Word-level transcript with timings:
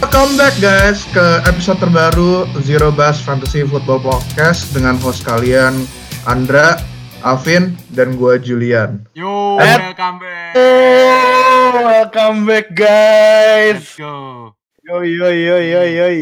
Welcome 0.00 0.34
back 0.34 0.56
guys 0.58 1.04
ke 1.06 1.20
episode 1.44 1.76
terbaru 1.78 2.30
Zero 2.60 2.88
Bass 2.90 3.20
Fantasy 3.20 3.62
Football 3.62 4.00
Podcast 4.00 4.72
dengan 4.72 4.96
host 4.98 5.22
kalian 5.22 5.76
Andra, 6.24 6.80
Alvin, 7.20 7.72
dan 7.90 8.16
gua 8.16 8.36
Julian. 8.36 9.04
Yo, 9.12 9.56
Eh. 9.56 9.76
welcome 9.78 10.16
back. 10.18 10.52
Oh, 10.56 11.72
welcome 11.82 12.38
back 12.44 12.66
guys. 12.72 13.76
Let's 13.78 13.96
go. 13.96 14.52
Yoi 14.82 15.08
yoi 15.10 15.36
yoi 15.38 15.64
yoi 15.68 15.90
yoi. 15.94 16.18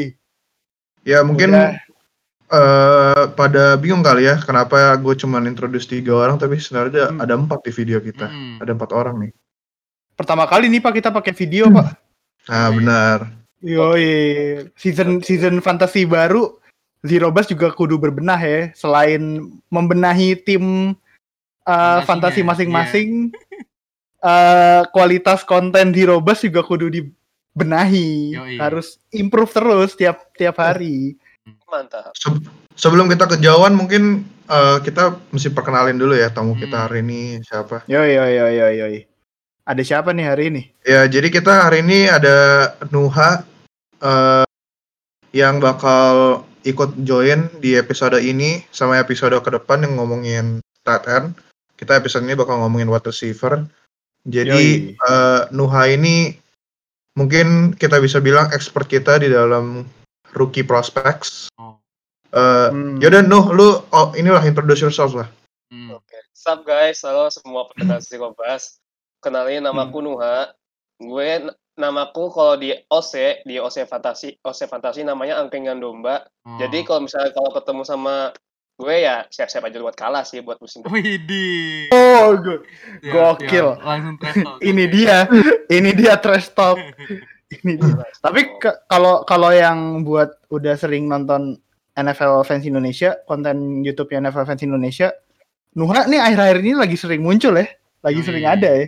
Ya 1.02 1.22
mungkin 1.22 1.50
Udah. 1.50 1.72
eh, 2.50 3.24
pada 3.32 3.76
bingung 3.76 4.02
kali 4.02 4.24
ya 4.24 4.36
kenapa 4.38 4.76
gue 4.94 5.14
cuman 5.14 5.46
introduce 5.46 5.86
tiga 5.86 6.18
orang 6.18 6.36
tapi 6.36 6.58
sebenarnya 6.58 7.10
Hmm. 7.10 7.20
ada 7.20 7.34
empat 7.34 7.62
di 7.62 7.72
video 7.72 7.98
kita. 7.98 8.26
Mm. 8.26 8.58
Ada 8.60 8.70
empat 8.72 8.90
orang 8.90 9.16
nih. 9.20 9.32
Pertama 10.12 10.44
kali 10.44 10.66
nih 10.66 10.80
Pak 10.80 10.92
kita 10.92 11.08
pakai 11.08 11.30
video 11.32 11.70
Pak. 11.70 11.86
Nah 12.48 12.68
benar. 12.70 13.37
Yoi. 13.62 14.08
Season 14.78 15.18
season 15.22 15.58
fantasi 15.58 16.06
baru 16.06 16.58
Zero 17.06 17.30
Bus 17.30 17.46
juga 17.46 17.70
kudu 17.70 17.94
berbenah 17.98 18.38
ya. 18.38 18.60
Selain 18.74 19.46
membenahi 19.70 20.34
tim 20.34 20.94
uh, 21.62 22.00
fantasi 22.02 22.42
masing-masing, 22.42 23.30
eh, 24.18 24.82
kualitas 24.94 25.46
konten 25.46 25.94
Zero 25.94 26.18
Bus 26.18 26.42
juga 26.42 26.62
kudu 26.66 26.90
dibenahi. 26.90 28.34
Yoi. 28.34 28.56
Harus 28.58 28.98
improve 29.14 29.50
terus 29.54 29.94
tiap 29.94 30.26
tiap 30.34 30.58
hari. 30.58 31.14
Mantap. 31.70 32.12
Se- 32.18 32.44
sebelum 32.74 33.06
kita 33.06 33.30
kejauhan 33.30 33.78
mungkin 33.78 34.26
eh, 34.50 34.78
kita 34.82 35.18
mesti 35.30 35.54
perkenalin 35.54 35.98
dulu 35.98 36.18
ya 36.18 36.34
tamu 36.34 36.58
kita 36.58 36.82
Hmm. 36.82 36.84
hari 36.90 36.98
ini 37.06 37.20
siapa. 37.46 37.86
Yoi 37.86 38.10
yoi 38.14 38.32
yoi 38.42 38.54
yoi 38.58 38.74
yoi. 38.78 38.98
Ada 39.68 39.84
siapa 39.84 40.16
nih 40.16 40.26
hari 40.32 40.44
ini? 40.48 40.62
Ya, 40.80 41.04
jadi 41.04 41.28
kita 41.28 41.68
hari 41.68 41.84
ini 41.84 42.08
ada 42.08 42.72
Nuha 42.88 43.44
eh, 44.00 44.48
yang 45.36 45.60
bakal 45.60 46.40
ikut 46.64 46.96
join 47.04 47.52
di 47.60 47.76
episode 47.76 48.16
ini 48.16 48.64
sama 48.72 48.96
episode 48.96 49.36
ke 49.44 49.50
depan 49.52 49.84
yang 49.84 50.00
ngomongin 50.00 50.64
tight 50.88 51.04
end. 51.04 51.36
Kita 51.76 52.00
episode 52.00 52.24
ini 52.24 52.32
bakal 52.32 52.64
ngomongin 52.64 52.88
wide 52.88 53.12
receiver. 53.12 53.68
Jadi 54.24 54.96
Yoi. 54.96 54.96
eh, 54.96 55.42
Nuha 55.52 55.84
ini 55.92 56.32
mungkin 57.12 57.76
kita 57.76 58.00
bisa 58.00 58.24
bilang 58.24 58.48
expert 58.56 58.88
kita 58.88 59.20
di 59.20 59.28
dalam 59.28 59.84
rookie 60.32 60.64
prospects. 60.64 61.52
Oh. 61.60 61.76
Eh, 62.32 62.68
Hmm. 62.72 62.96
Yaudah 63.04 63.20
Nuh, 63.20 63.52
lu 63.52 63.84
oh, 63.84 64.08
inilah 64.16 64.40
introduce 64.48 64.80
yourself 64.80 65.12
lah. 65.12 65.28
Mm. 65.68 65.92
Oke. 65.92 66.16
Sup 66.32 66.64
guys, 66.64 67.04
halo 67.04 67.28
semua 67.28 67.68
pendengar 67.68 68.00
Zikobas. 68.00 68.80
Kenalin 69.18 69.66
namaku 69.66 69.98
Nuha. 70.02 70.54
Gue 70.98 71.46
namaku 71.78 72.30
kalau 72.34 72.58
di 72.58 72.74
OC, 72.90 73.46
di 73.46 73.62
OC 73.62 73.86
Fantasi, 73.86 74.34
OC 74.42 74.66
Fantasi 74.66 75.06
namanya 75.06 75.38
angkringan 75.38 75.78
domba. 75.78 76.26
Oh. 76.42 76.58
Jadi 76.58 76.82
kalau 76.82 77.06
misalnya 77.06 77.30
kalau 77.30 77.54
ketemu 77.54 77.82
sama 77.86 78.34
gue 78.78 78.94
ya 79.02 79.26
siap-siap 79.26 79.66
aja 79.66 79.82
buat 79.82 79.98
kalah 79.98 80.22
sih 80.22 80.38
buat 80.38 80.62
musim 80.62 80.86
depan. 80.86 81.02
Widih. 81.02 81.90
Oh, 81.90 82.38
good. 82.38 82.62
Siap, 83.02 83.10
Gokil. 83.10 83.68
siap. 83.74 83.82
Langsung 83.82 84.14
trash 84.22 84.38
talk. 84.38 84.58
ini 84.70 84.84
dia 84.86 85.18
ini 85.66 85.90
dia 85.98 86.14
trash 86.14 86.48
talk 86.54 86.78
ini 87.58 87.74
dia. 87.74 88.06
tapi 88.22 88.46
kalau 88.86 89.26
kalau 89.26 89.50
yang 89.50 90.06
buat 90.06 90.30
udah 90.54 90.78
sering 90.78 91.10
nonton 91.10 91.58
NFL 91.98 92.46
fans 92.46 92.62
Indonesia 92.62 93.18
konten 93.26 93.82
YouTube 93.82 94.14
NFL 94.14 94.46
fans 94.46 94.62
Indonesia 94.62 95.10
Nuha 95.74 96.06
nih 96.06 96.22
akhir-akhir 96.22 96.58
ini 96.62 96.74
lagi 96.78 96.94
sering 96.94 97.26
muncul 97.26 97.58
ya 97.58 97.66
lagi 97.98 98.20
sering 98.22 98.46
ada 98.46 98.70
ya. 98.78 98.86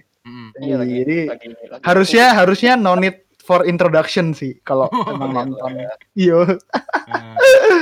Iya 0.60 0.76
lagi, 0.76 0.92
jadi 0.94 1.18
lagi, 1.26 1.46
lagi- 1.66 1.82
harusnya 1.82 2.26
harusnya 2.34 2.72
no 2.74 2.92
need 2.94 3.16
for 3.40 3.64
introduction 3.64 4.30
sih 4.30 4.60
kalau 4.60 4.86
emang 5.08 5.30
iya, 5.30 5.36
nonton 5.40 5.70
iya. 5.72 5.92
iyo 6.14 6.38
Eh, 7.08 7.36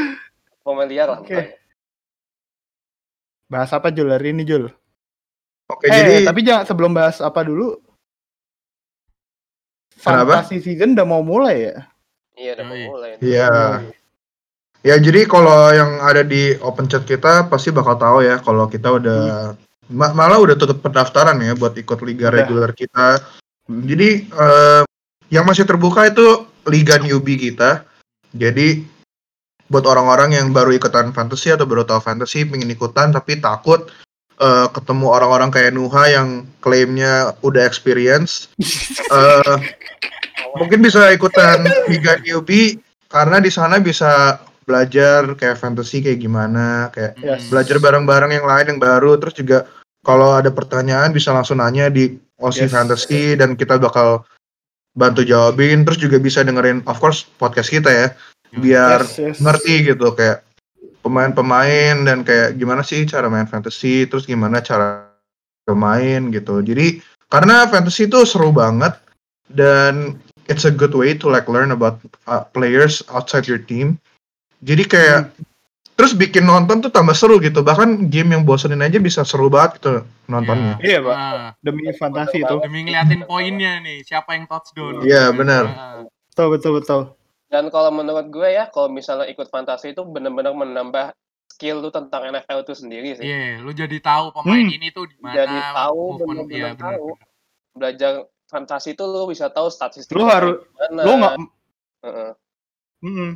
familiar 0.64 1.08
lah. 1.08 1.20
Oke. 1.20 1.58
bahas 3.46 3.72
apa 3.72 3.88
Jul 3.88 4.08
hari 4.08 4.30
ini 4.30 4.44
Jul 4.44 4.68
Oke, 5.66 5.84
eh 5.84 5.92
jadi 5.92 6.14
tapi 6.24 6.40
jangan 6.40 6.64
sebelum 6.64 6.92
bahas 6.92 7.18
apa 7.18 7.42
dulu 7.42 7.76
Kenapa? 9.98 10.40
Fantasy 10.40 10.62
season 10.62 10.94
udah 10.94 11.04
mau 11.04 11.20
mulai 11.20 11.56
ya 11.66 11.76
Iya 12.32 12.50
udah 12.54 12.64
mau 12.64 12.78
mulai. 12.88 13.10
Iya. 13.18 13.50
Ya 14.78 14.94
jadi 14.96 15.26
kalau 15.26 15.74
yang 15.74 15.98
ada 15.98 16.22
di 16.22 16.54
open 16.58 16.86
chat 16.86 17.02
kita 17.02 17.50
pasti 17.50 17.68
bakal 17.68 17.98
tahu 17.98 18.22
ya 18.22 18.38
kalau 18.38 18.64
kita 18.64 18.94
udah 18.94 19.20
ma- 19.50 19.58
malah 19.90 20.38
udah 20.40 20.56
tutup 20.56 20.84
pendaftaran 20.84 21.40
ya 21.40 21.56
buat 21.56 21.72
ikut 21.72 21.98
liga 22.04 22.28
Udah. 22.28 22.36
reguler 22.44 22.70
kita. 22.72 23.24
Jadi 23.68 24.28
eh, 24.28 24.82
yang 25.28 25.44
masih 25.44 25.64
terbuka 25.64 26.08
itu 26.08 26.44
liga 26.68 27.00
newbie 27.00 27.36
kita. 27.40 27.84
Jadi 28.36 28.84
buat 29.68 29.84
orang-orang 29.84 30.32
yang 30.36 30.48
baru 30.52 30.72
ikutan 30.72 31.12
fantasy 31.12 31.52
atau 31.52 31.68
baru 31.68 31.84
tahu 31.84 32.00
fantasy 32.00 32.44
pengen 32.48 32.72
ikutan 32.72 33.12
tapi 33.12 33.36
takut 33.36 33.88
eh, 34.40 34.66
ketemu 34.72 35.12
orang-orang 35.12 35.52
kayak 35.52 35.76
Nuha 35.76 36.08
yang 36.08 36.48
klaimnya 36.64 37.36
udah 37.44 37.64
experience 37.68 38.48
eh, 39.16 39.56
mungkin 40.56 40.80
bisa 40.80 41.12
ikutan 41.12 41.68
liga 41.88 42.16
newbie 42.24 42.80
karena 43.12 43.40
di 43.44 43.52
sana 43.52 43.76
bisa 43.76 44.40
belajar 44.64 45.24
kayak 45.36 45.56
fantasy 45.60 46.00
kayak 46.04 46.20
gimana 46.20 46.88
kayak 46.92 47.16
Yes. 47.20 47.48
belajar 47.48 47.76
bareng-bareng 47.80 48.36
yang 48.40 48.44
lain 48.48 48.66
yang 48.76 48.80
baru 48.80 49.16
terus 49.20 49.36
juga 49.36 49.68
kalau 50.08 50.40
ada 50.40 50.48
pertanyaan 50.48 51.12
bisa 51.12 51.36
langsung 51.36 51.60
nanya 51.60 51.92
di 51.92 52.16
OSI 52.40 52.64
Yes. 52.64 52.72
Fantasy 52.72 53.22
dan 53.36 53.52
kita 53.60 53.76
bakal 53.76 54.24
bantu 54.96 55.20
jawabin. 55.20 55.84
Terus 55.84 56.00
juga 56.00 56.16
bisa 56.16 56.40
dengerin 56.40 56.80
of 56.88 56.96
course 56.96 57.28
podcast 57.36 57.68
kita 57.68 57.92
ya. 57.92 58.08
Biar 58.56 59.04
Yes, 59.04 59.20
yes. 59.20 59.36
ngerti 59.44 59.92
gitu 59.92 60.16
kayak 60.16 60.40
pemain-pemain 61.04 62.08
dan 62.08 62.24
kayak 62.24 62.56
gimana 62.56 62.80
sih 62.80 63.04
cara 63.04 63.28
main 63.28 63.44
fantasy 63.44 64.08
terus 64.08 64.24
gimana 64.24 64.64
cara 64.64 65.12
bermain 65.68 66.32
gitu. 66.32 66.64
Jadi 66.64 67.04
karena 67.28 67.68
fantasy 67.68 68.08
itu 68.08 68.24
seru 68.24 68.48
banget 68.48 68.96
dan 69.52 70.16
it's 70.48 70.64
a 70.64 70.72
good 70.72 70.96
way 70.96 71.12
to 71.12 71.28
like 71.28 71.44
learn 71.52 71.76
about 71.76 72.00
uh, 72.24 72.48
players 72.56 73.04
outside 73.12 73.44
your 73.44 73.60
team. 73.60 74.00
Jadi 74.64 74.88
kayak 74.88 75.20
terus 75.98 76.14
bikin 76.14 76.46
nonton 76.46 76.78
tuh 76.78 76.88
tambah 76.88 77.10
seru 77.10 77.42
gitu 77.42 77.60
bahkan 77.60 78.06
game 78.06 78.30
yang 78.30 78.46
bosenin 78.46 78.78
aja 78.78 78.96
bisa 78.96 79.26
seru 79.26 79.50
banget 79.50 79.82
gitu 79.82 79.92
nontonnya 80.30 80.78
Iya, 80.78 81.02
Pak. 81.02 81.16
Nah, 81.18 81.50
Demi 81.58 81.90
fantasi 81.90 82.38
itu. 82.38 82.56
demi 82.62 82.86
ngeliatin 82.86 83.26
poinnya 83.26 83.82
nih, 83.82 84.06
siapa 84.06 84.32
yang 84.32 84.46
touchdown. 84.46 85.02
Iya, 85.02 85.34
benar. 85.34 85.64
Nah, 85.66 85.94
Betul, 86.30 86.46
betul, 86.54 86.72
betul. 86.78 87.00
Dan 87.50 87.66
kalau 87.68 87.90
menurut 87.90 88.30
gue 88.30 88.46
ya, 88.46 88.70
kalau 88.70 88.86
misalnya 88.86 89.26
ikut 89.26 89.50
fantasi 89.50 89.90
itu 89.90 90.04
benar-benar 90.04 90.54
menambah 90.54 91.16
skill 91.48 91.80
lu 91.80 91.90
tentang 91.90 92.28
NFL 92.28 92.62
itu 92.62 92.74
sendiri 92.76 93.18
sih. 93.18 93.24
Iya, 93.26 93.58
lu 93.58 93.74
jadi 93.74 93.98
tahu 93.98 94.30
pemain 94.30 94.62
Hmm. 94.62 94.70
ini 94.70 94.94
tuh 94.94 95.10
di 95.10 95.16
mana. 95.18 95.34
Jadi 95.34 95.56
tahu, 95.74 96.02
iya, 96.14 96.22
bener, 96.22 96.72
tahu. 96.76 97.06
bener. 97.10 97.26
Belajar 97.74 98.12
fantasi 98.46 98.94
itu 98.94 99.02
lu 99.02 99.26
bisa 99.26 99.50
tahu 99.50 99.66
statistik. 99.66 100.14
Lu 100.14 100.28
harus-. 100.28 100.62
Lu 100.94 101.12
nggak, 101.18 101.34
Heeh, 101.98 102.30
Mm-mm. 103.02 103.30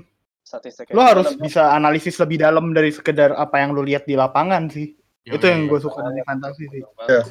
Statistik. 0.52 0.92
lu 0.92 1.00
harus 1.00 1.32
bisa 1.34 1.72
analisis 1.72 2.20
lebih 2.20 2.36
dalam 2.38 2.70
dari 2.70 2.92
sekedar 2.92 3.32
apa 3.32 3.56
yang 3.56 3.72
lu 3.72 3.80
lihat 3.80 4.04
di 4.04 4.12
lapangan 4.12 4.68
sih. 4.68 4.92
Yoi. 5.24 5.38
Itu 5.38 5.48
yang 5.48 5.64
gue 5.64 5.80
suka 5.80 6.04
dari 6.04 6.20
fantasi 6.20 6.64
sih. 6.68 6.82
Iya. 7.08 7.22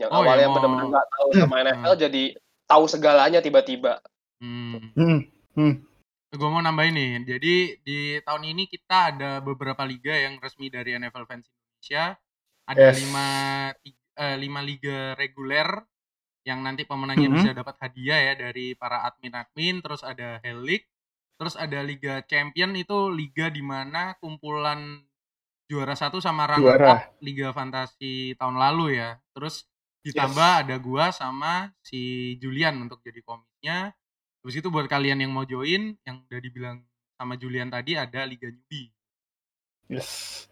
Yang 0.00 0.10
Oh, 0.10 0.20
awalnya 0.24 0.42
yang 0.42 0.50
mau- 0.50 0.56
benar-benar 0.58 0.86
nggak 0.90 1.08
tahu 1.12 1.28
sama 1.36 1.54
NFL 1.60 1.94
jadi 2.00 2.24
tahu 2.64 2.84
segalanya 2.88 3.38
tiba-tiba. 3.38 4.00
Hmm. 4.40 4.90
Hmm. 4.96 5.72
Gue 6.34 6.48
mau 6.50 6.58
nambahin 6.58 6.98
nih, 6.98 7.10
jadi 7.28 7.54
di 7.78 7.98
tahun 8.26 8.42
ini 8.42 8.66
kita 8.66 9.14
ada 9.14 9.38
beberapa 9.38 9.86
liga 9.86 10.10
yang 10.10 10.42
resmi 10.42 10.66
dari 10.66 10.98
NFL 10.98 11.30
Fans 11.30 11.46
Indonesia. 11.46 12.18
Ada 12.64 12.90
Yes. 12.90 12.96
lima, 13.06 13.26
eh, 14.18 14.36
lima 14.40 14.60
liga 14.60 15.14
reguler 15.14 15.68
yang 16.42 16.60
nanti 16.60 16.82
pemenangnya 16.82 17.30
Mhm. 17.30 17.36
bisa 17.38 17.50
dapat 17.54 17.78
hadiah 17.78 18.20
ya 18.20 18.34
dari 18.36 18.74
para 18.74 19.06
admin-admin. 19.06 19.78
Terus 19.78 20.02
ada 20.02 20.42
League, 20.58 20.90
terus 21.34 21.54
ada 21.58 21.82
Liga 21.82 22.22
Champion 22.26 22.74
itu 22.78 23.10
liga 23.10 23.50
di 23.50 23.60
mana 23.60 24.14
kumpulan 24.22 25.02
juara 25.64 25.96
satu 25.96 26.20
sama 26.20 26.46
runner 26.46 26.76
Juara. 26.76 26.88
up 26.92 27.00
Liga 27.24 27.50
Fantasi 27.50 28.36
tahun 28.36 28.56
lalu 28.60 29.00
ya. 29.00 29.18
Terus 29.32 29.64
ditambah 30.04 30.68
ada 30.68 30.76
gua 30.76 31.08
sama 31.10 31.72
si 31.80 32.34
Julian 32.38 32.76
untuk 32.84 33.00
jadi 33.00 33.24
komisnya. 33.24 33.96
Terus 34.44 34.60
itu 34.60 34.68
buat 34.68 34.84
kalian 34.84 35.24
yang 35.24 35.32
mau 35.32 35.48
join, 35.48 35.96
yang 36.04 36.16
udah 36.28 36.40
dibilang 36.40 36.84
sama 37.16 37.40
Julian 37.40 37.72
tadi 37.72 37.96
ada 37.96 38.28
Liga 38.28 38.52
Newbie. 38.52 38.92
Yes. 39.88 40.44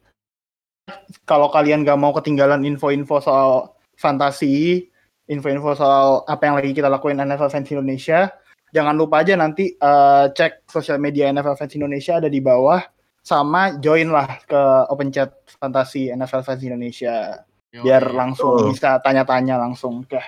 Kalau 1.29 1.52
kalian 1.52 1.84
gak 1.84 2.00
mau 2.00 2.11
ketinggalan 2.17 2.64
info-info 2.64 3.20
soal 3.20 3.76
fantasi, 3.94 4.88
info-info 5.29 5.76
soal 5.76 6.25
apa 6.25 6.43
yang 6.49 6.56
lagi 6.56 6.73
kita 6.73 6.88
lakuin 6.88 7.20
NFL 7.20 7.52
Fans 7.52 7.69
Indonesia, 7.69 8.32
jangan 8.72 8.96
lupa 8.96 9.20
aja 9.20 9.36
nanti 9.36 9.70
eh, 9.70 10.24
cek 10.32 10.64
sosial 10.66 10.96
media 10.96 11.28
NFL 11.28 11.54
Fans 11.54 11.76
Indonesia 11.76 12.16
ada 12.16 12.26
di 12.26 12.40
bawah, 12.40 12.80
sama 13.20 13.76
join 13.78 14.08
lah 14.08 14.40
ke 14.42 14.60
open 14.88 15.12
chat 15.12 15.30
fantasi 15.60 16.10
NFL 16.10 16.42
Fans 16.42 16.62
Indonesia 16.62 17.38
Yo, 17.70 17.84
biar 17.84 18.02
yo. 18.02 18.16
langsung 18.16 18.52
Betul. 18.58 18.72
bisa 18.74 18.98
tanya-tanya 18.98 19.56
langsung. 19.56 20.02
Kita 20.02 20.19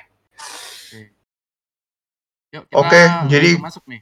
Oke, 2.71 2.95
langsung 3.03 3.29
jadi- 3.29 3.59
masuk 3.59 3.85
nih. 3.91 4.01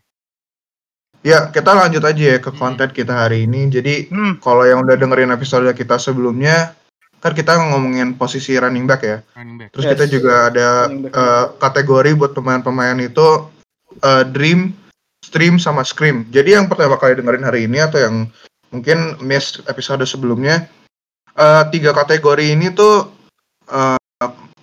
Ya, 1.22 1.48
kita 1.48 1.70
lanjut 1.72 2.02
aja 2.02 2.24
ya 2.34 2.38
ke 2.38 2.50
Hmm. 2.50 2.58
konten 2.58 2.90
kita 2.90 3.14
hari 3.14 3.46
ini. 3.46 3.70
Jadi, 3.70 4.10
Hmm. 4.10 4.42
kalau 4.42 4.66
yang 4.66 4.82
udah 4.82 4.98
dengerin 4.98 5.30
episode 5.30 5.70
kita 5.72 5.94
sebelumnya, 5.96 6.74
kan 7.22 7.30
kita 7.30 7.54
ngomongin 7.54 8.18
posisi 8.18 8.58
running 8.58 8.84
back 8.84 9.02
ya. 9.02 9.22
running 9.32 9.54
back. 9.56 9.70
Terus 9.70 9.86
Yes. 9.86 9.92
kita 9.94 10.04
juga 10.10 10.50
ada 10.50 10.68
eh, 10.90 11.44
kategori 11.56 12.10
buat 12.12 12.34
pemain-pemain 12.34 12.98
itu 13.00 13.26
eh, 14.00 14.24
dream, 14.30 14.72
stream, 15.24 15.60
sama 15.60 15.84
scream. 15.84 16.24
Jadi 16.32 16.56
yang 16.56 16.66
pertama 16.66 16.96
kali 16.96 17.18
dengerin 17.18 17.46
hari 17.46 17.60
ini 17.68 17.78
atau 17.82 17.98
yang 18.00 18.16
mungkin 18.72 19.20
miss 19.20 19.60
episode 19.68 20.02
sebelumnya, 20.08 20.66
eh, 21.36 21.64
tiga 21.68 21.92
kategori 21.92 22.56
ini 22.56 22.72
tuh 22.72 23.10
eh, 23.68 24.00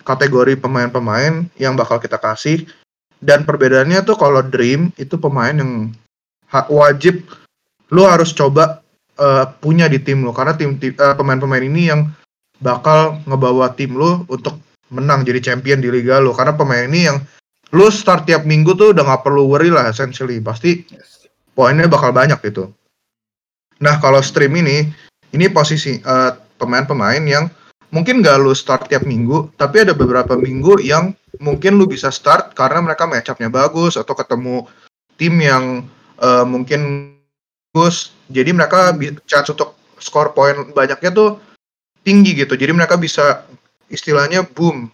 kategori 0.02 0.58
pemain-pemain 0.58 1.46
yang 1.60 1.78
bakal 1.78 2.02
kita 2.02 2.18
kasih. 2.18 2.66
Dan 3.20 3.44
perbedaannya 3.44 4.00
tuh 4.00 4.16
kalau 4.16 4.40
dream 4.40 4.96
itu 4.96 5.20
pemain 5.20 5.52
yang 5.52 5.92
wajib 6.72 7.20
lu 7.92 8.06
harus 8.06 8.32
coba 8.32 8.80
eh, 9.18 9.44
punya 9.60 9.86
di 9.90 10.00
tim 10.00 10.24
lu 10.24 10.32
karena 10.32 10.56
tim, 10.56 10.78
pemain-pemain 10.96 11.62
ini 11.62 11.92
yang 11.92 12.08
bakal 12.62 13.18
ngebawa 13.26 13.72
tim 13.76 13.92
lu 13.92 14.24
untuk 14.30 14.56
menang 14.90 15.22
jadi 15.22 15.52
champion 15.52 15.78
di 15.78 15.92
liga 15.92 16.18
lu 16.18 16.34
karena 16.34 16.54
pemain 16.54 16.86
ini 16.86 17.06
yang 17.06 17.18
lu 17.70 17.86
start 17.90 18.26
tiap 18.26 18.42
minggu 18.42 18.74
tuh 18.74 18.90
udah 18.90 19.02
nggak 19.06 19.22
perlu 19.22 19.46
worry 19.46 19.70
lah 19.70 19.90
essentially. 19.90 20.42
Pasti 20.42 20.82
poinnya 21.54 21.86
bakal 21.86 22.10
banyak 22.10 22.38
gitu. 22.42 22.70
Nah 23.80 23.96
kalau 24.02 24.20
stream 24.20 24.58
ini 24.58 24.90
ini 25.30 25.46
posisi 25.50 25.98
eh, 25.98 26.32
pemain-pemain 26.60 27.22
yang 27.24 27.48
mungkin 27.90 28.22
gak 28.22 28.38
lu 28.38 28.54
start 28.54 28.86
tiap 28.86 29.02
minggu 29.02 29.50
tapi 29.58 29.82
ada 29.82 29.90
beberapa 29.90 30.38
minggu 30.38 30.78
yang 30.78 31.10
mungkin 31.42 31.74
lu 31.74 31.90
bisa 31.90 32.14
start 32.14 32.54
karena 32.54 32.78
mereka 32.78 33.02
match 33.08 33.34
up-nya 33.34 33.50
bagus 33.50 33.98
atau 33.98 34.14
ketemu 34.14 34.66
tim 35.16 35.34
yang 35.40 35.86
eh, 36.20 36.44
mungkin 36.46 37.14
bagus. 37.70 38.10
Jadi 38.30 38.50
mereka 38.54 38.94
chance 39.26 39.50
untuk 39.54 39.78
skor 40.02 40.34
poin 40.34 40.74
banyaknya 40.74 41.10
tuh 41.14 41.38
tinggi 42.02 42.34
gitu. 42.34 42.58
Jadi 42.58 42.72
mereka 42.74 42.98
bisa 42.98 43.46
istilahnya 43.90 44.46
boom 44.46 44.90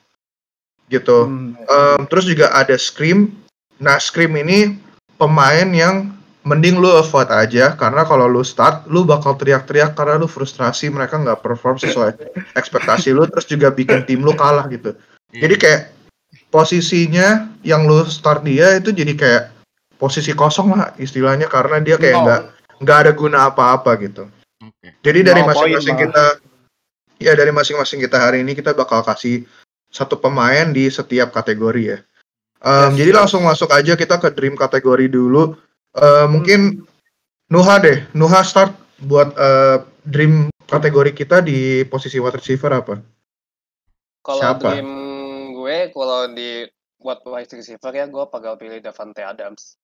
gitu 0.88 1.26
Hmm. 1.26 1.58
Em, 1.66 2.00
terus 2.06 2.24
juga 2.26 2.52
ada 2.54 2.74
scream 2.78 3.32
nah 3.76 4.00
scream 4.00 4.32
ini 4.40 4.78
pemain 5.20 5.68
yang 5.68 6.14
mending 6.46 6.78
lu 6.78 6.86
avoid 6.94 7.26
aja 7.28 7.74
karena 7.74 8.06
kalau 8.06 8.30
lu 8.30 8.46
start 8.46 8.86
lu 8.86 9.02
bakal 9.02 9.34
teriak-teriak 9.34 9.98
karena 9.98 10.14
lu 10.16 10.30
frustrasi 10.30 10.86
mereka 10.88 11.18
nggak 11.18 11.42
perform 11.42 11.74
sesuai 11.76 12.14
ekspektasi 12.60 13.10
lu 13.10 13.26
terus 13.26 13.50
juga 13.50 13.74
bikin 13.74 14.06
tim 14.06 14.22
lu 14.22 14.32
kalah 14.32 14.64
gitu 14.70 14.94
Iya. 15.34 15.42
jadi 15.42 15.54
kayak 15.58 15.82
posisinya 16.54 17.50
yang 17.66 17.84
lu 17.84 18.06
start 18.06 18.46
dia 18.46 18.78
itu 18.78 18.94
jadi 18.94 19.12
kayak 19.18 19.44
posisi 19.98 20.30
kosong 20.32 20.72
lah 20.78 20.94
istilahnya 20.96 21.50
karena 21.50 21.82
dia 21.82 21.98
kayak 21.98 22.16
nggak 22.22 22.42
nggak 22.86 22.98
ada 23.04 23.12
guna 23.12 23.50
apa-apa 23.50 23.98
gitu 24.00 24.30
Oke. 24.62 24.94
jadi 25.02 25.26
dari 25.26 25.42
masing-masing 25.42 25.96
malah. 25.98 26.04
kita 26.06 26.24
ya 27.18 27.32
dari 27.34 27.50
masing-masing 27.52 27.98
kita 28.06 28.16
hari 28.22 28.46
ini 28.46 28.54
kita 28.54 28.70
bakal 28.70 29.02
kasih 29.02 29.42
satu 29.88 30.16
pemain 30.16 30.68
di 30.68 30.86
setiap 30.86 31.30
kategori 31.30 31.82
ya. 31.82 31.98
Em, 32.58 32.92
Yes. 32.92 32.98
Jadi 32.98 33.10
langsung 33.12 33.42
masuk 33.42 33.70
aja 33.70 33.94
kita 33.94 34.16
ke 34.16 34.28
dream 34.30 34.54
kategori 34.54 35.06
dulu. 35.08 35.54
Eh, 35.92 36.26
mungkin 36.26 36.82
Nuha 37.46 37.78
deh, 37.78 38.02
Nuha 38.10 38.42
start 38.42 38.74
buat 38.98 39.30
eh, 39.32 39.78
dream 40.02 40.48
kategori 40.66 41.14
kita 41.14 41.38
di 41.40 41.84
posisi 41.84 42.18
wide 42.18 42.36
receiver 42.36 42.72
apa? 42.72 42.98
Kalau 44.20 44.40
Siapa? 44.42 44.74
dream 44.74 44.90
gue, 45.54 45.78
kalau 45.90 46.26
di 46.28 46.66
buat 46.98 47.22
wide 47.22 47.54
receiver 47.54 47.92
ya, 47.92 48.06
gue 48.06 48.24
bakal 48.26 48.58
pilih 48.58 48.82
Davante 48.82 49.22
Adams. 49.22 49.78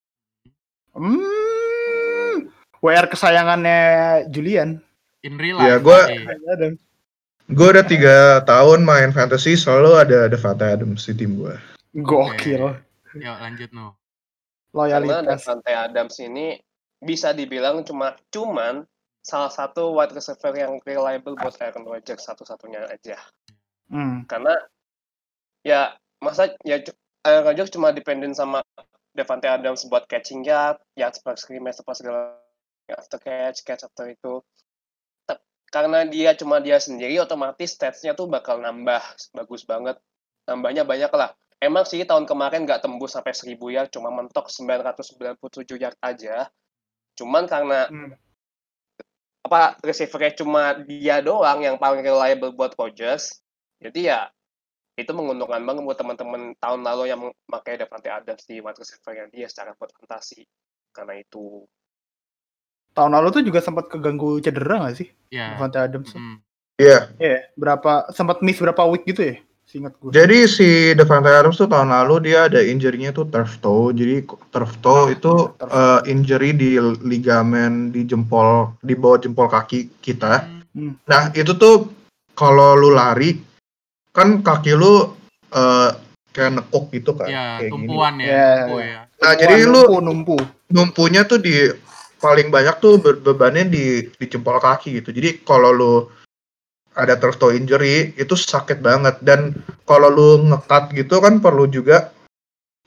Hmm. 0.92 2.50
WR 2.82 3.06
kesayangannya 3.06 3.80
Julian. 4.28 4.82
In 5.22 5.38
real 5.38 5.56
Ya, 5.56 5.78
life. 5.78 5.86
gua- 5.86 6.10
berarti. 6.10 6.68
Gue 7.50 7.74
udah 7.74 7.82
tiga 7.82 8.46
tahun 8.46 8.86
main 8.86 9.10
fantasy 9.10 9.58
selalu 9.58 9.98
ada 9.98 10.30
Devante 10.30 10.62
Adams 10.62 11.06
di 11.10 11.14
tim 11.18 11.34
gue. 11.34 11.54
Gokil. 11.98 12.78
Yuk 13.18 13.36
lanjut 13.42 13.70
no. 13.74 13.98
Karena 14.72 15.20
Loyalitas. 15.20 15.44
Davante 15.44 15.72
Adams 15.74 16.16
ini 16.22 16.56
bisa 17.02 17.34
dibilang 17.34 17.82
cuma 17.82 18.14
cuman 18.30 18.86
salah 19.22 19.50
satu 19.50 19.94
wide 19.94 20.14
receiver 20.14 20.54
yang 20.54 20.78
reliable 20.86 21.34
buat 21.38 21.54
Aaron 21.58 21.86
Rodgers 21.86 22.26
satu-satunya 22.26 22.86
aja. 22.90 23.18
Hmm. 23.90 24.24
Karena 24.30 24.54
ya 25.66 25.94
masa 26.22 26.54
ya 26.62 26.78
Aaron 27.26 27.46
Rodgers 27.46 27.70
cuma 27.74 27.94
dependent 27.94 28.38
sama 28.38 28.62
Davante 29.12 29.46
Adams 29.46 29.84
buat 29.92 30.08
catching 30.08 30.42
yard, 30.46 30.80
yards 30.96 31.20
per 31.20 31.36
scrimmage 31.36 31.78
apa 31.78 31.92
segala 31.92 32.20
after 32.88 33.20
catch, 33.20 33.60
catch 33.62 33.84
after 33.84 34.08
itu. 34.08 34.40
Karena 35.72 36.04
dia 36.04 36.36
cuma 36.36 36.60
dia 36.60 36.76
sendiri, 36.76 37.16
otomatis 37.16 37.72
stats-nya 37.72 38.12
tuh 38.12 38.28
bakal 38.28 38.60
nambah 38.60 39.00
bagus 39.32 39.64
banget. 39.64 39.96
Nambahnya 40.44 40.84
banyak 40.84 41.08
lah. 41.16 41.32
Emang 41.62 41.88
sih 41.88 42.04
tahun 42.04 42.28
kemarin 42.28 42.68
nggak 42.68 42.84
tembus 42.84 43.16
sampai 43.16 43.32
1000 43.32 43.72
yard, 43.72 43.88
cuma 43.88 44.12
mentok 44.12 44.52
997 44.52 45.80
yard 45.80 45.96
aja. 46.04 46.52
Cuman 47.16 47.48
karena 47.48 47.88
Hmm. 47.88 48.12
apa 49.42 49.80
receivernya 49.82 50.38
cuma 50.38 50.76
dia 50.84 51.18
doang 51.24 51.64
yang 51.64 51.76
paling 51.80 52.04
reliable 52.04 52.54
buat 52.54 52.76
Rodgers, 52.78 53.42
jadi 53.82 54.00
ya 54.00 54.20
itu 54.94 55.08
menguntungkan 55.16 55.64
banget 55.64 55.82
buat 55.82 55.98
teman-teman 55.98 56.52
tahun 56.60 56.80
lalu 56.84 57.04
yang 57.08 57.20
memakai 57.20 57.80
Davante 57.80 58.12
Adams 58.12 58.44
di 58.44 58.60
wide 58.60 58.76
receiver 58.76 59.12
dia 59.32 59.48
secara 59.48 59.72
buat 59.72 59.88
fantasi. 59.96 60.44
Karena 60.92 61.16
itu 61.16 61.64
Tahun 62.92 63.12
lalu 63.12 63.28
tuh 63.32 63.42
juga 63.44 63.64
sempat 63.64 63.88
keganggu 63.88 64.38
cedera 64.44 64.84
gak 64.88 65.00
sih? 65.00 65.08
Ya. 65.32 65.56
Devante 65.56 65.78
Adams. 65.80 66.12
Mm. 66.12 66.36
Iya, 66.80 66.98
Iya, 67.20 67.38
berapa 67.54 68.10
sempat 68.12 68.40
miss 68.40 68.58
berapa 68.60 68.82
week 68.88 69.04
gitu 69.08 69.22
ya? 69.32 69.36
Seingat 69.62 69.96
gue. 70.02 70.12
jadi 70.12 70.44
si 70.44 70.92
Devante 70.92 71.32
Adams 71.32 71.56
tuh 71.56 71.70
tahun 71.70 71.88
lalu 71.88 72.28
dia 72.28 72.50
ada 72.50 72.60
injury-nya 72.60 73.16
tuh 73.16 73.24
turf 73.32 73.56
toe. 73.64 73.94
Jadi 73.96 74.28
turf 74.52 74.76
toe 74.84 75.08
itu 75.12 75.48
turf 75.56 75.72
eh, 75.72 76.00
injury 76.12 76.52
di 76.52 76.76
ligamen 77.00 77.88
di 77.88 78.04
jempol 78.04 78.76
di 78.84 78.92
bawah 78.92 79.22
jempol 79.22 79.48
kaki 79.48 79.88
kita. 80.04 80.44
Hmm. 80.76 80.96
Nah, 81.08 81.32
itu 81.32 81.56
tuh 81.56 81.88
kalau 82.36 82.76
lu 82.76 82.92
lari 82.92 83.40
kan 84.12 84.44
kaki 84.44 84.76
lu 84.76 85.16
eh, 85.56 85.90
kayak 86.36 86.60
nekuk 86.60 86.92
gitu 86.92 87.12
kan. 87.16 87.28
Ya, 87.28 87.44
kayak 87.60 87.70
gini. 87.70 87.72
tumpuan 87.72 88.14
ya. 88.20 88.26
Ya, 88.26 88.48
tumpu 88.66 88.76
ya. 88.80 89.00
Nah, 89.22 89.32
jadi 89.38 89.54
lu 89.64 89.82
numpu, 89.86 89.96
numpu. 90.02 90.36
numpunya 90.68 91.22
tuh 91.24 91.38
di 91.38 91.70
paling 92.22 92.54
banyak 92.54 92.78
tuh 92.78 93.02
be- 93.02 93.18
bebannya 93.18 93.66
di 93.66 94.06
di 94.06 94.26
jempol 94.30 94.62
kaki 94.62 95.02
gitu. 95.02 95.10
Jadi 95.10 95.42
kalau 95.42 95.74
lu 95.74 95.94
ada 96.94 97.18
turf 97.18 97.40
toe 97.40 97.56
injury 97.56 98.14
itu 98.14 98.38
sakit 98.38 98.78
banget 98.78 99.18
dan 99.26 99.56
kalau 99.88 100.08
lu 100.12 100.28
ngekat 100.46 100.94
gitu 100.94 101.18
kan 101.18 101.42
perlu 101.42 101.66
juga 101.66 102.14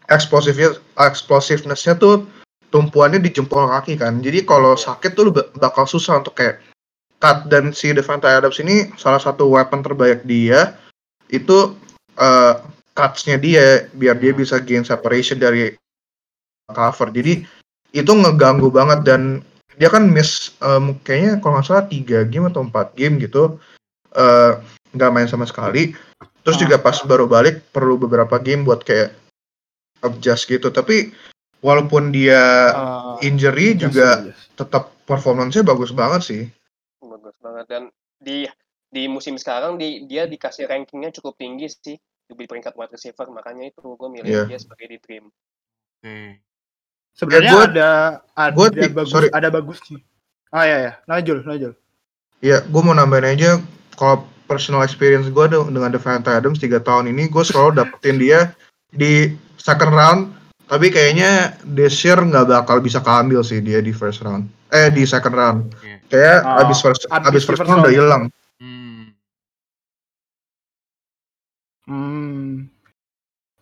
explosive 0.07 0.79
explosiveness-nya 0.95 1.99
tuh 1.99 2.23
tumpuannya 2.71 3.19
di 3.19 3.35
jempol 3.35 3.67
kaki 3.67 3.99
kan. 3.99 4.23
Jadi 4.23 4.47
kalau 4.47 4.79
sakit 4.79 5.11
tuh 5.11 5.29
lu 5.29 5.31
ba- 5.35 5.51
bakal 5.59 5.83
susah 5.83 6.23
untuk 6.23 6.39
kayak 6.39 6.63
cut 7.19 7.51
dan 7.51 7.75
si 7.75 7.91
Devante 7.91 8.31
Adams 8.31 8.61
ini 8.63 8.91
salah 8.95 9.19
satu 9.19 9.51
weapon 9.51 9.83
terbaik 9.83 10.23
dia 10.23 10.79
itu 11.27 11.75
eh 12.15 12.55
cuts-nya 12.95 13.35
dia 13.35 13.91
biar 13.91 14.15
dia 14.15 14.31
bisa 14.31 14.55
gain 14.63 14.87
separation 14.87 15.35
dari 15.35 15.75
cover. 16.71 17.11
Jadi 17.11 17.43
itu 17.95 18.11
ngeganggu 18.11 18.67
banget 18.67 19.07
dan 19.07 19.39
dia 19.75 19.87
kan 19.87 20.07
miss 20.07 20.51
em, 20.59 20.99
kayaknya 20.99 21.39
kalau 21.39 21.59
nggak 21.59 21.67
salah 21.67 21.87
tiga 21.87 22.27
game 22.27 22.51
atau 22.51 22.63
empat 22.63 22.91
game 22.95 23.15
gitu 23.17 23.55
eh, 24.11 24.51
nggak 24.91 25.11
main 25.11 25.27
sama 25.27 25.43
sekali. 25.43 25.95
Terus 26.43 26.55
Ah. 26.55 26.61
juga 26.67 26.75
pas 26.77 26.95
baru 27.03 27.25
balik 27.25 27.71
perlu 27.71 27.95
beberapa 27.97 28.35
game 28.37 28.63
buat 28.63 28.83
kayak 28.83 29.11
adjust 29.99 30.47
gitu. 30.47 30.69
Tapi 30.69 31.11
walaupun 31.59 32.13
dia 32.13 32.71
Uh, 32.71 33.17
injury 33.19 33.73
yes, 33.73 33.79
juga 33.81 34.07
yes. 34.29 34.37
tetap 34.53 34.93
performance-nya 35.03 35.63
bagus 35.63 35.89
banget 35.91 36.21
sih. 36.23 36.43
bagus 37.01 37.35
banget 37.41 37.65
dan 37.67 37.83
di 38.21 38.45
di 38.87 39.09
musim 39.09 39.35
sekarang 39.35 39.75
di, 39.75 40.05
dia 40.05 40.23
dikasih 40.25 40.69
rankingnya 40.69 41.11
cukup 41.11 41.35
tinggi 41.35 41.67
sih 41.67 41.97
di 42.25 42.45
peringkat 42.45 42.73
wide 42.73 42.93
receiver 42.93 43.27
makanya 43.29 43.69
itu 43.69 43.81
gue 43.81 44.09
milih 44.09 44.29
Iya. 44.29 44.43
dia 44.47 44.59
sebagai 44.61 44.87
di 44.89 44.97
dream. 45.01 45.25
Oke. 45.99 46.39
Sebenarnya 47.15 47.51
gua- 47.51 47.65
ada 47.65 47.89
ada 48.33 48.51
gua 48.51 48.67
bagus 48.69 49.09
sorry. 49.09 49.27
ada 49.31 49.47
bagusnya. 49.47 49.99
Ah 50.49 50.63
ya 50.63 50.77
ya, 50.79 50.91
Najul, 51.05 51.43
Najul. 51.43 51.73
Ya, 52.39 52.59
gue 52.61 52.81
mau 52.81 52.91
nambahin 52.91 53.33
aja 53.33 53.51
kalau 53.95 54.23
personal 54.45 54.83
experience 54.83 55.25
gue 55.25 55.45
dengan 55.47 55.89
Devante 55.89 56.29
Adams 56.29 56.59
tiga 56.59 56.77
tahun 56.77 57.09
ini 57.09 57.27
gue 57.27 57.41
selalu 57.41 57.71
dapetin 57.77 58.15
dia 58.15 58.51
di 58.89 59.31
second 59.57 59.89
round 59.89 60.21
tapi 60.65 60.89
kayaknya 60.89 61.55
this 61.65 61.97
year 62.01 62.15
nggak 62.15 62.45
bakal 62.45 62.77
bisa 62.77 62.99
keambil 62.99 63.41
sih 63.41 63.57
dia 63.59 63.79
di 63.79 63.89
first 63.89 64.21
round 64.21 64.45
eh 64.69 64.89
di 64.89 65.01
second 65.03 65.33
round 65.33 65.59
Oke. 65.71 66.05
kayak 66.07 66.39
Oh, 66.41 66.61
abis 66.61 66.77
first 66.79 67.03
abis 67.07 67.25
abis 67.25 67.43
first 67.43 67.59
first 67.59 67.65
round 67.65 67.81
udah 67.81 67.89
round. 67.89 67.97
hilang 67.97 68.23
Hmm. 68.55 69.03
Hmm. 71.85 72.69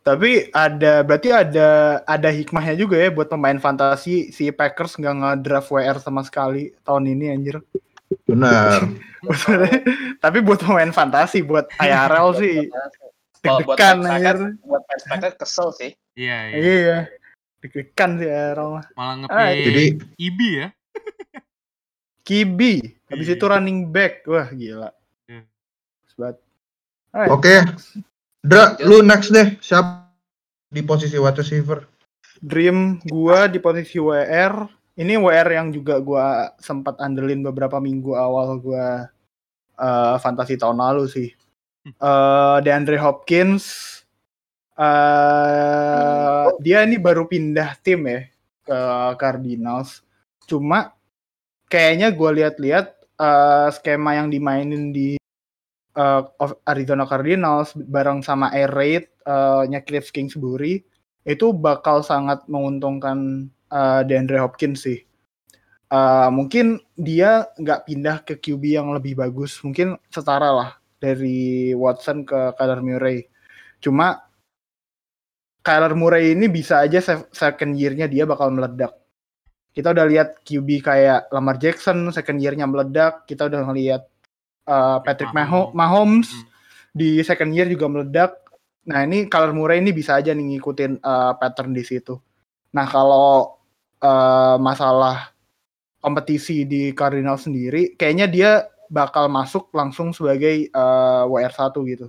Tapi 0.04 0.52
ada 0.52 1.00
berarti 1.00 1.32
ada 1.32 1.70
ada 2.04 2.28
hikmahnya 2.28 2.76
juga 2.76 3.00
ya 3.00 3.08
buat 3.08 3.32
pemain 3.32 3.56
fantasi 3.56 4.36
si 4.36 4.52
Packers 4.52 5.00
nggak 5.00 5.16
nge-draft 5.16 5.72
WR 5.72 5.98
sama 6.04 6.28
sekali 6.28 6.76
tahun 6.84 7.08
ini 7.16 7.32
anjir. 7.32 7.64
Benar. 8.28 8.84
Tapi 10.24 10.38
buat 10.44 10.60
pemain 10.60 10.92
fantasi 10.92 11.40
buat 11.40 11.72
IRL 11.80 12.30
sih 12.36 12.68
deg-degan 13.40 14.04
fans 14.04 14.12
anjir. 14.12 14.38
Buat 14.68 14.84
fans 14.92 15.04
Packers 15.08 15.36
kesel 15.40 15.70
sih. 15.72 15.92
Iya, 16.20 16.38
iya. 16.52 16.56
Iya. 16.60 16.98
Deg-degan 17.64 18.12
sih 18.20 18.28
IRL 18.28 18.70
mah. 18.76 18.86
Malah 19.00 19.16
Ah, 19.32 19.50
ngepick 19.56 19.64
Jadi 19.64 19.84
Ibi 20.20 20.50
ya. 20.52 20.68
Kibi, 22.28 22.74
habis 23.12 23.28
Iya. 23.28 23.36
itu 23.36 23.46
running 23.48 23.92
back. 23.92 24.24
Wah, 24.28 24.48
gila. 24.52 24.92
Iya. 25.28 25.44
Sebat. 26.08 26.40
Dra, 28.44 28.76
lu 28.84 29.00
next 29.00 29.32
deh. 29.32 29.56
Siapa 29.64 30.12
di 30.68 30.84
posisi 30.84 31.16
wide 31.16 31.40
receiver? 31.40 31.80
Dream 32.44 33.00
gua 33.08 33.48
di 33.48 33.56
posisi 33.64 33.96
WR. 33.96 34.68
Ini 35.00 35.16
WR 35.16 35.48
yang 35.48 35.72
juga 35.72 36.04
gua 36.04 36.52
sempat 36.60 37.00
andelin 37.00 37.40
beberapa 37.40 37.80
minggu 37.80 38.12
awal 38.20 38.60
gua 38.60 39.08
eh, 39.80 40.16
fantasi 40.20 40.60
tahun 40.60 40.84
lalu 40.84 41.08
sih. 41.08 41.30
Eh 41.88 42.58
DeAndre 42.68 43.00
Hopkins 43.00 43.64
eh 44.76 46.48
dia 46.60 46.84
ini 46.84 47.00
baru 47.00 47.24
pindah 47.32 47.80
tim 47.80 48.04
ya 48.12 48.28
ke 48.68 48.80
Cardinals. 49.24 50.04
Cuma 50.52 50.92
kayaknya 51.72 52.12
gua 52.12 52.36
lihat-lihat 52.36 52.92
eh, 53.24 53.68
skema 53.72 54.20
yang 54.20 54.28
dimainin 54.28 54.92
di 54.92 55.16
eh, 55.98 56.22
of- 56.42 56.60
Arizona 56.66 57.06
Cardinals 57.06 57.74
bareng 57.76 58.22
sama 58.26 58.50
Air 58.54 58.72
Raid 58.74 59.06
eh, 59.26 59.64
nya 59.70 59.80
Cliff 59.86 60.10
Kingsbury 60.10 60.84
itu 61.24 61.56
bakal 61.56 62.04
sangat 62.04 62.44
menguntungkan 62.52 63.48
uh, 63.72 64.02
DeAndre 64.04 64.40
Hopkins 64.44 64.84
sih. 64.84 65.00
Uh, 65.94 66.28
mungkin 66.34 66.82
dia 66.98 67.48
nggak 67.56 67.86
pindah 67.86 68.18
ke 68.26 68.34
QB 68.36 68.64
yang 68.82 68.90
lebih 68.92 69.14
bagus, 69.16 69.62
mungkin 69.62 69.96
setara 70.10 70.50
lah 70.50 70.70
dari 70.98 71.72
Watson 71.78 72.26
ke 72.26 72.58
Kyler 72.58 72.82
Murray. 72.82 73.30
Cuma 73.78 74.26
Kyler 75.64 75.94
Murray 75.96 76.34
ini 76.34 76.50
bisa 76.50 76.82
aja 76.84 77.00
se- 77.00 77.30
second 77.32 77.78
year-nya 77.78 78.10
dia 78.10 78.26
bakal 78.26 78.52
meledak. 78.52 78.92
Kita 79.74 79.94
udah 79.94 80.06
lihat 80.06 80.42
QB 80.44 80.86
kayak 80.86 81.30
Lamar 81.34 81.58
Jackson 81.62 82.10
second 82.10 82.42
year-nya 82.42 82.66
meledak. 82.68 83.26
Kita 83.30 83.48
udah 83.48 83.70
ngelihat 83.70 84.06
uh, 84.68 85.00
Patrick 85.04 85.32
Maho- 85.32 85.72
Mahomes 85.76 86.30
Hmm. 86.32 86.46
di 86.94 87.20
second 87.26 87.52
year 87.52 87.68
juga 87.70 87.90
meledak. 87.90 88.32
Nah 88.86 89.04
ini 89.08 89.26
Kyler 89.32 89.56
Murray 89.56 89.80
ini 89.80 89.96
bisa 89.96 90.20
aja 90.20 90.36
nih 90.36 90.58
ngikutin 90.58 91.00
uh, 91.00 91.34
pattern 91.40 91.72
di 91.72 91.84
situ. 91.88 92.20
Nah 92.76 92.86
kalau 92.86 93.58
uh, 94.04 94.58
masalah 94.60 95.32
kompetisi 96.04 96.68
di 96.68 96.92
Cardinal 96.92 97.40
sendiri, 97.40 97.96
kayaknya 97.96 98.28
dia 98.28 98.52
bakal 98.92 99.32
masuk 99.32 99.72
langsung 99.72 100.12
sebagai 100.12 100.68
uh, 100.76 101.24
WR1 101.32 101.74
gitu. 101.96 102.08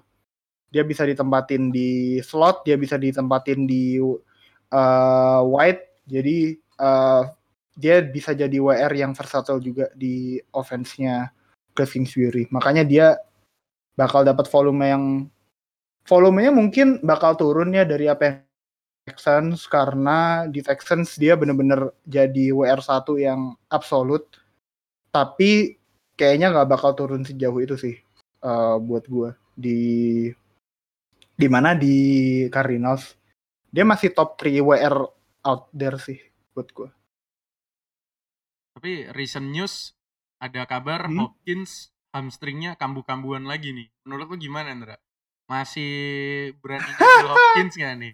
Dia 0.75 0.83
bisa 0.83 1.07
ditempatin 1.07 1.71
di 1.71 2.19
slot, 2.19 2.67
dia 2.67 2.75
bisa 2.75 2.99
ditempatin 2.99 3.63
di 3.71 4.03
uh, 4.03 5.41
wide, 5.47 6.03
jadi 6.11 6.59
uh, 6.83 7.31
dia 7.79 8.03
bisa 8.03 8.35
jadi 8.35 8.59
WR 8.59 8.91
yang 8.91 9.15
versatile 9.15 9.63
juga 9.63 9.87
di 9.95 10.43
offense-nya 10.51 11.31
Cliff 11.75 11.93
Kingsbury. 11.93 12.47
Makanya 12.55 12.87
dia 12.87 13.07
bakal 13.99 14.23
dapat 14.23 14.47
volume 14.51 14.85
yang 14.87 15.05
volumenya 16.07 16.53
mungkin 16.55 17.01
bakal 17.03 17.35
turun 17.35 17.75
ya 17.75 17.83
dari 17.83 18.07
apa 18.11 18.23
yang 18.25 18.37
Texans 19.05 19.69
karena 19.69 20.49
di 20.49 20.65
Texans 20.65 21.21
dia 21.21 21.37
bener-bener 21.37 21.93
jadi 22.09 22.57
WR1 22.57 23.05
yang 23.21 23.41
absolut 23.69 24.25
tapi 25.13 25.77
kayaknya 26.17 26.51
nggak 26.51 26.71
bakal 26.71 26.97
turun 26.97 27.23
sejauh 27.23 27.61
itu 27.61 27.77
sih 27.77 27.95
eh, 28.43 28.77
buat 28.81 29.05
gua. 29.07 29.31
Di 29.55 30.27
di 31.35 31.47
mana? 31.51 31.75
Di 31.75 31.97
Cardinals. 32.51 33.15
Dia 33.75 33.83
masih 33.83 34.15
top 34.15 34.39
3 34.39 34.63
WR 34.63 34.97
out 35.45 35.69
there 35.75 35.99
sih 35.99 36.19
buat 36.55 36.71
gua. 36.75 36.91
Tapi 38.75 39.11
recent 39.15 39.51
news 39.55 39.95
ada 40.45 40.69
kabar 40.69 41.09
Hmm? 41.09 41.17
Hopkins 41.25 41.89
hamstringnya 42.13 42.77
kambuh-kambuhan 42.77 43.49
lagi 43.49 43.73
nih. 43.73 43.89
Menurut 44.05 44.29
lu 44.29 44.37
gimana, 44.37 44.77
Ndra? 44.77 44.97
Masih 45.49 45.93
berani 46.61 46.85
ngambil 46.85 47.29
Hopkins 47.33 47.75
nggak 47.75 47.95
nih? 47.97 48.13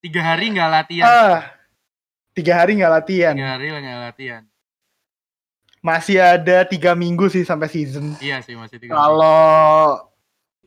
Tiga 0.00 0.20
hari 0.24 0.44
nggak 0.50 0.70
latihan. 0.70 1.06
ah 1.06 1.38
tiga 2.30 2.56
hari 2.56 2.78
nggak 2.78 2.92
latihan 2.94 3.34
Tiga 3.36 3.50
hari 3.52 3.66
lah 3.68 3.80
nggak 3.82 4.00
latihan. 4.06 4.42
masih 5.80 6.20
ada 6.20 6.60
tiga 6.64 6.92
minggu 6.92 7.26
sih 7.28 7.40
sampai 7.40 7.68
season 7.68 8.12
Iya 8.20 8.40
sih 8.44 8.52
masih 8.52 8.76
tiga. 8.76 8.92
Kalau 8.92 10.04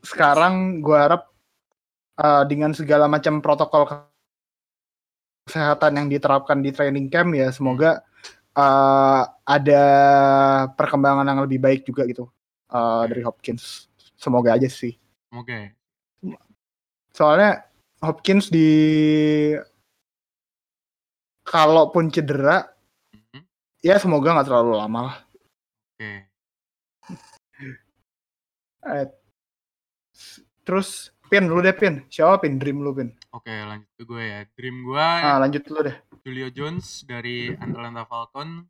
sekarang 0.02 0.82
gue 0.82 0.98
harap 0.98 1.30
uh, 2.18 2.44
dengan 2.50 2.74
segala 2.74 3.06
macam 3.06 3.40
protokol 3.40 3.86
kesehatan 5.46 5.98
yang 5.98 6.08
diterapkan 6.10 6.60
di 6.60 6.74
training 6.74 7.08
camp 7.10 7.32
ya 7.34 7.50
semoga 7.50 8.02
uh, 8.58 9.24
ada 9.44 9.84
perkembangan 10.74 11.28
yang 11.28 11.42
lebih 11.46 11.60
baik 11.62 11.82
juga 11.86 12.08
gitu 12.10 12.30
uh, 12.74 13.04
dari 13.06 13.22
Hopkins. 13.22 13.90
Semoga 14.18 14.56
aja 14.56 14.70
sih. 14.70 14.98
Semoga 15.30 15.54
ya. 15.54 15.70
Soalnya 17.14 17.52
Hopkins 18.02 18.50
di 18.50 18.70
kalaupun 21.44 22.10
cedera 22.10 22.66
Mhm. 23.14 23.44
ya 23.84 24.00
semoga 24.02 24.34
nggak 24.34 24.48
terlalu 24.50 24.72
lama 24.80 25.00
lah. 25.12 25.18
Oke. 25.94 26.12
Eh, 28.84 29.08
Terus 30.64 31.12
Pin 31.34 31.50
lu 31.50 31.66
deh 31.66 31.74
Pin. 31.74 32.06
Siapa 32.14 32.46
Pin? 32.46 32.62
Dream 32.62 32.86
lu 32.86 32.94
Pin. 32.94 33.10
Oke, 33.34 33.50
lanjut 33.50 33.90
ke 33.98 34.06
gue 34.06 34.22
ya. 34.22 34.40
Dream 34.54 34.86
gue 34.86 35.02
Ah 35.02 35.42
lanjut 35.42 35.66
lu 35.66 35.82
deh. 35.82 35.98
Julio 36.22 36.54
Jones 36.54 37.02
dari 37.10 37.50
Atlanta 37.58 38.06
Falcons. 38.06 38.70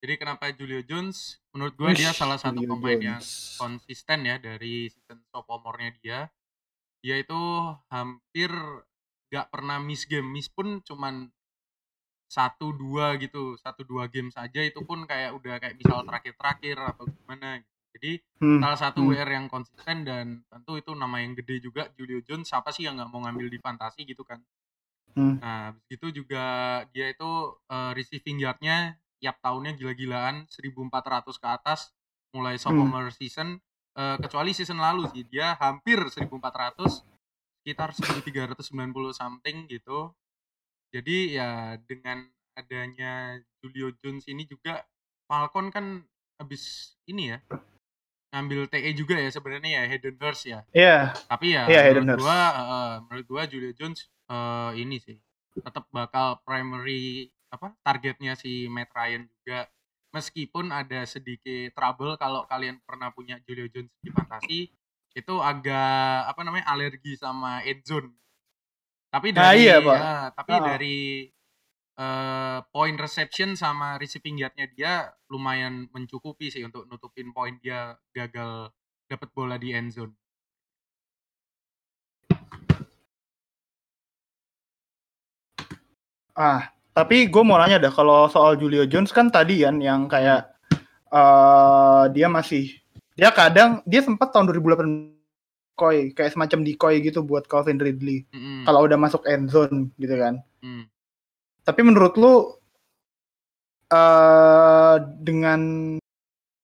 Jadi 0.00 0.14
kenapa 0.16 0.48
Julio 0.56 0.80
Jones? 0.80 1.36
Menurut 1.52 1.76
gue 1.76 1.92
dia 1.92 2.16
salah 2.16 2.40
satu 2.40 2.64
Julio 2.64 2.72
pemain 2.72 2.96
yang 2.96 3.20
Jones. 3.20 3.60
konsisten 3.60 4.24
ya 4.24 4.40
dari 4.40 4.88
season 4.88 5.20
sophomore-nya 5.28 5.92
dia. 6.00 6.20
Dia 7.04 7.20
itu 7.20 7.36
hampir 7.92 8.48
gak 9.28 9.52
pernah 9.52 9.76
miss 9.76 10.08
game, 10.08 10.24
miss 10.24 10.48
pun 10.48 10.80
cuman 10.80 11.28
satu 12.32 12.72
dua 12.72 13.20
gitu, 13.20 13.60
satu 13.60 13.84
dua 13.84 14.08
game 14.08 14.32
saja 14.32 14.64
itu 14.64 14.80
pun 14.88 15.04
kayak 15.04 15.36
udah 15.36 15.60
kayak 15.60 15.76
misal 15.76 16.00
terakhir-terakhir 16.00 16.80
atau 16.80 17.04
gimana. 17.12 17.60
gitu. 17.60 17.77
Jadi 17.94 18.20
Hmm. 18.38 18.62
salah 18.62 18.78
satu 18.78 19.02
hmm. 19.02 19.10
WR 19.10 19.30
yang 19.34 19.46
konsisten 19.50 20.06
dan 20.06 20.46
tentu 20.46 20.78
itu 20.78 20.94
nama 20.94 21.18
yang 21.18 21.34
gede 21.34 21.58
juga 21.58 21.90
Julio 21.98 22.22
Jones. 22.22 22.46
Siapa 22.46 22.70
sih 22.70 22.86
yang 22.86 22.94
nggak 22.94 23.10
mau 23.10 23.26
ngambil 23.26 23.50
di 23.50 23.58
fantasi 23.58 24.06
gitu 24.06 24.22
kan? 24.22 24.38
Hmm. 25.18 25.42
Nah, 25.42 25.74
itu 25.90 26.14
juga 26.14 26.44
dia 26.94 27.10
itu 27.10 27.30
eh, 27.66 27.90
receiving 27.98 28.38
yardnya 28.38 28.94
tiap 29.18 29.42
tahunnya 29.42 29.74
gila-gilaan 29.74 30.46
1400 30.46 31.42
ke 31.42 31.48
atas 31.50 31.90
mulai 32.30 32.54
sophomore 32.54 33.10
season 33.10 33.58
Eh, 33.98 34.16
kecuali 34.22 34.54
season 34.54 34.78
lalu 34.78 35.10
sih 35.10 35.26
dia 35.26 35.58
hampir 35.58 35.98
1400 35.98 37.02
sekitar 37.58 37.90
1390 37.90 39.10
something 39.10 39.66
gitu. 39.66 40.14
Jadi 40.94 41.34
ya 41.34 41.74
dengan 41.82 42.22
adanya 42.54 43.42
Julio 43.58 43.90
Jones 43.98 44.30
ini 44.30 44.46
juga 44.46 44.86
Falcon 45.26 45.74
kan 45.74 46.06
habis 46.38 46.94
ini 47.10 47.34
ya 47.34 47.42
ngambil 48.28 48.68
TE 48.68 48.90
juga 48.92 49.16
ya 49.16 49.28
sebenarnya 49.28 49.70
ya 49.72 49.82
Hayden 49.88 50.16
Hurst 50.16 50.44
ya. 50.44 50.60
Iya. 50.70 51.16
Tapi 51.26 51.46
ya 51.52 51.64
Iya, 51.64 51.80
Hayden 51.82 52.04
menurut 52.04 52.20
gua 52.22 52.40
eh, 52.52 52.94
menurut 53.08 53.26
gua 53.26 53.42
Julio 53.44 53.72
Jones 53.72 54.00
eh, 54.26 54.70
ini 54.76 54.96
sih 54.98 55.16
tetap 55.56 55.88
bakal 55.88 56.38
primary 56.42 57.26
apa 57.48 57.72
targetnya 57.80 58.36
si 58.36 58.68
Matt 58.68 58.92
Ryan 58.92 59.24
juga 59.26 59.66
meskipun 60.08 60.68
ada 60.68 61.04
sedikit 61.04 61.72
trouble 61.72 62.16
kalau 62.16 62.44
kalian 62.44 62.80
pernah 62.84 63.08
punya 63.10 63.40
Julio 63.42 63.66
Jones 63.66 63.88
di 63.98 64.08
fantasi 64.08 64.58
itu 65.12 65.34
agak 65.40 66.28
apa 66.28 66.40
namanya 66.44 66.68
alergi 66.68 67.16
sama 67.16 67.64
end 67.64 67.82
zone. 67.82 68.12
Tapi 69.08 69.32
Nah, 69.32 69.50
dari 69.50 69.60
iya, 69.64 69.80
Pak. 69.80 69.96
ya, 69.96 70.12
tapi 70.36 70.52
Ah. 70.52 70.62
dari 70.62 70.96
eh, 71.98 72.58
point 72.70 72.96
reception 72.96 73.58
sama 73.58 73.98
receiving 73.98 74.38
yardnya 74.38 74.66
dia 74.70 74.92
lumayan 75.28 75.90
mencukupi 75.90 76.48
sih 76.48 76.62
untuk 76.62 76.86
nutupin 76.86 77.34
poin 77.34 77.58
dia 77.58 77.98
gagal 78.14 78.70
dapat 79.10 79.28
bola 79.34 79.58
di 79.58 79.74
end 79.74 79.90
zone. 79.92 80.14
Ah, 86.38 86.70
tapi 86.94 87.26
gue 87.26 87.42
mau 87.42 87.58
nanya 87.58 87.82
dah 87.82 87.90
kalau 87.90 88.30
soal 88.30 88.54
Julio 88.54 88.86
Jones 88.86 89.10
kan 89.10 89.26
tadi 89.26 89.66
kan 89.66 89.82
yang 89.82 90.06
kayak 90.06 90.54
eh 91.08 92.04
dia 92.14 92.28
masih 92.30 92.78
dia 93.18 93.34
kadang 93.34 93.82
dia 93.82 94.04
sempat 94.04 94.30
tahun 94.30 94.54
2008 94.54 95.18
decoy 95.78 96.10
kayak 96.10 96.34
semacam 96.34 96.58
decoy 96.66 96.94
gitu 96.98 97.22
buat 97.22 97.46
Calvin 97.46 97.78
Ridley. 97.78 98.26
Mm-mm. 98.34 98.66
kalau 98.66 98.82
udah 98.82 98.98
masuk 98.98 99.22
end 99.30 99.46
zone 99.46 99.94
gitu 100.02 100.18
kan. 100.18 100.42
Hmm. 100.58 100.90
Tapi 101.68 101.80
menurut 101.84 102.16
lu 102.16 102.56
eh 103.88 104.96
dengan 105.20 105.60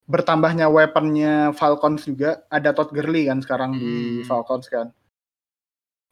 bertambahnya 0.04 0.68
weaponnya 0.68 1.52
Falcons 1.52 2.04
juga 2.04 2.44
ada 2.48 2.72
Todd 2.72 2.92
Gurley 2.92 3.24
kan 3.24 3.40
sekarang 3.40 3.76
di 3.76 4.20
Hmm. 4.20 4.24
Falcons 4.24 4.68
kan. 4.68 4.92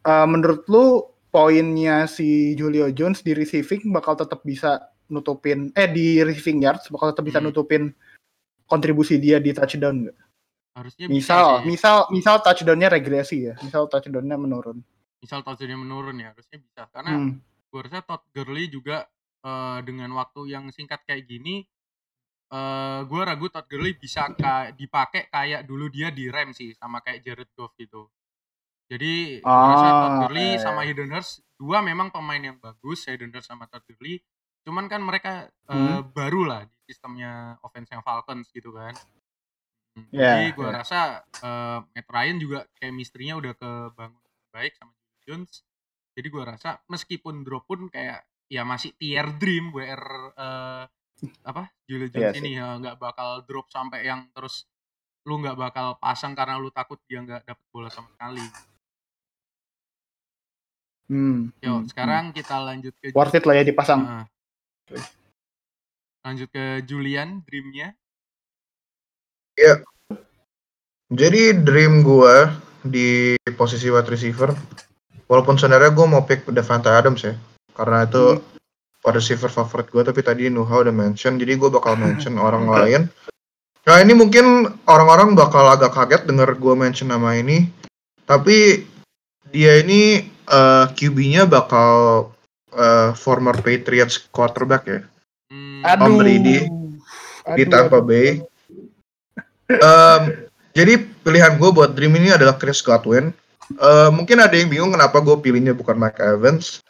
Eh, 0.03 0.27
menurut 0.27 0.65
lu 0.67 1.05
poinnya 1.29 2.05
si 2.05 2.53
Julio 2.53 2.89
Jones 2.91 3.21
di 3.21 3.33
receiving 3.33 3.89
bakal 3.89 4.17
tetap 4.17 4.41
bisa 4.43 4.81
nutupin 5.09 5.69
eh 5.73 5.89
di 5.89 6.21
receiving 6.21 6.65
yards 6.65 6.89
bakal 6.89 7.13
tetap 7.13 7.25
bisa 7.25 7.41
Hmm. 7.41 7.49
nutupin 7.49 7.93
kontribusi 8.65 9.17
dia 9.17 9.37
di 9.37 9.53
touchdown 9.53 10.09
nggak? 10.09 10.19
Harusnya 10.73 11.05
bisa 11.05 11.13
Misal, 11.13 11.45
sih. 11.45 11.65
misal, 11.69 11.97
misal 12.09 12.37
touchdownnya 12.41 12.89
regresi 12.89 13.45
ya, 13.45 13.55
misal 13.61 13.85
touchdownnya 13.87 14.37
menurun. 14.37 14.81
misal 15.21 15.39
touchdownnya 15.39 15.79
menurun 15.79 16.17
ya 16.19 16.33
harusnya 16.33 16.59
bisa 16.59 16.83
karena 16.91 17.11
Hmm. 17.15 17.33
Gue 17.73 17.81
rasa 17.83 18.05
Todd 18.05 18.23
Gurley 18.37 18.69
juga 18.69 19.09
eh, 19.43 19.79
dengan 19.88 20.12
waktu 20.21 20.52
yang 20.52 20.69
singkat 20.71 21.00
kayak 21.09 21.25
gini 21.26 21.64
eh 22.52 23.00
gue 23.09 23.21
ragu 23.25 23.49
Todd 23.49 23.67
Gurley 23.71 23.97
bisa 23.97 24.29
ka- 24.37 24.71
dipakai 24.76 25.33
kayak 25.33 25.64
dulu 25.64 25.88
dia 25.88 26.12
di 26.12 26.29
Rams 26.29 26.57
sih 26.61 26.71
sama 26.76 27.00
kayak 27.00 27.25
Jared 27.25 27.50
Goff 27.57 27.73
gitu 27.81 28.12
jadi 28.93 29.12
gue 29.49 29.64
rasa 29.64 29.97
Todd 29.97 30.14
Ah, 30.14 30.21
Gurley 30.21 30.61
eh. 30.61 30.61
sama 30.61 30.85
Hayden 30.85 31.11
Hurst 31.12 31.41
dua 31.57 31.81
memang 31.81 32.12
pemain 32.12 32.41
yang 32.41 32.59
bagus 32.61 33.09
Hayden 33.09 33.33
Hurst 33.33 33.49
sama 33.49 33.64
Todd 33.73 33.85
Gurley 33.88 34.21
cuman 34.69 34.87
kan 34.93 35.00
mereka 35.00 35.49
eh, 35.73 36.00
Hmm. 36.00 36.12
baru 36.12 36.43
lah 36.45 36.61
di 36.69 36.76
sistemnya 36.93 37.57
offense 37.64 37.88
yang 37.95 38.05
Falcons 38.05 38.52
gitu 38.52 38.71
kan 38.76 38.93
Hmm, 39.93 40.09
Ya, 40.09 40.25
jadi 40.25 40.57
gue 40.57 40.69
ya. 40.69 40.73
rasa 40.81 41.00
eh, 41.45 41.79
Matt 41.93 42.09
Ryan 42.09 42.37
juga 42.41 42.59
chemistry-nya 42.81 43.37
udah 43.37 43.52
kebangun 43.57 44.25
baik 44.49 44.73
sama 44.81 44.93
Jones 45.29 45.64
jadi 46.12 46.28
gue 46.28 46.42
rasa 46.45 46.81
meskipun 46.88 47.45
drop 47.45 47.64
pun 47.64 47.88
kayak 47.88 48.25
ya 48.52 48.62
masih 48.69 48.92
tier 49.00 49.25
dream 49.40 49.73
WR 49.73 50.04
eh, 50.37 50.85
apa 51.47 51.71
Julio 51.87 52.11
Iya 52.11 52.12
Jones 52.12 52.35
sih. 52.35 52.40
ini 52.42 52.50
ya 52.59 52.66
nggak 52.76 52.97
bakal 52.99 53.47
drop 53.47 53.71
sampai 53.71 54.04
yang 54.04 54.28
terus 54.35 54.66
lu 55.23 55.38
nggak 55.38 55.54
bakal 55.54 55.97
pasang 56.02 56.35
karena 56.35 56.59
lu 56.59 56.69
takut 56.75 56.99
dia 57.07 57.23
nggak 57.23 57.47
dapet 57.47 57.66
bola 57.71 57.88
sama 57.88 58.11
sekali. 58.11 58.42
Hmm, 61.12 61.52
Yo 61.61 61.83
hmm, 61.83 61.87
sekarang 61.92 62.33
kita 62.35 62.57
lanjut 62.59 62.95
ke 62.99 63.12
hmm. 63.12 63.16
worth 63.16 63.37
it 63.37 63.45
lah 63.47 63.54
ya 63.54 63.64
dipasang. 63.64 64.00
Heeh. 64.02 64.25
lanjut 66.23 66.49
ke 66.54 66.87
Julian 66.87 67.42
dreamnya. 67.42 67.99
Jadi 71.12 71.42
dream 71.66 72.07
gue 72.07 72.37
di 72.87 73.35
posisi 73.59 73.90
wide 73.90 74.07
receiver, 74.07 74.54
walaupun 75.26 75.59
sebenarnya 75.59 75.95
gue 75.95 76.07
mau 76.07 76.23
pick 76.25 76.47
Devante 76.49 76.91
Adams 76.91 77.23
ya, 77.26 77.35
karena 77.75 78.07
itu 78.07 78.41
wide 79.02 79.19
receiver 79.19 79.50
favorit 79.50 79.91
gue, 79.91 80.02
tapi 80.02 80.21
tadi 80.23 80.47
Nuha 80.47 80.87
udah 80.87 80.95
mention, 80.95 81.38
jadi 81.38 81.59
gue 81.59 81.71
bakal 81.71 81.99
mention 81.99 82.38
orang 82.38 82.71
lain. 82.71 83.02
Nah 83.83 83.97
ini 83.99 84.14
mungkin 84.14 84.71
orang-orang 84.87 85.35
bakal 85.35 85.67
agak 85.67 85.91
kaget 85.95 86.23
denger 86.31 86.55
gue 86.55 86.75
mention 86.79 87.11
nama 87.11 87.35
ini, 87.35 87.67
tapi 88.31 88.87
dia 89.50 89.83
ini 89.83 90.31
eh, 90.31 90.85
QB-nya 90.95 91.50
bakal 91.50 92.31
eh, 92.73 93.11
former 93.19 93.59
Patriots 93.59 94.23
quarterback 94.31 94.87
ya. 94.87 95.00
Hmm, 95.50 95.83
Tom 95.99 96.17
Brady 96.17 96.71
di 97.43 97.62
Aduh, 97.67 97.71
Tampa 97.71 97.99
aduh. 97.99 98.07
Bay. 98.07 98.29
Em, 99.67 100.23
jadi 100.73 100.95
pilihan 101.26 101.59
gue 101.59 101.71
buat 101.75 101.93
Dream 101.93 102.14
ini 102.17 102.31
adalah 102.33 102.57
Chris 102.57 102.81
Godwin. 102.81 103.35
Eh, 103.73 104.11
mungkin 104.12 104.38
ada 104.38 104.52
yang 104.52 104.69
bingung 104.69 104.92
kenapa 104.92 105.19
gue 105.19 105.37
pilihnya 105.38 105.73
bukan 105.73 105.97
Mike 105.97 106.21
Evans. 106.21 106.83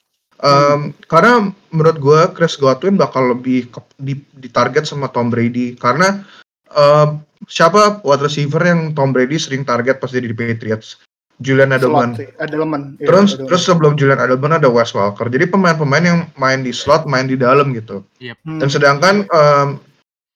Em, 0.43 0.91
Karena 1.07 1.47
menurut 1.71 1.99
gue 2.03 2.21
Chris 2.35 2.59
Godwin 2.59 2.99
bakal 2.99 3.31
lebih 3.31 3.71
ke- 3.71 3.95
di, 3.97 4.19
ditarget 4.35 4.83
sama 4.85 5.07
Tom 5.07 5.31
Brady. 5.31 5.79
Karena 5.79 6.27
em, 6.69 7.23
siapa 7.47 8.03
wide 8.03 8.27
receiver 8.27 8.59
yang 8.59 8.91
Tom 8.93 9.15
Brady 9.15 9.39
sering 9.39 9.63
target 9.63 10.03
pas 10.03 10.11
dia 10.11 10.19
di 10.19 10.35
Patriots? 10.35 10.99
Julian 11.39 11.75
Edelman. 11.75 12.15
Slot 12.15 12.39
Edelman. 12.39 12.83
Iya, 12.99 13.07
Terus 13.11 13.29
Edelman. 13.35 13.47
terus 13.51 13.63
sebelum 13.63 13.93
Julian 13.95 14.19
Edelman 14.19 14.59
ada 14.59 14.67
Wes 14.67 14.91
Walker. 14.95 15.27
Jadi 15.27 15.47
pemain-pemain 15.47 16.03
yang 16.03 16.19
main 16.35 16.63
di 16.63 16.71
slot, 16.71 17.07
main 17.07 17.27
di 17.27 17.35
dalam 17.39 17.71
gitu. 17.75 18.03
Hmm. 18.43 18.59
Dan 18.59 18.67
sedangkan 18.67 19.15
em, 19.27 19.69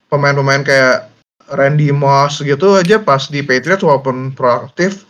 pemain-pemain 0.06 0.62
kayak 0.62 1.11
Randy 1.50 1.94
Moss 1.94 2.42
gitu 2.42 2.74
aja 2.74 2.98
pas 2.98 3.26
di 3.26 3.42
Patriots 3.42 3.82
walaupun 3.82 4.34
proaktif, 4.34 5.06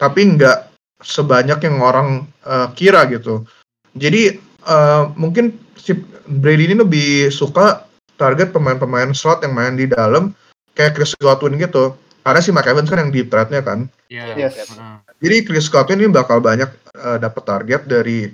tapi 0.00 0.24
nggak 0.24 0.72
sebanyak 1.04 1.60
yang 1.60 1.76
orang 1.84 2.24
eh, 2.48 2.68
kira 2.72 3.04
gitu. 3.12 3.44
Jadi 3.92 4.40
eh, 4.64 5.02
mungkin 5.20 5.52
si 5.76 5.92
Brady 6.24 6.72
ini 6.72 6.80
lebih 6.80 7.28
suka 7.28 7.84
target 8.16 8.52
pemain-pemain 8.52 9.12
slot 9.12 9.44
yang 9.44 9.52
main 9.52 9.76
di 9.76 9.88
dalam 9.88 10.32
kayak 10.76 10.96
Chris 10.96 11.12
Godwin 11.20 11.60
gitu. 11.60 11.92
Karena 12.20 12.40
si 12.44 12.52
Mike 12.52 12.68
Evans 12.68 12.92
kan 12.92 13.00
yang 13.00 13.12
deep 13.12 13.32
threat-nya 13.32 13.64
kan. 13.64 13.88
ya. 14.12 14.36
Yes. 14.36 14.56
heeh. 14.76 14.96
Jadi 15.20 15.36
Chris 15.48 15.68
Godwin 15.72 16.04
ini 16.04 16.12
bakal 16.12 16.40
banyak 16.40 16.68
eh, 16.96 17.18
dapat 17.20 17.42
target 17.44 17.88
dari 17.88 18.28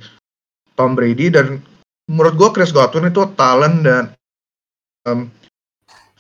Tom 0.75 0.95
Brady 0.95 1.31
dan 1.31 1.63
menurut 2.07 2.35
gua 2.39 2.51
Chris 2.55 2.75
Godwin 2.75 3.11
itu 3.11 3.27
talent 3.35 3.83
dan 3.83 4.05
em, 5.07 5.31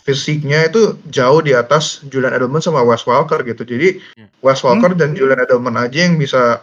fisiknya 0.07 0.71
itu 0.71 0.95
jauh 1.11 1.42
di 1.42 1.51
atas 1.51 2.07
Julian 2.07 2.31
Edelman 2.31 2.62
sama 2.62 2.87
Wes 2.87 3.03
Walker 3.03 3.42
gitu. 3.42 3.66
Jadi 3.66 3.99
Iya. 4.14 4.31
Wes 4.38 4.62
Walker 4.62 4.95
dan 4.95 5.19
Julian 5.19 5.42
Edelman 5.42 5.75
aja 5.75 6.07
yang 6.07 6.14
bisa 6.14 6.62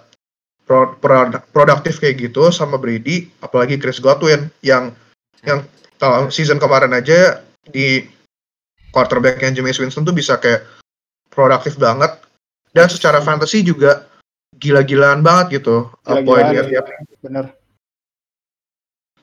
pro- 0.64 0.96
pro- 0.96 1.44
produktif 1.52 2.00
kayak 2.00 2.32
gitu 2.32 2.48
sama 2.56 2.80
Brady, 2.80 3.28
apalagi 3.44 3.76
Chris 3.76 4.00
Godwin 4.00 4.48
yang 4.64 4.96
yang 5.44 5.68
tahun 6.00 6.32
season 6.32 6.56
kemarin 6.56 6.96
aja 6.96 7.44
di 7.68 8.08
quarterbacknya 8.96 9.60
James 9.60 9.76
Winston 9.76 10.08
tuh 10.08 10.16
bisa 10.16 10.40
kayak 10.40 10.64
produktif 11.28 11.76
banget 11.76 12.16
dan 12.72 12.88
secara 12.88 13.20
fantasy 13.20 13.60
juga 13.60 14.08
gila-gilaan 14.56 15.20
banget 15.20 15.60
gitu 15.60 15.92
Gila-gilaan, 16.08 16.54
iya. 16.54 16.64
tiap 16.80 16.86
Bener. 17.20 17.46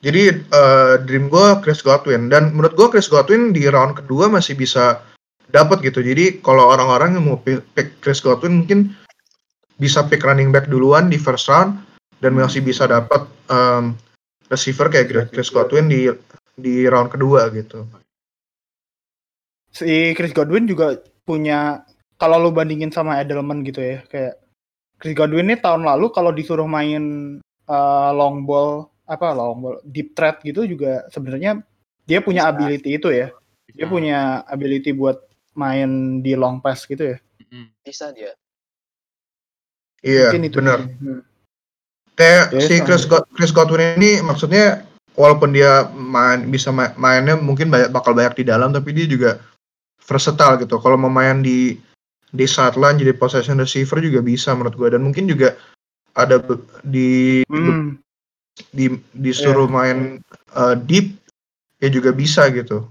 Jadi 0.01 0.33
eh, 0.33 0.95
dream 1.05 1.29
gue 1.29 1.47
Chris 1.61 1.85
Godwin 1.85 2.33
dan 2.33 2.57
menurut 2.57 2.73
gue 2.73 2.89
Chris 2.89 3.13
Godwin 3.13 3.53
di 3.53 3.69
round 3.69 4.01
kedua 4.01 4.33
masih 4.33 4.57
bisa 4.57 5.05
dapat 5.53 5.85
gitu. 5.85 6.01
Jadi 6.01 6.41
kalau 6.41 6.73
orang-orang 6.73 7.21
yang 7.21 7.25
mau 7.29 7.39
pi- 7.39 7.61
pick 7.77 8.01
Chris 8.01 8.25
Godwin 8.25 8.65
mungkin 8.65 8.97
bisa 9.77 10.05
pick 10.09 10.25
running 10.25 10.49
back 10.49 10.73
duluan 10.73 11.13
di 11.13 11.21
first 11.21 11.53
round 11.53 11.77
dan 12.25 12.33
masih 12.33 12.65
bisa 12.65 12.89
dapat 12.89 13.29
em, 13.53 13.93
receiver 14.49 14.89
kayak 14.89 15.33
Chris 15.37 15.53
Godwin 15.53 15.93
di 15.93 16.09
di 16.57 16.89
round 16.89 17.13
kedua 17.13 17.53
gitu. 17.53 17.85
Si 19.71 20.17
Chris 20.17 20.33
Godwin 20.33 20.65
juga 20.65 20.97
punya 21.29 21.85
kalau 22.17 22.41
lu 22.41 22.51
bandingin 22.53 22.93
sama 22.93 23.21
Edelman 23.21 23.65
gitu 23.65 23.81
ya, 23.81 24.01
kayak 24.09 24.41
Chris 24.97 25.17
Godwin 25.17 25.49
ini 25.53 25.57
tahun 25.61 25.85
lalu 25.85 26.13
kalau 26.13 26.33
disuruh 26.33 26.69
main 26.69 27.37
eh, 27.69 28.11
long 28.17 28.49
ball 28.49 28.90
apa 29.11 29.35
long 29.35 29.83
deep 29.83 30.15
threat 30.15 30.39
gitu 30.47 30.63
juga 30.63 31.03
sebenarnya 31.11 31.59
dia 32.07 32.23
punya 32.23 32.47
Bisa. 32.47 32.51
ability 32.55 32.91
itu 32.95 33.09
ya. 33.11 33.29
Dia 33.75 33.87
Bisa. 33.87 33.91
punya 33.91 34.19
ability 34.47 34.91
buat 34.95 35.19
main 35.59 36.23
di 36.23 36.39
long 36.39 36.63
pass 36.63 36.87
gitu 36.87 37.15
ya. 37.15 37.19
Bisa 37.83 38.15
dia 38.15 38.39
Iya, 40.01 40.33
benar. 40.33 40.89
Hmm. 40.97 41.21
Kayak 42.17 42.45
Ya, 42.57 42.61
si. 42.65 42.81
Chris, 42.81 43.05
God- 43.05 43.29
Chris 43.37 43.53
Godwin 43.53 44.01
ini 44.01 44.25
maksudnya 44.25 44.85
walaupun 45.13 45.53
dia 45.53 45.89
main 45.93 46.49
bisa 46.49 46.73
ma- 46.73 46.93
mainnya 46.97 47.37
mungkin 47.37 47.69
banyak 47.69 47.93
bakal 47.93 48.17
banyak 48.17 48.41
di 48.41 48.45
dalam 48.49 48.73
tapi 48.73 48.97
dia 48.97 49.05
juga 49.05 49.41
versatile 50.01 50.65
gitu. 50.65 50.81
Kalau 50.81 50.97
mau 50.97 51.13
main 51.13 51.45
di 51.45 51.77
di 52.31 52.47
sideline 52.47 52.97
jadi 52.97 53.13
possession 53.13 53.59
receiver 53.61 53.99
juga 54.01 54.23
bisa 54.23 54.55
menurut 54.57 54.73
gue 54.79 54.89
dan 54.95 55.03
mungkin 55.05 55.27
juga 55.29 55.59
ada 56.17 56.41
di 56.81 57.43
Hmm. 57.45 57.99
Di 58.71 58.93
disuruh 59.17 59.67
Iya. 59.67 59.75
main 59.75 59.99
uh, 60.53 60.77
deep 60.77 61.17
ya 61.81 61.89
juga 61.89 62.13
bisa 62.13 62.47
gitu. 62.53 62.85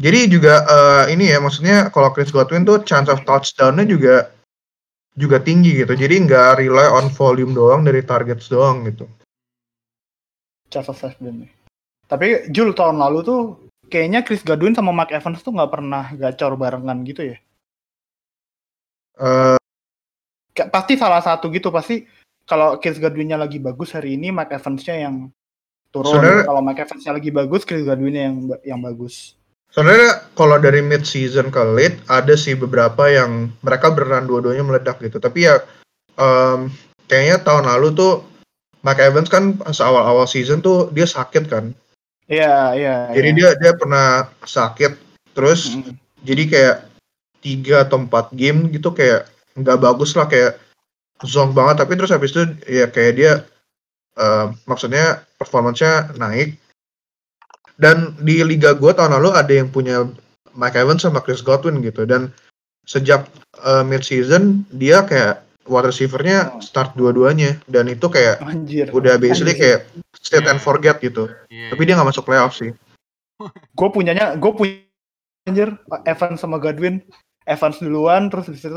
Jadi 0.00 0.32
juga 0.32 0.64
uh, 0.64 1.04
ini 1.12 1.28
ya 1.28 1.44
maksudnya 1.44 1.92
kalau 1.92 2.08
Chris 2.16 2.32
Godwin 2.32 2.64
tuh 2.64 2.80
chance 2.88 3.12
of 3.12 3.20
touchdown-nya 3.28 3.84
juga 3.84 4.32
juga 5.12 5.36
tinggi 5.36 5.76
gitu. 5.76 5.92
Jadi 5.92 6.24
nggak 6.24 6.56
rely 6.56 6.88
on 6.88 7.12
volume 7.12 7.52
doang 7.52 7.84
dari 7.84 8.00
targets 8.00 8.48
doang 8.48 8.88
gitu. 8.88 9.04
Chance 10.72 10.88
of 10.88 10.96
touchdown. 10.96 11.44
Tapi 12.08 12.48
Jul 12.48 12.72
tahun 12.72 12.96
lalu 12.96 13.18
tuh 13.22 13.40
kayaknya 13.92 14.24
Chris 14.24 14.40
Godwin 14.40 14.72
sama 14.72 14.88
Mark 14.88 15.12
Evans 15.12 15.44
tuh 15.44 15.52
nggak 15.52 15.72
pernah 15.72 16.04
gacor 16.16 16.56
barengan 16.56 17.04
gitu 17.04 17.36
ya. 17.36 17.38
Kayak 20.56 20.72
pasti 20.72 20.96
salah 20.96 21.20
satu 21.20 21.52
gitu 21.52 21.68
pasti 21.68 22.08
kalau 22.50 22.82
Chris 22.82 22.98
Godwinnya 22.98 23.38
lagi 23.38 23.62
bagus 23.62 23.94
hari 23.94 24.18
ini 24.18 24.34
Mark 24.34 24.50
Evans-nya 24.50 25.06
yang 25.06 25.30
turun. 25.94 26.18
Sebenarnya- 26.18 26.46
Kalau 26.50 26.60
Mark 26.60 26.78
Evans-nya 26.82 27.12
lagi 27.14 27.30
bagus 27.30 27.62
Chris 27.62 27.86
Godwinnya 27.86 28.22
yang 28.26 28.36
yang 28.66 28.80
bagus. 28.82 29.38
Sebenarnya 29.70 30.26
kalau 30.34 30.58
dari 30.58 30.82
mid 30.82 31.06
season 31.06 31.54
ke 31.54 31.62
late 31.62 32.02
ada 32.10 32.34
sih 32.34 32.58
beberapa 32.58 33.06
yang 33.06 33.54
mereka 33.62 33.94
beneran 33.94 34.26
dua-duanya 34.26 34.66
meledak 34.66 34.98
gitu. 34.98 35.22
Tapi 35.22 35.46
ya 35.46 35.62
em, 36.18 36.74
kayaknya 37.06 37.38
tahun 37.38 37.70
lalu 37.70 37.94
tuh 37.94 38.12
Mike 38.82 38.98
Evans 38.98 39.30
kan 39.30 39.54
pas 39.54 39.78
awal-awal 39.78 40.26
season 40.26 40.58
tuh 40.58 40.90
dia 40.90 41.06
sakit 41.06 41.46
kan. 41.46 41.70
Iya, 42.26 42.74
iya. 42.74 42.96
Jadi 43.14 43.28
iya. 43.30 43.36
dia 43.38 43.48
dia 43.62 43.72
pernah 43.78 44.26
sakit 44.42 44.98
terus 45.30 45.70
Mm. 45.70 45.94
jadi 46.26 46.42
kayak 46.50 46.76
tiga 47.38 47.86
atau 47.86 48.02
empat 48.02 48.34
game 48.34 48.66
gitu 48.74 48.90
kayak 48.90 49.30
nggak 49.54 49.78
bagus 49.78 50.18
lah 50.18 50.26
kayak 50.26 50.58
zonk 51.24 51.52
banget 51.52 51.84
tapi 51.84 51.96
terus 51.96 52.12
habis 52.12 52.32
itu 52.32 52.48
ya 52.68 52.88
kayak 52.88 53.12
dia 53.16 53.32
eh, 54.16 54.46
maksudnya 54.68 55.24
performance-nya 55.40 56.16
naik. 56.20 56.56
Dan 57.80 58.12
di 58.20 58.44
liga 58.44 58.76
gua 58.76 58.92
tahun 58.92 59.16
lalu 59.16 59.32
ada 59.32 59.52
yang 59.56 59.72
punya 59.72 60.04
Mike 60.52 60.76
Evans 60.76 61.00
sama 61.00 61.24
Chris 61.24 61.40
Godwin 61.40 61.80
gitu. 61.80 62.04
Dan 62.04 62.28
sejak 62.84 63.24
eh, 63.64 63.84
mid 63.84 64.04
season 64.04 64.68
dia 64.76 65.00
kayak 65.04 65.40
wide 65.64 65.88
receiver-nya 65.88 66.60
start 66.60 66.92
dua-duanya. 66.96 67.56
Dan 67.64 67.88
itu 67.88 68.08
kayak 68.12 68.44
Anjir. 68.44 68.92
udah 68.92 69.16
basically 69.16 69.56
Anjir. 69.56 69.64
kayak 69.64 69.80
state 70.20 70.48
and 70.48 70.60
forget 70.60 71.00
gitu. 71.00 71.32
Iya. 71.48 71.72
tapi 71.72 71.82
dia 71.88 71.96
nggak 71.96 72.10
masuk 72.12 72.28
playoff 72.28 72.52
sih. 72.56 72.72
Gue 73.78 73.88
punyanya 73.88 74.36
gue 74.36 74.52
punya 74.52 74.84
anjir 75.48 75.72
Evans 76.04 76.44
sama 76.44 76.60
Godwin. 76.60 77.00
Evans 77.48 77.80
duluan 77.80 78.28
terus 78.28 78.52
di 78.52 78.60
situ 78.60 78.76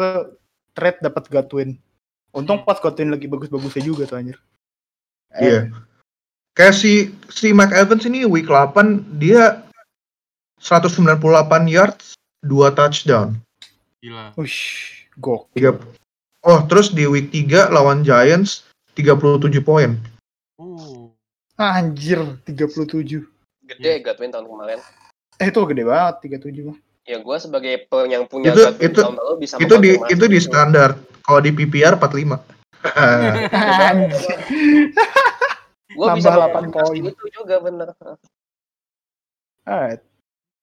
trade 0.71 1.03
dapat 1.03 1.27
Godwin 1.27 1.75
untung 2.33 2.65
pas 2.65 2.81
Godwin 2.81 3.13
lagi 3.13 3.29
bagus-bagusnya 3.29 3.83
juga 3.85 4.03
tuh 4.09 4.17
anjir 4.19 4.37
Iya. 5.33 5.73
Kayak 6.53 6.77
si 6.77 7.09
si 7.33 7.49
Mike 7.49 7.73
Evans 7.73 8.05
ini 8.05 8.21
week 8.29 8.45
8 8.45 9.17
dia 9.17 9.65
198 10.61 11.17
yards, 11.65 12.13
2 12.45 12.69
touchdown. 12.77 13.41
Gila. 14.05 14.37
Ush, 14.37 14.93
gok. 15.17 15.49
Tiga, 15.57 15.75
oh, 16.45 16.59
terus 16.69 16.93
di 16.93 17.09
week 17.09 17.33
3 17.33 17.73
lawan 17.73 18.05
Giants 18.05 18.69
37 18.93 19.57
poin. 19.65 19.97
Uh. 20.61 21.09
Anjir, 21.57 22.21
37. 22.45 23.25
Gede 23.65 23.91
Godwin 24.05 24.29
tahun 24.29 24.45
kemarin. 24.45 24.79
Eh 25.41 25.49
itu 25.49 25.61
gede 25.65 25.83
banget 25.85 26.15
37 26.29 26.69
mah. 26.69 26.77
Ya 27.03 27.17
gue 27.19 27.37
sebagai 27.41 27.89
yang 28.05 28.29
punya 28.29 28.53
Itu- 28.53 28.63
Godwin 28.69 28.85
itu- 28.85 29.01
tahun 29.01 29.15
lalu 29.17 29.33
bisa 29.41 29.53
Itu 29.57 29.75
di 29.81 29.91
itu 30.13 30.25
di 30.29 30.39
standar. 30.39 30.93
Kalau 31.23 31.39
di 31.39 31.51
PPR 31.55 31.95
45. 31.95 32.35
Anjir. 32.83 34.35
Gue 35.93 36.07
Nambah 36.09 36.17
bisa 36.19 36.29
8 36.35 36.67
mengkonfirmasi 36.67 36.99
poin. 36.99 37.13
itu 37.13 37.25
juga 37.31 37.55
bener. 37.63 37.87
Alright. 39.63 40.01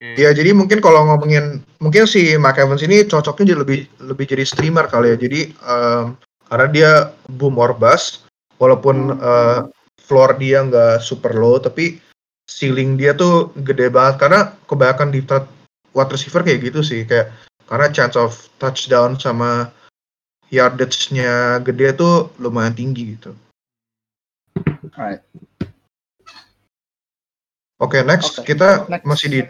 Ya 0.01 0.33
jadi 0.33 0.57
mungkin 0.57 0.81
kalau 0.81 1.05
ngomongin 1.05 1.61
mungkin 1.77 2.09
si 2.09 2.33
Mike 2.40 2.57
Evans 2.57 2.81
ini 2.81 3.05
cocoknya 3.05 3.53
jadi 3.53 3.61
lebih 3.61 3.81
lebih 4.01 4.25
jadi 4.29 4.44
streamer 4.49 4.88
kali 4.88 5.12
ya. 5.12 5.16
Jadi 5.16 5.40
em, 5.53 6.16
karena 6.49 6.66
dia 6.73 6.90
boom 7.37 7.61
or 7.61 7.77
bust 7.77 8.25
walaupun 8.57 9.16
eh, 9.16 9.61
floor 10.01 10.37
dia 10.40 10.64
nggak 10.66 11.05
super 11.05 11.37
low 11.37 11.61
tapi 11.62 12.01
ceiling 12.51 12.99
dia 12.99 13.14
tuh 13.14 13.55
gede 13.62 13.92
banget 13.92 14.27
karena 14.27 14.40
kebanyakan 14.66 15.14
di 15.14 15.23
wide 15.94 16.11
receiver 16.11 16.42
kayak 16.42 16.66
gitu 16.66 16.83
sih 16.83 17.07
kayak 17.07 17.31
karena 17.70 17.87
chance 17.94 18.18
of 18.18 18.51
touchdown 18.59 19.14
sama 19.14 19.70
yardage-nya 20.51 21.63
gede 21.63 21.95
tuh 21.95 22.35
lumayan 22.43 22.75
tinggi 22.75 23.17
gitu. 23.17 23.33
Alright. 24.95 25.23
Oke, 27.81 28.05
next 28.05 28.43
Oke, 28.43 28.53
kita 28.53 28.85
next. 28.91 29.07
masih 29.09 29.29
di 29.33 29.41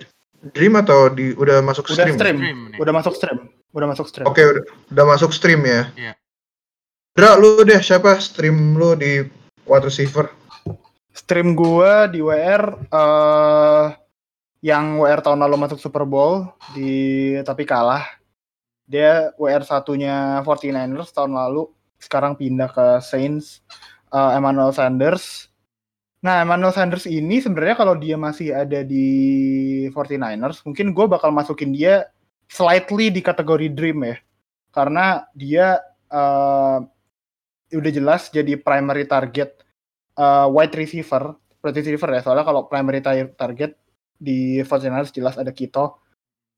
Dream 0.41 0.73
atau 0.81 1.13
di 1.13 1.37
udah 1.37 1.61
masuk 1.61 1.85
Udah 1.93 2.01
stream? 2.01 2.17
stream. 2.17 2.37
Stream 2.41 2.59
nih. 2.73 2.79
Udah 2.81 2.93
masuk 2.97 3.13
stream. 3.13 3.39
Udah 3.77 3.87
masuk 3.93 4.07
stream. 4.09 4.25
Oke, 4.25 4.41
udah, 4.41 4.65
udah 4.89 5.05
masuk 5.05 5.31
stream 5.37 5.61
ya. 5.69 5.83
Iya. 5.93 6.13
Dra, 7.13 7.37
lu 7.37 7.61
deh 7.61 7.77
siapa 7.85 8.17
stream 8.25 8.73
lu 8.73 8.97
di 8.97 9.21
wide 9.69 9.85
receiver? 9.85 10.33
Stream 11.13 11.53
gua 11.53 12.09
di 12.09 12.25
WR 12.25 12.89
eh 12.89 13.87
yang 14.65 14.97
WR 14.97 15.21
tahun 15.21 15.45
lalu 15.45 15.57
masuk 15.61 15.77
Super 15.77 16.09
Bowl 16.09 16.49
di 16.73 17.37
tapi 17.45 17.69
kalah. 17.69 18.09
Dia 18.90 19.31
WR 19.38 19.62
satunya 19.62 20.42
49ers 20.42 21.14
tahun 21.14 21.38
lalu, 21.38 21.70
sekarang 22.03 22.35
pindah 22.35 22.66
ke 22.74 22.87
Saints 22.98 23.62
eh, 24.11 24.31
Emmanuel 24.35 24.74
Sanders. 24.74 25.46
Nah, 26.20 26.42
Emmanuel 26.42 26.74
Sanders 26.74 27.07
ini 27.07 27.38
sebenarnya 27.38 27.79
kalau 27.79 27.94
dia 27.94 28.18
masih 28.18 28.50
ada 28.53 28.83
di 28.83 29.07
49ers, 29.94 30.66
mungkin 30.66 30.90
gue 30.90 31.07
bakal 31.07 31.31
masukin 31.31 31.70
dia 31.70 32.11
slightly 32.50 33.09
di 33.14 33.22
kategori 33.22 33.70
dream 33.70 34.03
ya. 34.03 34.16
Karena 34.74 35.22
dia 35.38 35.79
eh, 36.11 36.79
udah 37.70 37.92
jelas 37.94 38.35
jadi 38.35 38.59
primary 38.59 39.07
target 39.07 39.62
uh, 40.18 40.46
wide 40.50 40.74
receiver, 40.74 41.37
wide 41.62 41.76
receiver 41.79 42.09
ya. 42.11 42.20
Soalnya 42.24 42.44
kalau 42.44 42.66
primary 42.66 43.00
tar- 43.05 43.35
target 43.38 43.79
di 44.18 44.61
49ers 44.64 45.14
jelas 45.14 45.38
ada 45.38 45.55
Kito. 45.55 46.03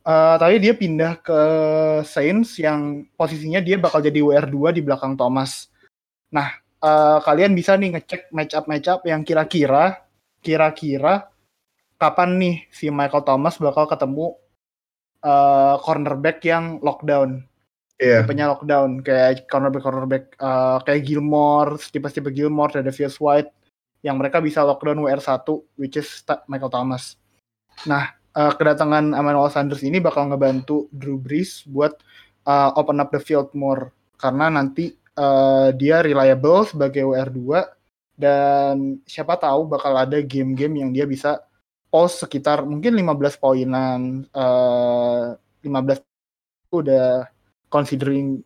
Uh, 0.02 0.34
tapi 0.34 0.58
dia 0.58 0.74
pindah 0.74 1.22
ke 1.22 1.40
Saints 2.02 2.58
yang 2.58 3.06
posisinya 3.14 3.62
dia 3.62 3.78
bakal 3.78 4.02
jadi 4.02 4.18
WR2 4.18 4.74
di 4.74 4.82
belakang 4.82 5.14
Thomas. 5.14 5.70
Nah, 6.34 6.58
uh, 6.82 7.22
kalian 7.22 7.54
bisa 7.54 7.78
nih 7.78 7.94
ngecek 7.94 8.34
match 8.34 8.54
up 8.58 8.66
match 8.66 8.90
up 8.90 9.00
yang 9.06 9.22
kira-kira 9.22 10.02
kira-kira 10.42 11.30
kapan 12.02 12.34
nih 12.34 12.56
si 12.74 12.90
Michael 12.90 13.22
Thomas 13.22 13.62
bakal 13.62 13.86
ketemu 13.86 14.34
uh, 15.22 15.78
cornerback 15.78 16.42
yang 16.42 16.82
lockdown 16.82 17.46
Iya. 18.02 18.26
tipenya 18.26 18.50
lockdown 18.50 18.98
kayak 19.06 19.46
cornerback 19.46 19.82
cornerback 19.86 20.24
uh, 20.42 20.82
kayak 20.82 21.06
Gilmore 21.06 21.78
tipe-tipe 21.78 22.34
Gilmore 22.34 22.74
ada 22.74 22.90
Davis 22.90 23.14
White 23.22 23.54
yang 24.02 24.18
mereka 24.18 24.42
bisa 24.42 24.66
lockdown 24.66 25.06
WR1 25.06 25.46
which 25.78 25.94
is 25.94 26.26
Michael 26.50 26.74
Thomas. 26.74 27.14
Nah, 27.86 28.10
uh, 28.36 28.52
kedatangan 28.56 29.12
Emmanuel 29.12 29.52
Sanders 29.52 29.84
ini 29.84 30.00
bakal 30.00 30.28
ngebantu 30.28 30.88
Drew 30.92 31.20
Brees 31.20 31.64
buat 31.68 31.96
uh, 32.48 32.70
open 32.76 33.00
up 33.00 33.12
the 33.12 33.20
field 33.20 33.52
more 33.56 33.92
karena 34.16 34.48
nanti 34.48 34.94
uh, 35.18 35.74
dia 35.74 36.00
reliable 36.00 36.64
sebagai 36.68 37.04
WR2 37.04 37.40
dan 38.16 39.00
siapa 39.08 39.40
tahu 39.40 39.66
bakal 39.66 39.96
ada 39.96 40.20
game-game 40.20 40.84
yang 40.84 40.90
dia 40.94 41.08
bisa 41.08 41.42
post 41.92 42.24
sekitar 42.24 42.64
mungkin 42.64 42.96
15 42.96 43.42
poinan 43.42 44.24
uh, 44.32 45.36
15 45.64 46.00
itu 46.00 46.76
udah 46.80 47.28
considering 47.68 48.40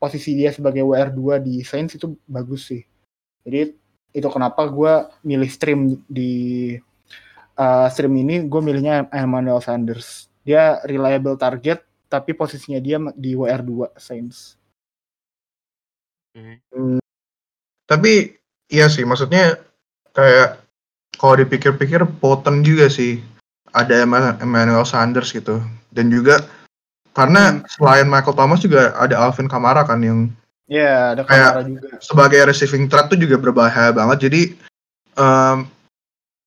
posisi 0.00 0.34
dia 0.34 0.50
sebagai 0.50 0.82
WR2 0.82 1.20
di 1.44 1.54
Saints 1.60 1.94
itu 1.94 2.16
bagus 2.24 2.72
sih. 2.72 2.82
Jadi 3.44 3.76
itu 4.10 4.28
kenapa 4.32 4.66
gue 4.66 5.06
milih 5.22 5.50
stream 5.52 6.02
di 6.08 6.74
uh, 7.60 7.86
stream 7.92 8.16
ini 8.16 8.48
gue 8.48 8.60
milihnya 8.60 9.12
Emmanuel 9.12 9.60
Sanders. 9.60 10.32
Dia 10.40 10.80
reliable 10.82 11.36
target 11.36 11.84
tapi 12.08 12.32
posisinya 12.32 12.80
dia 12.80 12.96
di 13.14 13.36
WR2 13.36 13.92
Saints. 13.94 14.56
Oke. 16.32 16.58
Tapi 17.84 18.12
iya 18.66 18.86
sih, 18.86 19.02
maksudnya 19.04 19.58
kayak 20.10 20.58
kalau 21.18 21.36
dipikir-pikir 21.36 22.06
potent 22.18 22.62
juga 22.62 22.86
sih 22.88 23.18
ada 23.70 23.94
Emma- 23.94 24.38
Emmanuel 24.40 24.86
Sanders 24.86 25.30
gitu. 25.30 25.60
Dan 25.90 26.08
juga 26.08 26.42
karena 27.12 27.58
selain 27.66 28.06
Michael 28.06 28.38
Thomas 28.38 28.62
juga 28.62 28.94
ada 28.94 29.18
Alvin 29.18 29.50
Kamara 29.50 29.82
kan 29.84 30.00
yang 30.00 30.30
Ya, 30.70 31.18
ada 31.18 31.26
Kayak- 31.26 31.50
Kamara 31.50 31.62
juga. 31.66 31.86
sebagai 31.98 32.40
receiving 32.46 32.86
threat 32.86 33.10
tuh 33.10 33.18
juga 33.18 33.34
berbahaya 33.36 33.90
banget. 33.90 34.30
Jadi 34.30 34.42
em, 35.18 35.66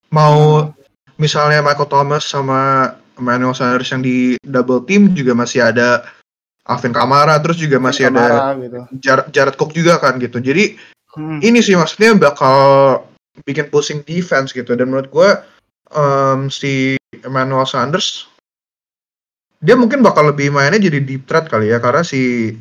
mau 0.07 0.71
misalnya 1.17 1.61
Michael 1.61 1.89
Thomas 1.89 2.23
sama 2.25 2.91
Emmanuel 3.13 3.53
Sanders 3.53 3.89
yang 3.89 4.01
di 4.01 4.37
double 4.41 4.81
team 4.83 5.13
juga 5.13 5.33
masih 5.33 5.61
ada 5.63 6.07
Alvin 6.63 6.95
Kamara, 6.95 7.35
terus 7.37 7.59
juga 7.59 7.77
masih 7.77 8.07
ada 8.09 8.23
Kamara 8.23 8.49
gitu. 8.57 8.79
Jar- 8.97 9.27
Jared 9.29 9.55
Cook 9.55 9.75
juga 9.75 9.99
kan 9.99 10.17
gitu. 10.17 10.39
Jadi 10.39 10.79
Hmm. 11.13 11.37
ini 11.45 11.61
sih 11.61 11.77
maksudnya 11.77 12.17
bakal 12.17 12.57
bikin 13.45 13.69
pusing 13.69 14.01
defense 14.01 14.49
gitu. 14.49 14.73
Dan 14.73 14.89
menurut 14.89 15.13
gue 15.13 15.29
em, 15.93 16.49
si 16.49 16.97
Emmanuel 17.21 17.69
Sanders 17.69 18.25
dia 19.61 19.77
mungkin 19.77 20.01
bakal 20.01 20.33
lebih 20.33 20.49
mainnya 20.49 20.81
jadi 20.81 20.99
deep 20.99 21.23
threat 21.23 21.45
kali 21.47 21.69
ya 21.69 21.77
karena 21.77 22.01
si 22.01 22.51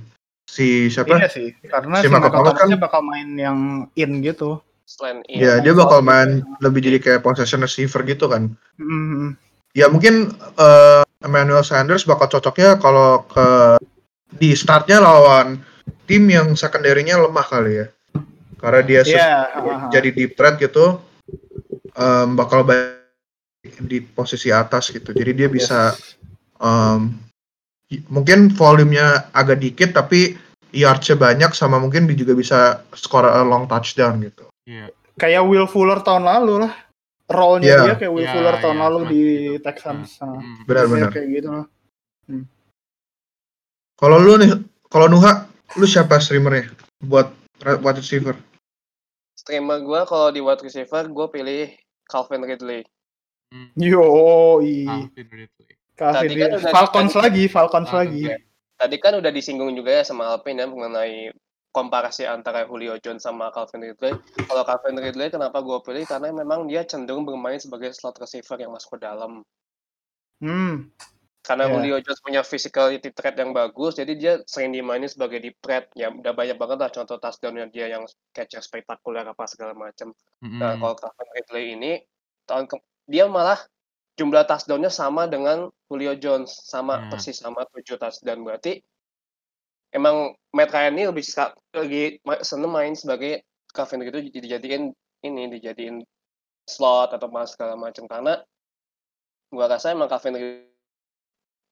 si 0.44 0.86
siapa? 0.86 1.16
Iya 1.16 1.32
sih, 1.32 1.56
karena 1.64 1.98
Si 1.98 2.06
si 2.06 2.12
Michael 2.12 2.30
Thomas 2.30 2.54
kan- 2.60 2.76
bakal 2.76 3.00
main 3.02 3.28
yang 3.34 3.58
in 3.96 4.20
gitu. 4.20 4.60
Selain 4.84 5.22
Ya, 5.30 5.62
dia 5.62 5.72
bakal 5.72 6.04
main 6.04 6.42
lebih 6.60 6.84
jadi 6.84 6.98
kayak 6.98 7.22
possession 7.24 7.62
receiver 7.62 8.02
gitu 8.04 8.28
kan. 8.28 8.52
Hmm. 8.76 9.34
Ya 9.72 9.88
mungkin 9.88 10.34
eh, 10.58 11.02
Emmanuel 11.24 11.64
Sanders 11.64 12.04
bakal 12.04 12.28
cocoknya 12.28 12.76
kalau 12.76 13.24
ke 13.24 13.78
di 14.36 14.52
startnya 14.52 15.00
lawan 15.00 15.60
tim 16.04 16.28
yang 16.28 16.52
secondary-nya 16.52 17.16
lemah 17.16 17.46
kali 17.46 17.72
ya. 17.80 17.86
Karena 18.60 18.80
dia 18.84 19.02
se- 19.02 19.16
Iya, 19.16 19.90
jadi 19.90 20.08
deep 20.12 20.38
threat 20.38 20.60
gitu 20.60 21.00
em, 21.94 22.28
bakal 22.36 22.62
baik 22.62 23.74
di 23.86 24.02
posisi 24.02 24.52
atas 24.52 24.92
gitu. 24.92 25.10
Jadi 25.10 25.32
dia 25.34 25.48
bisa 25.48 25.94
Yes. 25.96 26.18
em, 26.60 27.16
y- 27.90 28.04
mungkin 28.06 28.52
volumenya 28.52 29.32
agak 29.32 29.58
dikit 29.58 29.96
tapi 29.96 30.36
yards-nya 30.72 31.16
banyak 31.16 31.50
sama 31.52 31.76
mungkin 31.76 32.06
dia 32.06 32.16
juga 32.16 32.32
bisa 32.36 32.58
score 32.92 33.28
a 33.28 33.42
long 33.42 33.66
touchdown 33.66 34.20
gitu. 34.20 34.51
Iya. 34.64 34.86
Kayak 35.14 35.42
Will 35.44 35.66
Fuller 35.66 36.00
tahun 36.00 36.24
lalu 36.24 36.64
lah. 36.66 36.74
Role-nya 37.26 37.64
Iya. 37.66 37.80
dia 37.82 37.94
kayak 37.96 38.12
Will 38.12 38.26
Iya, 38.26 38.32
Fuller 38.32 38.56
tahun 38.60 38.76
iya, 38.76 38.82
lalu 38.82 38.98
di 39.08 39.20
gitu. 39.24 39.62
Texans. 39.62 40.10
Nah, 40.20 40.36
Hmm. 40.36 40.56
Benar-benar. 40.64 41.10
kayak 41.10 41.28
gitu 41.30 41.48
lah. 41.48 41.66
Kalau 43.96 44.16
lu 44.18 44.34
nih, 44.36 44.50
kalau 44.88 45.06
Nuha, 45.06 45.46
lu 45.78 45.86
siapa 45.86 46.18
streamernya 46.18 46.74
buat 46.98 47.30
wide 47.62 47.98
receiver? 47.98 48.34
Streamer 49.38 49.78
gue 49.80 50.00
kalau 50.04 50.28
di 50.28 50.42
wide 50.42 50.60
receiver 50.60 51.06
gue 51.06 51.26
pilih 51.30 51.70
Calvin 52.04 52.42
Ridley. 52.42 52.82
Hmm. 53.48 53.70
Yo, 53.74 54.02
i. 54.60 54.86
Calvin 54.86 55.28
Ridley. 55.30 55.70
Calvin 55.94 56.18
Tadi 56.18 56.34
kan 56.34 56.48
Ridley. 56.50 56.58
udah- 56.58 56.72
Falcons 56.72 57.12
tadi- 57.12 57.22
lagi, 57.22 57.44
Falcons 57.46 57.90
Ah, 57.90 57.96
lagi. 57.96 58.22
Tadi 58.74 58.96
kan 58.98 59.12
udah 59.14 59.30
disinggung 59.30 59.70
juga 59.72 59.94
ya 59.94 60.02
sama 60.02 60.26
Alvin 60.26 60.58
ya 60.58 60.66
mengenai 60.66 61.30
komparasi 61.72 62.28
antara 62.28 62.68
Julio 62.68 63.00
Jones 63.00 63.24
sama 63.24 63.48
Calvin 63.48 63.80
Ridley. 63.82 64.12
Kalau 64.44 64.62
Calvin 64.62 65.00
Ridley 65.00 65.32
kenapa 65.32 65.64
gue 65.64 65.78
pilih? 65.80 66.04
Karena 66.04 66.28
memang 66.30 66.68
dia 66.68 66.84
cenderung 66.84 67.24
bermain 67.24 67.56
sebagai 67.56 67.90
slot 67.96 68.20
receiver 68.20 68.60
yang 68.60 68.76
masuk 68.76 69.00
ke 69.00 69.08
dalam. 69.08 69.40
Hmm. 70.38 70.92
Karena 71.42 71.66
Iya. 71.66 71.72
Julio 71.74 71.96
Jones 72.06 72.20
punya 72.22 72.42
physicality 72.46 73.10
trait 73.10 73.34
yang 73.34 73.50
bagus, 73.50 73.98
jadi 73.98 74.12
dia 74.14 74.32
sering 74.46 74.70
dimainin 74.70 75.10
sebagai 75.10 75.42
di 75.42 75.50
threat. 75.58 75.90
Ya 75.98 76.12
udah 76.12 76.30
banyak 76.30 76.54
banget 76.54 76.78
lah 76.78 76.90
contoh 76.94 77.18
touchdownnya 77.18 77.66
dia 77.66 77.90
yang 77.90 78.06
catcher 78.30 78.62
spektakuler 78.62 79.26
apa 79.26 79.42
segala 79.50 79.74
macam. 79.74 80.14
Nah 80.38 80.78
Hmm. 80.78 80.80
kalau 80.84 80.94
Calvin 80.94 81.28
Ridley 81.34 81.64
ini 81.74 81.92
tahun 82.46 82.70
ke- 82.70 82.84
dia 83.10 83.26
malah 83.26 83.58
jumlah 84.14 84.46
touchdownnya 84.46 84.92
sama 84.92 85.26
dengan 85.26 85.66
Julio 85.90 86.14
Jones, 86.14 86.52
sama 86.62 87.00
Hmm. 87.00 87.10
persis 87.10 87.42
sama 87.42 87.66
7 87.74 87.98
touchdown 87.98 88.44
berarti 88.46 88.78
emang 89.92 90.32
Matt 90.52 90.72
Ryan 90.72 90.96
ini 90.96 91.04
lebih 91.08 91.24
suka- 91.24 91.56
lagi 91.72 92.18
seneng 92.42 92.72
main 92.72 92.92
sebagai 92.92 93.44
Calvin 93.72 94.04
Ridley 94.04 94.28
dijadiin 94.28 94.92
ini 95.22 95.42
dijadiin 95.48 96.04
slot 96.68 97.16
atau 97.16 97.28
mas 97.32 97.52
segala 97.56 97.76
macam 97.76 98.04
karena 98.04 98.40
gua 99.48 99.68
rasa 99.68 99.92
emang 99.92 100.08
Calvin 100.08 100.36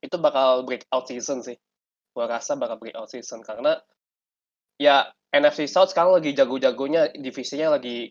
itu 0.00 0.16
bakal 0.16 0.64
breakout 0.64 1.04
season 1.08 1.44
sih. 1.44 1.56
Gua 2.16 2.24
rasa 2.24 2.56
bakal 2.56 2.80
breakout 2.80 3.12
season 3.12 3.44
karena 3.44 3.76
ya 4.80 5.12
NFC 5.30 5.68
South 5.68 5.92
sekarang 5.92 6.16
lagi 6.16 6.32
jago-jagonya 6.32 7.12
divisinya 7.14 7.76
lagi 7.76 8.10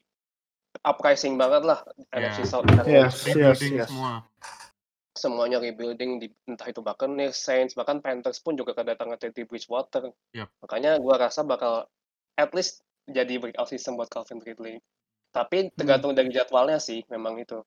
uprising 0.86 1.34
banget 1.36 1.66
lah 1.66 1.82
Ya. 2.14 2.30
NFC 2.30 2.46
South 2.46 2.66
Yes, 2.86 3.26
yes, 3.26 3.34
Rebuilding 3.34 3.74
yes. 3.82 3.90
semua. 3.90 4.24
Semuanya 5.20 5.60
rebuilding 5.60 6.24
di 6.24 6.28
entah 6.48 6.72
itu 6.72 6.80
Buccaneers, 6.80 7.36
Saints 7.36 7.76
bahkan 7.76 8.00
Panthers 8.00 8.40
pun 8.40 8.56
juga 8.56 8.72
kedatangan 8.72 9.20
Teddy 9.20 9.44
Bridgewater. 9.44 10.16
Yap. 10.32 10.48
makanya 10.64 10.96
gua 10.98 11.20
rasa 11.20 11.44
bakal 11.44 11.86
at 12.40 12.56
least 12.56 12.82
jadi 13.10 13.42
breakout 13.42 13.68
season 13.68 14.00
buat 14.00 14.08
Calvin 14.08 14.40
Ridley. 14.40 14.80
Tapi 15.30 15.70
tergantung 15.76 16.16
dari 16.16 16.32
jadwalnya 16.32 16.80
sih 16.80 17.04
memang 17.12 17.38
itu. 17.38 17.62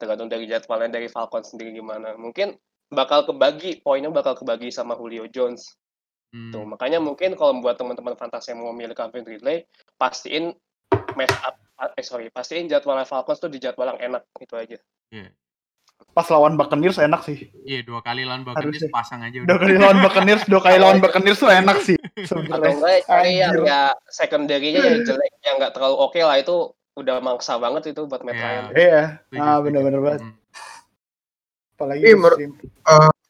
Tergantung 0.00 0.26
dari 0.26 0.48
jadwalnya 0.48 0.98
dari 0.98 1.06
Falcons 1.12 1.54
sendiri 1.54 1.76
gimana. 1.76 2.16
Mungkin 2.16 2.56
bakal 2.90 3.26
kebagi 3.26 3.82
poinnya 3.82 4.10
bakal 4.10 4.38
kebagi 4.38 4.70
sama 4.70 4.94
Julio 4.94 5.26
Jones. 5.30 5.74
Hmm. 6.34 6.50
Tuh, 6.50 6.66
makanya 6.66 6.98
mungkin 6.98 7.38
kalau 7.38 7.58
buat 7.62 7.78
teman-teman 7.78 8.18
fantasi 8.18 8.54
yang 8.54 8.66
mau 8.66 8.74
milih 8.74 8.98
Calvin 8.98 9.22
Ridley, 9.22 9.66
pastiin 9.94 10.54
match 11.14 11.36
up, 11.46 11.56
eh 11.94 12.04
sorry, 12.04 12.28
pastiin 12.30 12.66
jadwal 12.66 12.98
Falcons 13.06 13.38
tuh 13.38 13.50
di 13.50 13.62
jadwal 13.62 13.94
yang 13.94 14.12
enak 14.12 14.22
itu 14.42 14.54
aja. 14.58 14.78
Pas 16.12 16.24
lawan 16.26 16.56
Buccaneers 16.56 16.96
enak 16.96 17.22
sih. 17.22 17.52
Iya 17.62 17.84
dua 17.84 18.00
kali 18.00 18.24
lawan 18.24 18.40
Buccaneers 18.40 18.80
Harusnya. 18.80 18.92
pasang 18.92 19.20
aja 19.20 19.36
Dua 19.44 19.58
kali 19.58 19.76
lawan 19.76 19.98
Buccaneers, 20.00 20.42
dua 20.48 20.60
kali 20.60 20.76
lawan 20.76 20.98
Buccaneers 21.04 21.36
tuh 21.36 21.50
enak 21.50 21.76
sih 21.80 21.96
sebenarnya. 22.18 23.04
cari 23.04 23.32
yang 23.36 23.52
ya 23.60 23.80
secondary-nya 24.06 24.80
yang 24.80 25.04
jelek, 25.04 25.32
yang 25.42 25.56
nggak 25.60 25.72
terlalu 25.72 25.96
oke 25.98 26.16
lah 26.16 26.36
itu 26.36 26.56
udah 26.96 27.20
mangsa 27.20 27.60
banget 27.60 27.92
itu 27.92 28.04
buat 28.04 28.24
Matt 28.24 28.32
Iya. 28.32 28.40
Ryan. 28.40 28.64
Iya, 28.72 28.96
ah 28.96 29.12
setuju. 29.20 29.60
bener-bener 29.62 30.00
banget. 30.00 30.20
Hmm. 30.24 30.34
Apalagi 31.74 32.00
Iya, 32.02 32.16
stream. 32.16 32.52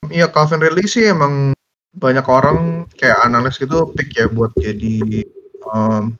Iya 0.06 0.26
Calvin 0.30 0.62
Ridley 0.62 0.86
sih 0.86 1.04
emang 1.04 1.50
banyak 1.90 2.22
orang 2.22 2.58
kayak 2.94 3.18
analis 3.20 3.58
gitu 3.58 3.90
pick 3.90 4.14
ya 4.14 4.30
buat 4.30 4.54
jadi 4.54 5.26
um, 5.66 6.14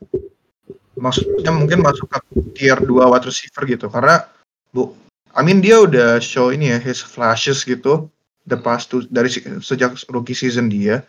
maksudnya 0.93 1.53
mungkin 1.53 1.79
masuk 1.79 2.11
ke 2.11 2.19
tier 2.51 2.75
2 2.75 2.91
wide 2.91 3.23
receiver 3.23 3.63
gitu 3.63 3.87
karena 3.87 4.27
bu 4.73 4.91
I 5.33 5.41
mean 5.43 5.59
dia 5.59 5.81
udah 5.83 6.17
show 6.23 6.49
ini 6.49 6.71
ya 6.71 6.79
his 6.79 7.03
flashes 7.03 7.65
gitu 7.65 8.07
the 8.47 8.55
past 8.55 8.87
two, 8.87 9.03
dari 9.11 9.27
sejak 9.59 9.97
rookie 10.07 10.37
season 10.37 10.71
dia. 10.71 11.03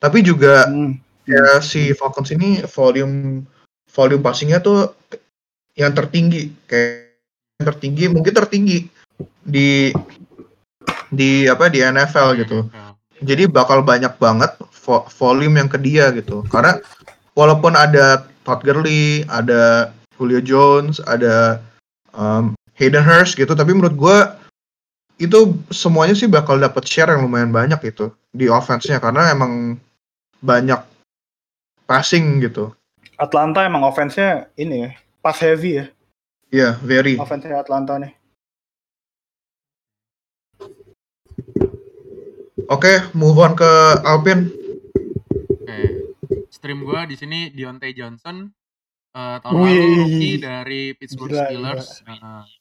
Tapi 0.00 0.20
juga 0.20 0.68
Hmm. 0.68 0.96
ya 1.24 1.60
si 1.60 1.92
Falcons 1.96 2.32
ini 2.32 2.60
volume 2.68 3.44
volume 3.90 4.22
passingnya 4.22 4.60
tuh 4.60 4.92
yang 5.74 5.92
tertinggi 5.92 6.52
kayak 6.68 7.16
yang 7.60 7.66
tertinggi 7.68 8.04
mungkin 8.08 8.32
tertinggi 8.36 8.78
di 9.44 9.90
di 11.10 11.44
apa 11.50 11.68
di 11.68 11.82
NFL 11.82 12.38
gitu. 12.38 12.68
Jadi 13.20 13.44
bakal 13.50 13.84
banyak 13.84 14.16
banget 14.16 14.56
vo- 14.86 15.04
volume 15.12 15.60
yang 15.60 15.68
ke 15.68 15.76
dia 15.76 16.08
gitu. 16.16 16.40
Karena 16.48 16.80
walaupun 17.36 17.76
ada 17.76 18.24
Todd 18.46 18.64
Gurley 18.64 19.28
ada 19.28 19.92
Julio 20.16 20.40
Jones 20.40 21.00
ada 21.04 21.60
um, 22.16 22.56
Hayden 22.80 23.04
Hurst 23.04 23.36
gitu 23.36 23.52
tapi 23.52 23.76
menurut 23.76 23.92
gue 23.92 24.18
itu 25.20 25.52
semuanya 25.68 26.16
sih 26.16 26.24
bakal 26.24 26.56
dapat 26.56 26.88
share 26.88 27.12
yang 27.12 27.28
lumayan 27.28 27.52
banyak 27.52 27.76
gitu 27.92 28.16
di 28.32 28.48
offense-nya 28.48 28.96
karena 29.04 29.36
emang 29.36 29.76
banyak 30.40 30.80
passing 31.84 32.40
gitu 32.40 32.72
Atlanta 33.20 33.68
emang 33.68 33.84
offense-nya 33.84 34.48
ini 34.56 34.88
ya, 34.88 34.90
pass 35.20 35.44
heavy 35.44 35.84
ya. 35.84 35.86
ya 36.48 36.68
very 36.80 37.20
Offense-nya 37.20 37.60
Atlanta 37.60 38.00
nih. 38.00 38.16
oke 42.72 43.12
move 43.12 43.36
on 43.36 43.52
ke 43.52 43.70
Alpin 44.08 44.48
Oke. 45.60 45.80
Stream 46.48 46.80
gua 46.88 47.04
di 47.04 47.20
sini 47.20 47.52
Deontay 47.52 47.92
Johnson 47.92 48.48
eh, 49.12 49.36
tahun 49.44 49.52
Wih. 49.60 49.68
lalu 49.68 49.92
rookie 50.00 50.36
dari 50.40 50.82
Pittsburgh 50.96 51.36
Gila, 51.36 51.44
Steelers. 51.44 51.88
Heeh. 52.08 52.59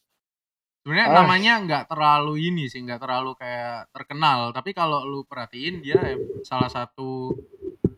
Sebenarnya 0.84 1.08
Ah. 1.12 1.15
namanya 1.22 1.54
nggak 1.65 1.84
terlalu 1.92 2.34
ini 2.50 2.65
sih, 2.72 2.80
nggak 2.82 3.02
terlalu 3.04 3.36
kayak 3.36 3.92
terkenal. 3.92 4.56
Tapi 4.56 4.72
kalau 4.72 5.04
lu 5.04 5.28
perhatiin 5.28 5.84
dia 5.84 6.00
salah 6.48 6.72
satu 6.72 7.36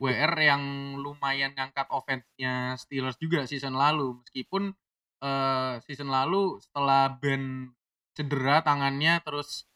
WR 0.02 0.34
yang 0.42 0.64
lumayan 0.98 1.54
ngangkat 1.54 1.86
offense-nya 1.94 2.74
Steelers 2.82 3.22
juga 3.22 3.46
season 3.46 3.78
lalu. 3.78 4.18
Meskipun 4.26 4.74
eh, 5.22 5.74
season 5.86 6.10
lalu 6.10 6.58
setelah 6.58 7.14
Ben 7.22 7.70
cedera 8.18 8.66
tangannya 8.66 9.22
terus 9.22 9.70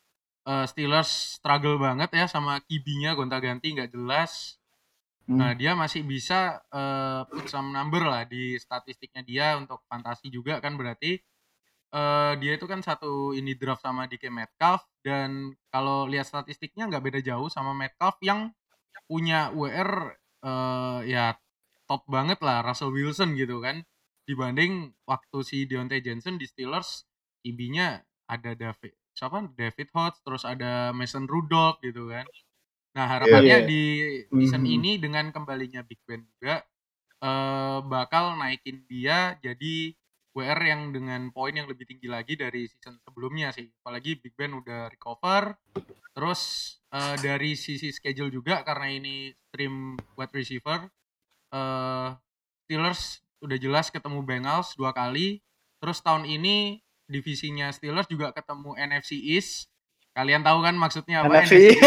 eh, 0.49 0.65
Steelers 0.65 1.37
struggle 1.37 1.77
banget 1.77 2.09
ya 2.17 2.25
sama 2.25 2.57
kibinya 2.65 3.13
gonta-ganti 3.13 3.77
nggak 3.77 3.93
jelas. 3.93 4.57
Hmm. 5.29 5.41
Nah, 5.41 5.51
dia 5.53 5.77
masih 5.77 6.01
bisa 6.01 6.65
eh, 6.73 7.21
put 7.29 7.45
some 7.45 7.69
number 7.69 8.01
lah 8.01 8.25
di 8.25 8.57
statistiknya 8.57 9.21
dia 9.21 9.47
untuk 9.61 9.85
fantasi 9.85 10.33
juga 10.33 10.57
kan 10.57 10.73
berarti 10.73 11.21
eh, 11.93 12.33
dia 12.41 12.51
itu 12.57 12.65
kan 12.65 12.81
satu 12.81 13.31
ini 13.31 13.53
draft 13.53 13.83
sama 13.83 14.07
DK 14.07 14.29
Metcalf 14.29 14.85
dan 15.05 15.53
kalau 15.69 16.09
lihat 16.09 16.25
statistiknya 16.25 16.89
nggak 16.89 17.03
beda 17.03 17.19
jauh 17.21 17.47
sama 17.47 17.71
Metcalf 17.73 18.17
yang 18.21 18.49
punya 19.05 19.53
WR 19.53 20.17
eh, 20.41 20.99
ya 21.05 21.37
top 21.85 22.01
banget 22.09 22.41
lah 22.41 22.65
Russell 22.65 22.89
Wilson 22.89 23.37
gitu 23.37 23.61
kan 23.61 23.85
dibanding 24.25 24.89
waktu 25.05 25.37
si 25.45 25.69
Deontay 25.69 26.01
Johnson 26.01 26.41
di 26.41 26.49
Steelers 26.49 27.05
IB-nya 27.45 28.01
ada 28.25 28.57
David 28.57 28.97
siapa 29.13 29.45
David 29.53 29.93
Hodge 29.93 30.17
terus 30.25 30.43
ada 30.43 30.89
Mason 30.91 31.29
Rudolph 31.29 31.77
gitu 31.85 32.09
kan 32.09 32.25
nah 32.97 33.05
harapannya 33.05 33.63
Iya. 33.63 33.69
di 33.69 33.83
season 34.33 34.65
Mhm. 34.65 34.75
ini 34.81 34.91
dengan 34.97 35.29
kembalinya 35.29 35.85
Big 35.85 36.01
Ben 36.07 36.25
juga 36.25 36.65
eh, 37.21 37.77
bakal 37.85 38.35
naikin 38.37 38.83
dia 38.89 39.37
jadi 39.39 39.93
WR 40.35 40.59
yang 40.67 40.91
dengan 40.91 41.31
poin 41.31 41.55
yang 41.55 41.63
lebih 41.71 41.87
tinggi 41.87 42.11
lagi 42.11 42.35
dari 42.35 42.67
season 42.67 42.99
sebelumnya 42.99 43.55
sih. 43.55 43.71
Apalagi 43.81 44.19
Big 44.19 44.35
Ben 44.35 44.51
udah 44.51 44.91
recover. 44.91 45.55
Terus 46.11 46.41
eh, 46.91 47.15
dari 47.23 47.55
sisi 47.55 47.95
schedule 47.95 48.27
juga 48.27 48.67
karena 48.67 48.91
ini 48.91 49.31
stream 49.31 49.95
wide 50.19 50.35
receiver 50.35 50.91
eh 51.55 52.09
Steelers 52.65 53.21
udah 53.45 53.57
jelas 53.61 53.93
ketemu 53.93 54.19
Bengals 54.27 54.75
dua 54.75 54.91
kali. 54.91 55.39
Terus 55.79 56.03
tahun 56.03 56.27
ini 56.27 56.83
divisinya 57.07 57.71
Steelers 57.71 58.11
juga 58.11 58.35
ketemu 58.35 58.75
NFC 58.75 59.15
East. 59.15 59.71
Kalian 60.11 60.43
tahu 60.43 60.59
kan 60.65 60.75
maksudnya 60.75 61.23
apa 61.23 61.47
NFC. 61.47 61.79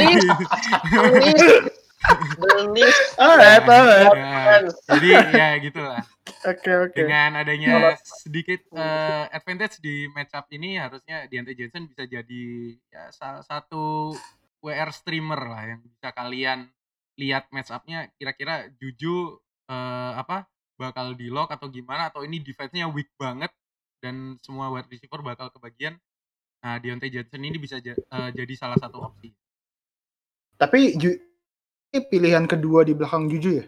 East. 0.00 1.74
Alright, 3.16 3.64
alright. 3.64 4.12
Ya, 4.14 4.60
jadi 4.92 5.08
ya 5.32 5.48
gitulah 5.60 6.02
Oke, 6.44 6.70
oke. 6.72 6.96
dengan 6.96 7.40
adanya 7.40 7.96
sedikit 8.00 8.60
eh, 8.76 9.24
advantage 9.32 9.80
di 9.80 10.08
matchup 10.12 10.48
ini 10.52 10.76
harusnya 10.76 11.24
Deontay 11.28 11.56
Johnson 11.56 11.88
bisa 11.88 12.04
jadi 12.04 12.44
ya 12.92 13.08
salah 13.12 13.44
satu 13.44 14.12
WR 14.60 14.90
streamer 14.92 15.40
lah 15.40 15.62
yang 15.76 15.80
bisa 15.84 16.12
kalian 16.12 16.68
lihat 17.16 17.48
match 17.54 17.72
up-nya 17.72 18.12
kira-kira 18.20 18.68
Juju 18.76 19.40
eh, 19.68 20.12
apa 20.16 20.48
bakal 20.74 21.14
di 21.14 21.30
lock 21.30 21.54
atau 21.54 21.70
gimana 21.70 22.10
atau 22.10 22.26
ini 22.26 22.42
defense-nya 22.42 22.90
weak 22.90 23.08
banget 23.16 23.52
dan 24.02 24.36
semua 24.44 24.68
wide 24.68 24.90
receiver 24.90 25.24
bakal 25.24 25.48
kebagian. 25.48 25.96
Nah, 26.60 26.80
Deontay 26.80 27.08
Johnson 27.12 27.40
ini 27.44 27.56
bisa 27.56 27.80
eh, 27.80 28.30
jadi 28.32 28.54
salah 28.56 28.76
satu 28.76 29.00
opsi. 29.00 29.32
Tapi 30.56 30.96
Ju- 30.96 31.20
pilihan 32.02 32.48
kedua 32.48 32.82
di 32.82 32.96
belakang 32.96 33.30
Juju 33.30 33.62
ya? 33.62 33.64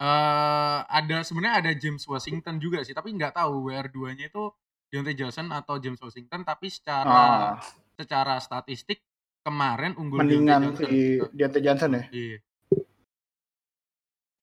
eh 0.00 0.78
ada 0.88 1.20
sebenarnya 1.20 1.56
ada 1.60 1.72
James 1.76 2.00
Washington 2.08 2.56
juga 2.56 2.80
sih, 2.80 2.96
tapi 2.96 3.12
nggak 3.12 3.36
tahu 3.36 3.68
WR2-nya 3.68 4.32
itu 4.32 4.48
Deontay 4.88 5.12
Johnson 5.12 5.52
atau 5.52 5.76
James 5.76 6.00
Washington, 6.00 6.40
tapi 6.42 6.66
secara 6.72 7.04
Ah, 7.06 7.60
secara 7.94 8.40
statistik 8.40 9.04
kemarin 9.44 9.92
unggul 10.00 10.24
mendingan 10.24 10.72
Deontay 10.72 10.88
Johnson. 10.88 10.88
si 10.88 11.36
Deontay 11.36 11.62
Johnson 11.62 11.90
ya? 11.92 12.02
Iya. 12.10 12.38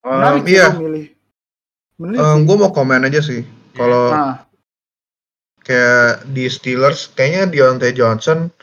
Menarik 0.08 0.44
sih 0.46 0.54
iya, 0.56 0.68
milih. 0.72 1.06
Menarik 1.98 2.22
sih. 2.22 2.44
gue 2.46 2.56
mau 2.56 2.72
komen 2.72 3.08
aja 3.10 3.20
sih. 3.26 3.42
Kalau 3.74 4.04
Nah, 4.14 4.36
kayak 5.66 6.24
di 6.32 6.46
Steelers, 6.48 7.12
kayaknya 7.12 7.44
Deontay 7.50 7.92
Johnson 7.92 8.54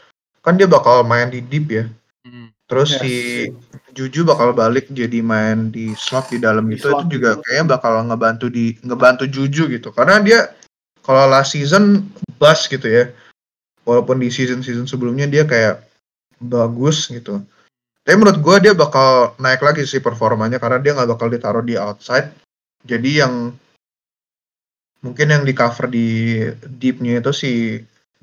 kan 0.41 0.55
dia 0.57 0.71
bakal 0.71 1.03
main 1.05 1.29
di 1.29 1.43
deep 1.43 1.67
ya. 1.69 1.85
Terus 2.65 2.97
Yes. 2.97 3.01
si 3.05 3.15
Juju 3.93 4.25
bakal 4.25 4.57
balik 4.57 4.89
jadi 4.89 5.21
main 5.21 5.69
di 5.69 5.93
slot 5.95 6.33
di 6.33 6.41
dalam 6.41 6.65
Di 6.67 6.81
gitu. 6.81 6.91
slot 6.91 7.07
Itu 7.07 7.21
juga 7.21 7.31
gitu. 7.37 7.43
kayaknya 7.45 7.67
bakal 7.77 7.93
ngebantu 8.09 8.47
di 8.49 8.75
ngebantu 8.81 9.25
Juju 9.29 9.69
gitu. 9.69 9.93
Karena 9.93 10.19
dia 10.25 10.49
kalau 11.05 11.29
last 11.29 11.53
season 11.53 12.09
bust 12.41 12.73
gitu 12.73 12.89
ya. 12.89 13.05
Walaupun 13.85 14.17
di 14.17 14.33
season-season 14.33 14.89
sebelumnya 14.89 15.29
dia 15.29 15.45
kayak 15.45 15.85
bagus 16.41 17.13
gitu. 17.13 17.45
Tapi 18.01 18.17
menurut 18.17 18.41
gua 18.41 18.57
dia 18.57 18.73
bakal 18.73 19.37
naik 19.37 19.61
lagi 19.61 19.85
sih 19.85 20.01
performanya 20.01 20.57
karena 20.57 20.81
dia 20.81 20.97
nggak 20.97 21.11
bakal 21.13 21.29
ditaruh 21.29 21.61
di 21.61 21.77
outside. 21.77 22.33
Jadi 22.85 23.21
yang 23.21 23.53
mungkin 25.05 25.37
yang 25.37 25.45
di 25.45 25.53
cover 25.53 25.93
di 25.93 26.09
deepnya 26.65 27.21
itu 27.21 27.33
si 27.37 27.53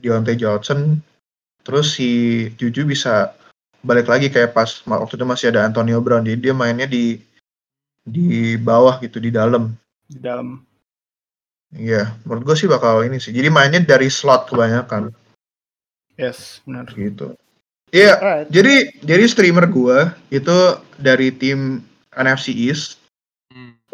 Deontay 0.01 0.34
Johnson. 0.34 0.97
Terus 1.62 1.93
si 1.93 2.10
Juju 2.58 2.89
bisa 2.89 3.38
balik 3.82 4.08
lagi 4.10 4.30
kayak 4.30 4.54
pas 4.54 4.82
waktu 4.86 5.13
itu 5.17 5.26
masih 5.26 5.48
ada 5.54 5.65
Antonio 5.65 5.98
Brown. 6.02 6.26
Jadi 6.26 6.50
dia 6.50 6.54
mainnya 6.54 6.86
di 6.86 7.17
di 8.02 8.58
bawah 8.58 8.98
gitu 9.02 9.22
di 9.22 9.30
dalam. 9.30 9.74
di 10.10 10.20
dalam. 10.20 10.60
Iya, 11.72 12.12
menurut 12.28 12.52
gue 12.52 12.56
sih 12.60 12.67
bakal 12.67 13.08
ini 13.08 13.15
sih. 13.15 13.32
Jadi 13.32 13.48
mainnya 13.48 13.80
dari 13.80 14.12
slot 14.12 14.52
kebanyakan 14.52 15.15
Yes, 16.20 16.60
benar. 16.67 16.91
gitu. 16.91 17.32
Iya, 17.91 18.20
Alright. 18.20 18.48
jadi 18.52 18.88
jadi 19.04 19.24
streamer 19.28 19.67
gua 19.67 20.15
itu 20.32 20.56
dari 20.96 21.32
tim 21.32 21.84
NFC 22.12 22.52
East. 22.56 23.00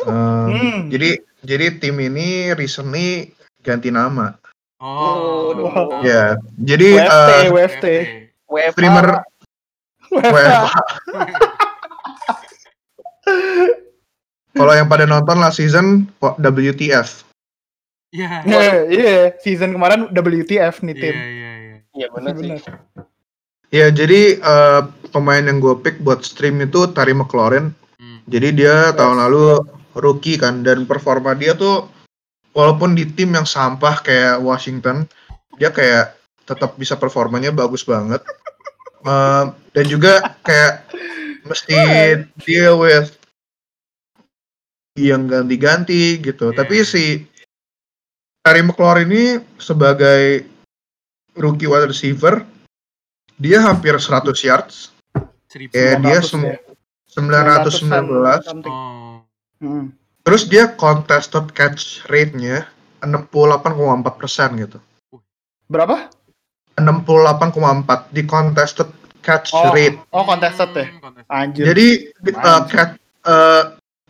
Um, 0.06 0.50
Hmm. 0.54 0.80
Jadi 0.94 1.22
jadi 1.42 1.78
tim 1.82 1.98
ini 1.98 2.54
recently 2.54 3.34
ganti 3.66 3.90
nama. 3.90 4.38
Oh. 4.78 5.54
Oh. 5.58 6.02
Ya, 6.06 6.38
jadi 6.62 7.02
WFT, 7.02 7.10
uh, 7.10 7.50
WFT. 7.54 7.86
WFH 8.46 8.74
streamer 8.78 9.08
Kalau 14.58 14.74
yang 14.74 14.90
pada 14.90 15.06
nonton 15.06 15.38
last 15.38 15.62
season 15.62 16.10
WTF. 16.22 17.28
Iya. 18.16 18.42
Iya, 18.48 18.72
iya, 18.90 19.16
season 19.44 19.76
kemarin 19.76 20.10
WTF 20.10 20.82
nih 20.82 20.96
Iya, 20.96 21.02
tim. 21.04 21.16
iya, 21.16 21.52
iya. 21.60 21.76
Iya 21.98 22.08
benar 22.14 22.34
sih. 22.40 22.50
Bener. 22.56 22.74
Ya, 23.68 23.92
jadi 23.92 24.40
uh, 24.40 24.88
pemain 25.12 25.44
yang 25.44 25.60
gue 25.60 25.76
pick 25.84 26.00
buat 26.00 26.24
stream 26.24 26.64
itu 26.64 26.88
Tari 26.96 27.12
McLaurin. 27.12 27.76
Mm. 28.00 28.20
Jadi 28.32 28.48
dia 28.64 28.96
tahun 28.96 29.20
lalu 29.28 29.60
rookie 29.98 30.40
kan 30.40 30.64
dan 30.64 30.88
performa 30.88 31.36
dia 31.36 31.52
tuh 31.58 31.90
walaupun 32.56 32.96
di 32.96 33.04
tim 33.12 33.36
yang 33.36 33.44
sampah 33.44 34.00
kayak 34.02 34.40
Washington, 34.40 35.04
dia 35.60 35.70
kayak 35.70 36.16
tetap 36.48 36.80
bisa 36.80 36.96
performanya 36.96 37.52
bagus 37.52 37.84
banget. 37.84 38.24
Eh, 39.08 39.44
dan 39.72 39.86
juga 39.88 40.36
kayak 40.44 40.92
mesti 41.48 41.76
deal 42.44 42.76
with 42.76 43.16
yang 45.00 45.30
ganti-ganti 45.32 46.20
gitu. 46.20 46.52
Iya, 46.52 46.58
Tapi 46.60 46.76
iya. 46.84 46.90
si 46.90 47.04
Terry 48.44 48.66
McLaurin 48.66 49.08
ini 49.08 49.26
sebagai 49.62 50.44
rookie 51.38 51.70
wide 51.70 51.88
receiver, 51.88 52.44
dia 53.38 53.64
hampir 53.64 53.96
100 53.96 54.34
yards. 54.44 54.92
Kayak 55.48 56.04
dia 56.04 56.20
900 56.20 56.28
sem- 56.28 56.50
ya. 56.52 56.58
919 57.08 58.44
something. 58.44 58.76
Oh. 58.76 59.24
Hmm. 59.64 59.96
Terus 60.28 60.44
dia 60.52 60.68
contested 60.76 61.56
catch 61.56 62.04
rate-nya 62.12 62.68
68,4 63.00 64.20
persen 64.20 64.50
gitu. 64.60 64.80
Berapa? 65.72 66.12
68,4 66.78 68.12
di 68.14 68.22
contested 68.28 68.90
catch 69.28 69.52
Oh, 69.52 69.76
rate. 69.76 70.00
oh 70.16 70.24
contested 70.24 70.72
ya. 70.72 70.88
Hmm, 70.88 71.00
contested. 71.04 71.28
Anjir. 71.28 71.64
Jadi 71.68 71.88
uh, 72.32 72.64
Anjir. 72.64 72.72
catch, 72.72 72.94
uh, 73.28 73.64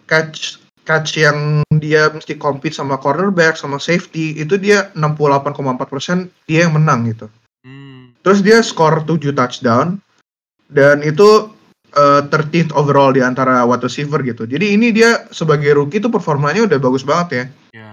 catch 0.05 0.37
catch 0.85 1.19
yang 1.19 1.65
dia 1.83 2.07
mesti 2.13 2.37
compete 2.39 2.71
sama 2.71 2.95
cornerback 2.95 3.59
sama 3.59 3.75
safety 3.81 4.37
itu 4.39 4.55
dia 4.55 4.87
68,4 4.95 5.83
persen 5.91 6.17
dia 6.47 6.63
yang 6.69 6.77
menang 6.79 7.09
gitu. 7.11 7.27
Hmm. 7.65 8.15
Terus 8.23 8.39
dia 8.45 8.61
skor 8.63 9.03
7 9.03 9.35
touchdown 9.35 9.99
dan 10.71 11.03
itu 11.03 11.51
uh, 11.99 12.21
13th 12.31 12.71
overall 12.71 13.11
di 13.11 13.19
antara 13.19 13.67
wide 13.67 13.83
receiver 13.83 14.23
gitu. 14.23 14.47
Jadi 14.47 14.79
ini 14.79 14.95
dia 14.95 15.27
sebagai 15.35 15.75
rookie 15.75 15.99
tuh 15.99 16.13
performanya 16.13 16.63
udah 16.63 16.79
bagus 16.79 17.03
banget 17.03 17.27
ya. 17.27 17.43
Ya. 17.83 17.91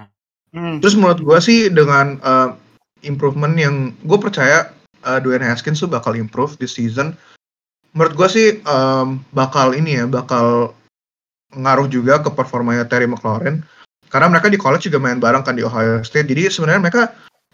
Hmm. 0.54 0.78
Terus 0.78 0.94
menurut 0.94 1.18
gue 1.18 1.38
sih 1.42 1.66
dengan 1.74 2.22
uh, 2.22 2.54
improvement 3.02 3.58
yang 3.58 3.90
gue 4.06 4.18
percaya 4.22 4.70
uh, 5.04 5.20
Dwayne 5.20 5.44
Haskins 5.44 5.80
tuh 5.80 5.88
bakal 5.88 6.16
improve 6.16 6.56
di 6.56 6.66
season. 6.66 7.14
Menurut 7.94 8.14
gue 8.18 8.28
sih 8.28 8.48
um, 8.66 9.22
bakal 9.30 9.76
ini 9.76 10.02
ya, 10.02 10.04
bakal 10.10 10.74
ngaruh 11.54 11.86
juga 11.86 12.18
ke 12.18 12.32
performanya 12.32 12.88
Terry 12.88 13.06
McLaurin. 13.06 13.62
Karena 14.10 14.30
mereka 14.30 14.50
di 14.50 14.58
college 14.58 14.90
juga 14.90 14.98
main 14.98 15.22
bareng 15.22 15.46
kan 15.46 15.54
di 15.54 15.62
Ohio 15.62 16.02
State. 16.02 16.26
Jadi 16.26 16.50
sebenarnya 16.50 16.82
mereka 16.82 17.02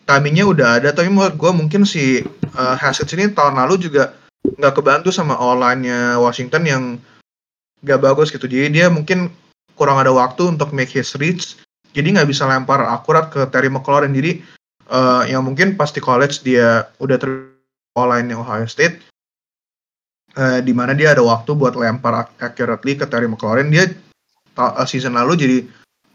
timingnya 0.09 0.49
udah 0.49 0.69
ada. 0.81 0.89
Tapi 0.97 1.13
menurut 1.13 1.37
gue 1.37 1.53
mungkin 1.53 1.85
si 1.85 2.25
uh, 2.57 2.77
Haskins 2.77 3.13
ini 3.13 3.29
tahun 3.33 3.61
lalu 3.61 3.91
juga 3.91 4.17
nggak 4.41 4.81
kebantu 4.81 5.13
sama 5.13 5.37
online-nya 5.37 6.17
Washington 6.17 6.63
yang 6.65 6.83
nggak 7.85 8.01
bagus 8.01 8.33
gitu. 8.33 8.49
Jadi 8.49 8.81
dia 8.81 8.89
mungkin 8.89 9.29
kurang 9.81 9.97
ada 9.97 10.13
waktu 10.13 10.53
untuk 10.53 10.77
make 10.77 10.93
his 10.93 11.17
reach 11.17 11.57
jadi 11.97 12.13
nggak 12.13 12.29
bisa 12.29 12.47
lempar 12.47 12.85
akurat 12.87 13.33
ke 13.33 13.49
Terry 13.51 13.73
McLaurin 13.73 14.15
jadi 14.15 14.45
eh, 14.91 15.23
yang 15.31 15.47
mungkin 15.47 15.79
pas 15.79 15.95
di 15.95 16.03
college 16.03 16.43
dia 16.43 16.91
udah 16.99 17.17
ter 17.17 17.31
online 17.95 18.31
Ohio 18.35 18.67
State 18.67 19.01
eh, 20.37 20.59
di 20.63 20.75
mana 20.75 20.93
dia 20.95 21.15
ada 21.15 21.23
waktu 21.23 21.55
buat 21.55 21.75
lempar 21.79 22.27
ac- 22.27 22.35
accurately 22.43 22.99
ke 22.99 23.07
Terry 23.07 23.31
McLaurin 23.31 23.71
dia 23.71 23.89
eh, 23.91 24.87
season 24.87 25.15
lalu 25.15 25.33
jadi 25.39 25.59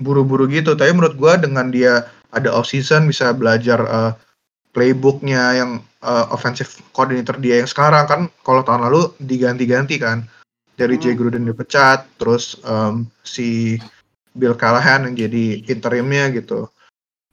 buru-buru 0.04 0.46
gitu 0.52 0.76
tapi 0.76 0.92
menurut 0.92 1.16
gua 1.16 1.40
dengan 1.40 1.72
dia 1.72 2.12
ada 2.36 2.52
off 2.52 2.68
season 2.68 3.08
bisa 3.08 3.32
belajar 3.32 3.80
eh, 3.84 4.12
playbooknya 4.76 5.56
yang 5.56 5.72
eh, 6.04 6.26
offensive 6.32 6.68
coordinator 6.92 7.40
dia 7.40 7.64
yang 7.64 7.70
sekarang 7.72 8.06
kan 8.08 8.22
kalau 8.44 8.62
tahun 8.64 8.88
lalu 8.92 9.16
diganti-ganti 9.24 9.96
kan 10.00 10.28
dari 10.76 11.00
Jay 11.00 11.16
Hmm. 11.16 11.20
Gruden 11.24 11.48
dipecat 11.48 12.04
terus 12.20 12.60
em, 12.68 13.08
si 13.24 13.80
Bill 14.36 14.60
Callahan 14.60 15.08
yang 15.08 15.16
jadi 15.16 15.64
interimnya 15.72 16.28
gitu. 16.36 16.68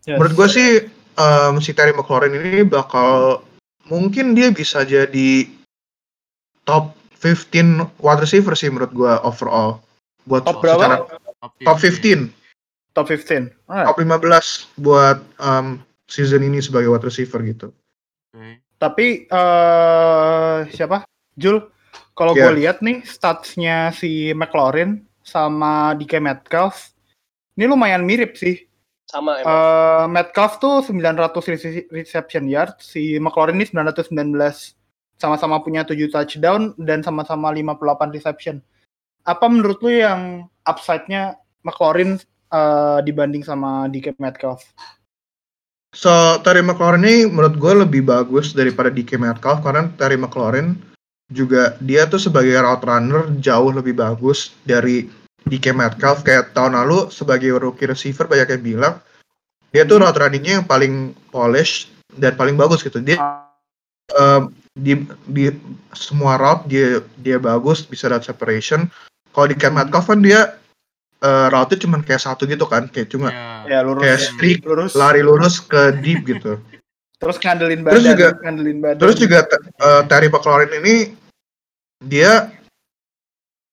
Yes. 0.07 0.14
Menurut 0.14 0.35
gue 0.38 0.48
sih 0.50 0.68
em, 1.16 1.55
si 1.61 1.72
Terry 1.72 1.92
McLaurin 1.92 2.35
ini 2.35 2.62
bakal 2.62 3.42
mungkin 3.87 4.33
dia 4.33 4.48
bisa 4.51 4.87
jadi 4.87 5.49
top 6.64 6.95
15 7.18 7.99
wide 8.03 8.22
receiver 8.22 8.55
sih 8.55 8.70
menurut 8.70 8.93
gue 8.95 9.12
overall. 9.22 9.82
Buat 10.26 10.47
Top 10.47 10.62
berapa? 10.62 10.78
secara 10.78 10.97
Top 11.43 11.53
top 11.59 11.78
15, 11.82 12.30
Top 12.95 13.07
15. 13.11 13.51
Alright. 13.66 13.86
top 13.91 13.99
15 13.99 14.78
buat 14.78 15.18
em, 15.43 15.82
season 16.07 16.47
ini 16.47 16.62
sebagai 16.62 16.91
wide 16.93 17.07
receiver 17.07 17.43
gitu. 17.43 17.74
Oke. 18.30 18.62
Tapi 18.78 19.07
eh 19.26 20.59
siapa? 20.74 21.07
Jul, 21.39 21.62
kalau 22.12 22.34
Yeah. 22.36 22.51
gue 22.51 22.53
lihat 22.62 22.78
nih 22.84 23.03
statsnya 23.07 23.91
si 23.95 24.34
McLaurin 24.36 25.03
sama 25.22 25.95
DK 25.95 26.18
Metcalf, 26.18 26.91
ini 27.57 27.64
lumayan 27.66 28.03
mirip 28.03 28.34
sih. 28.34 28.66
Sama 29.12 29.44
emang. 29.44 29.52
Eh 29.52 30.04
Metcalf 30.08 30.56
tuh 30.56 30.80
900 30.80 31.52
rece- 31.52 31.86
reception 31.92 32.48
yard, 32.48 32.80
si 32.80 33.20
McLaurin 33.20 33.60
ini 33.60 33.68
919. 33.68 34.72
Sama-sama 35.20 35.60
punya 35.60 35.84
7 35.84 36.08
touchdown 36.08 36.72
dan 36.80 37.04
sama-sama 37.04 37.52
58 37.52 38.16
reception. 38.16 38.56
Apa 39.28 39.46
menurut 39.46 39.78
lu 39.84 39.92
yang 39.92 40.48
upside-nya 40.66 41.36
McLaurin 41.62 42.18
eh, 42.50 42.98
dibanding 43.04 43.44
sama 43.44 43.86
DK 43.92 44.16
Metcalf? 44.18 44.64
So, 45.92 46.40
Terry 46.40 46.64
McLaurin 46.64 47.04
ini 47.04 47.28
menurut 47.28 47.60
gue 47.60 47.84
lebih 47.84 48.08
bagus 48.08 48.56
daripada 48.56 48.88
DK 48.88 49.20
Metcalf 49.20 49.60
karena 49.60 49.92
Terry 50.00 50.16
McLaurin 50.16 50.80
juga 51.28 51.76
dia 51.84 52.08
tuh 52.08 52.18
sebagai 52.18 52.56
route 52.56 52.84
runner 52.84 53.28
jauh 53.40 53.70
lebih 53.72 54.00
bagus 54.00 54.56
dari 54.64 55.08
DK 55.45 55.72
Metcalf 55.72 56.22
kayak 56.22 56.53
tahun 56.53 56.78
lalu 56.78 57.09
sebagai 57.09 57.55
rookie 57.57 57.88
receiver 57.88 58.26
banyak 58.26 58.59
yang 58.59 58.62
bilang 58.62 58.95
dia 59.72 59.82
tuh 59.82 59.99
route 59.99 60.16
runningnya 60.16 60.61
yang 60.61 60.66
paling 60.66 61.16
polish 61.30 61.88
dan 62.14 62.36
paling 62.36 62.55
bagus 62.55 62.84
gitu 62.84 63.01
dia 63.01 63.16
um, 64.12 64.53
di 64.72 65.01
di 65.28 65.49
semua 65.93 66.36
route 66.36 66.68
dia 66.68 67.01
dia 67.20 67.36
bagus 67.36 67.82
bisa 67.82 68.09
route 68.09 68.24
separation 68.24 68.86
kalau 69.32 69.49
di 69.49 69.57
Cam 69.57 69.74
Metcalf 69.74 70.09
kan 70.09 70.20
dia 70.20 70.57
uh, 71.20 71.47
route 71.49 71.74
cuma 71.80 72.01
kayak 72.01 72.20
satu 72.20 72.45
gitu 72.45 72.68
kan 72.68 72.88
kayak 72.88 73.09
cuma 73.09 73.32
Ya. 73.62 73.78
Ya 73.78 73.80
lurus. 73.86 74.03
kayak 74.03 74.20
streak 74.20 74.59
lurus. 74.66 74.93
lari 74.93 75.22
lurus 75.22 75.62
ke 75.62 75.95
deep 76.03 76.26
gitu 76.26 76.59
Terus 77.22 77.38
ngandelin 77.38 77.86
badan. 77.86 77.95
Terus 77.95 78.05
juga- 78.11 78.34
ngandelin 78.43 78.78
badan. 78.82 78.99
Terus 78.99 79.16
juga 79.22 79.38
uh, 79.78 80.03
Terry 80.11 80.26
McLaurin 80.26 80.74
ini 80.82 81.14
dia 82.03 82.51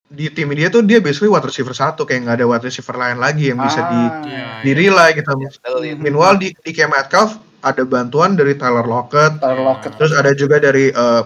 di 0.09 0.25
tim 0.33 0.49
dia 0.57 0.73
tuh 0.73 0.81
dia 0.81 0.97
basically 0.97 1.29
wide 1.29 1.45
receiver 1.45 1.71
satu 1.71 2.01
kayak 2.01 2.25
nggak 2.25 2.37
ada 2.41 2.45
wide 2.49 2.65
receiver 2.65 2.97
lain 2.97 3.21
lagi 3.21 3.53
yang 3.53 3.61
bisa 3.61 3.85
di 3.85 4.01
Ah. 4.01 4.11
Iya, 4.25 4.45
di 4.65 4.71
relay 4.73 5.09
gitu. 5.13 5.29
Betul 5.37 5.81
ya. 5.85 5.93
Meanwhile 5.95 6.37
di 6.41 6.49
di 6.65 6.71
Cam 6.73 6.89
Metcalf 6.89 7.37
ada 7.61 7.83
bantuan 7.85 8.33
dari 8.33 8.57
Tyler 8.57 8.89
Lockett, 8.89 9.37
Tyler 9.37 9.61
Lockett. 9.61 9.93
terus 10.01 10.13
ada 10.17 10.33
juga 10.33 10.57
dari 10.57 10.89
uh, 10.95 11.21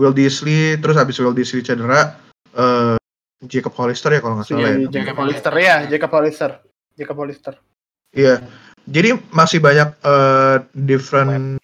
Will 0.00 0.16
Disley, 0.16 0.80
terus 0.80 0.96
habis 0.96 1.20
Will 1.20 1.36
Disley 1.36 1.60
cedera 1.60 2.16
uh, 2.56 2.96
Jacob 3.44 3.76
Hollister 3.76 4.10
ya 4.16 4.20
kalau 4.24 4.40
nggak 4.40 4.48
salah 4.48 4.72
ya. 4.72 4.76
Iya, 4.80 4.88
Jacob 4.88 5.16
Hollister 5.20 5.52
ya, 5.60 5.76
Jacob 5.86 6.10
Hollister. 6.16 6.50
Jacob 6.94 7.16
Hollister. 7.20 7.54
Iya. 8.14 8.34
Jadi 8.84 9.16
masih 9.32 9.58
banyak 9.64 9.96
uh, 10.04 10.60
different 10.76 11.60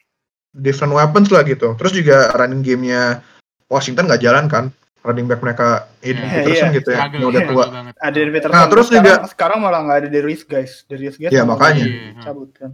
different 0.57 0.93
weapons 0.93 1.29
lah 1.31 1.45
gitu. 1.47 1.77
Terus 1.79 1.93
juga 1.95 2.33
running 2.35 2.65
game-nya 2.65 3.23
Washington 3.71 4.09
nggak 4.11 4.23
jalan 4.25 4.47
kan. 4.51 4.65
Running 5.01 5.27
back 5.27 5.41
mereka 5.41 5.89
Aiden 6.05 6.21
Iya, 6.21 6.33
Peterson 6.45 6.69
iya. 6.69 6.77
gitu 6.77 6.89
ya. 6.93 6.99
Yang 7.09 7.27
udah 7.33 7.43
tua. 7.49 7.65
banget. 7.73 7.95
Ada 7.97 8.19
Peterson. 8.29 8.53
Nah, 8.53 8.67
terus 8.69 8.87
sekarang, 8.87 9.05
juga- 9.09 9.21
sekarang 9.33 9.59
malah 9.65 9.81
nggak 9.89 9.99
ada 10.05 10.09
Darius 10.13 10.43
guys. 10.45 10.73
Darius 10.85 11.17
guys. 11.17 11.33
Iya, 11.33 11.43
makanya. 11.49 11.85
Iya, 11.89 12.21
cabut 12.21 12.51
kan. 12.53 12.71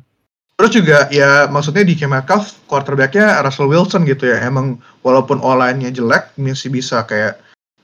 Terus 0.57 0.73
juga 0.73 0.99
ya 1.13 1.47
maksudnya 1.47 1.85
di 1.85 1.93
Metcalf 1.95 2.57
quarterback-nya 2.65 3.45
Russell 3.45 3.69
Wilson 3.69 4.09
gitu 4.09 4.25
ya. 4.27 4.41
Emang 4.41 4.81
walaupun 5.05 5.39
online-nya 5.39 5.93
jelek 5.93 6.33
masih 6.35 6.73
bisa 6.73 7.05
kayak 7.05 7.37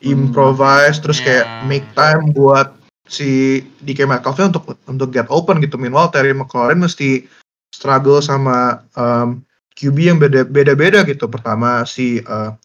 improvise 0.02 0.98
terus 0.98 1.22
Iya. 1.22 1.24
kayak 1.24 1.46
make 1.68 1.86
time 1.94 2.34
buat 2.34 2.74
si 3.06 3.60
DK 3.84 4.08
Metcalf-nya 4.08 4.50
untuk 4.50 4.74
untuk 4.88 5.08
get 5.12 5.28
open 5.28 5.60
gitu. 5.60 5.76
Meanwhile 5.76 6.10
Terry 6.10 6.32
McLaurin 6.32 6.80
mesti 6.80 7.28
struggle 7.70 8.18
sama 8.18 8.82
um, 8.96 9.44
QB 9.72 9.96
yang 10.02 10.18
beda 10.18 10.42
beda-beda 10.44 11.04
gitu. 11.04 11.28
Pertama 11.28 11.84
si 11.84 12.20
uh, 12.24 12.56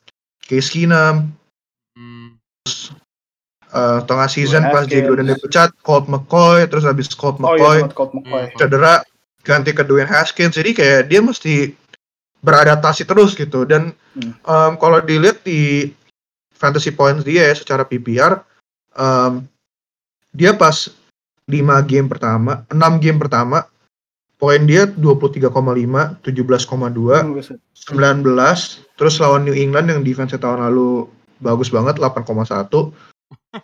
Case 0.42 0.72
Keenum, 0.72 1.28
Hmm. 1.28 1.36
Uh, 3.74 4.00
tengah 4.08 4.28
season 4.32 4.64
pas 4.72 4.84
Haskins. 4.88 5.04
Gruden 5.06 5.28
dipecat, 5.28 5.70
Colt 5.84 6.06
McCoy, 6.08 6.68
terus 6.68 6.84
habis 6.88 7.12
Colt 7.14 7.38
Oh 7.40 7.54
McCoy 7.56 7.84
iya, 7.84 7.92
Colt 7.92 8.12
McCoy. 8.16 8.52
Cedera 8.56 9.04
ganti 9.44 9.72
ke 9.72 9.84
Dwayne 9.88 10.12
Haskins 10.12 10.60
jadi 10.60 10.76
kayak 10.76 11.02
dia 11.08 11.24
mesti 11.24 11.72
beradaptasi 12.44 13.08
terus 13.08 13.32
gitu 13.34 13.64
dan 13.64 13.96
Hmm. 14.18 14.34
um, 14.50 14.74
kalau 14.82 14.98
dilihat 14.98 15.46
di 15.46 15.94
fantasy 16.58 16.90
points 16.90 17.22
dia 17.22 17.46
ya 17.46 17.54
secara 17.54 17.86
PPR 17.86 18.42
um, 18.98 19.46
dia 20.34 20.58
pas 20.58 20.90
5 21.46 21.54
game 21.86 22.10
pertama 22.10 22.66
6 22.74 22.98
game 22.98 23.22
pertama 23.22 23.70
poin 24.42 24.58
dia 24.66 24.90
23,5 24.90 25.54
17,2 25.54 26.26
Hmm, 26.26 27.38
bisa. 27.38 27.54
19 27.94 28.26
terus 28.98 29.16
lawan 29.22 29.46
New 29.46 29.54
England 29.54 29.94
yang 29.94 30.02
defense 30.02 30.34
tahun 30.34 30.66
lalu 30.66 31.06
bagus 31.40 31.70
banget 31.70 31.98
8,1 31.98 32.94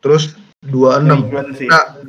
terus 0.01 0.35
26 0.63 1.03
New 1.05 1.19
England 1.27 1.51
sih. 1.59 1.67
Nah. 1.67 1.99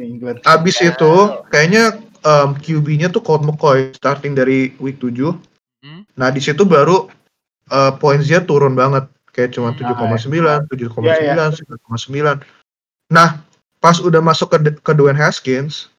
Abis 0.46 0.78
Ya. 0.78 0.94
itu 0.94 1.12
kayaknya 1.50 1.98
um, 2.22 2.54
QB-nya 2.54 3.10
tuh 3.10 3.22
Colt 3.22 3.42
McCoy 3.42 3.90
starting 3.94 4.34
dari 4.34 4.72
week 4.78 4.98
7. 5.02 5.34
Hmm. 5.84 6.02
Nah, 6.14 6.30
di 6.30 6.40
situ 6.40 6.62
baru 6.62 7.10
uh, 7.70 7.92
points 7.98 8.30
dia 8.30 8.40
turun 8.42 8.74
banget. 8.78 9.06
Kayak 9.34 9.58
cuma 9.58 9.74
Hmm. 9.74 9.82
7,9, 9.82 10.70
7,9, 10.70 11.02
Ya, 11.02 11.34
ya. 11.34 11.50
9,9. 11.50 12.38
Nah, 13.10 13.42
pas 13.82 13.98
udah 13.98 14.22
masuk 14.22 14.54
ke, 14.54 14.58
ke 14.78 14.92
Dwayne 14.94 15.18
Haskins, 15.18 15.90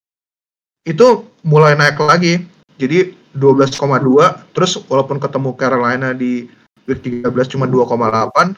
itu 0.87 1.27
mulai 1.43 1.75
naik 1.75 1.99
lagi. 1.99 2.47
Jadi 2.79 3.11
12,2, 3.35 4.47
terus 4.55 4.79
walaupun 4.87 5.19
ketemu 5.19 5.51
Carolina 5.59 6.15
di 6.15 6.47
week 6.87 7.03
13 7.03 7.51
cuma 7.51 7.67
2,8, 7.67 8.55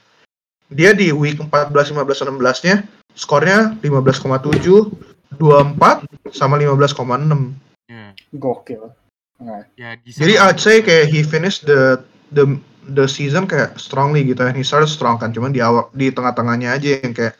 dia 0.72 0.92
di 0.92 1.16
week 1.16 1.40
14, 1.40 1.72
15, 1.96 2.28
16-nya 2.36 2.76
skornya 3.18 3.74
15,7, 3.82 4.92
24 5.36 6.06
sama 6.32 6.56
15,6. 6.60 7.56
Ya. 7.88 8.12
Gokil. 8.36 8.92
Nah, 9.38 9.64
Ya, 9.78 9.94
di 9.98 10.10
Jadi 10.14 10.34
I'd 10.38 10.58
say 10.58 10.82
kayak 10.82 11.14
he 11.14 11.22
finished 11.22 11.70
the 11.70 12.02
the 12.34 12.58
the 12.90 13.06
season 13.06 13.46
kayak 13.46 13.78
strongly 13.78 14.26
gitu 14.26 14.42
and 14.42 14.58
he 14.58 14.66
started 14.66 14.90
strong 14.90 15.22
kan 15.22 15.30
cuman 15.30 15.54
di 15.54 15.62
awal 15.62 15.92
di 15.94 16.10
tengah-tengahnya 16.10 16.74
aja 16.74 17.04
yang 17.04 17.14
kayak 17.14 17.38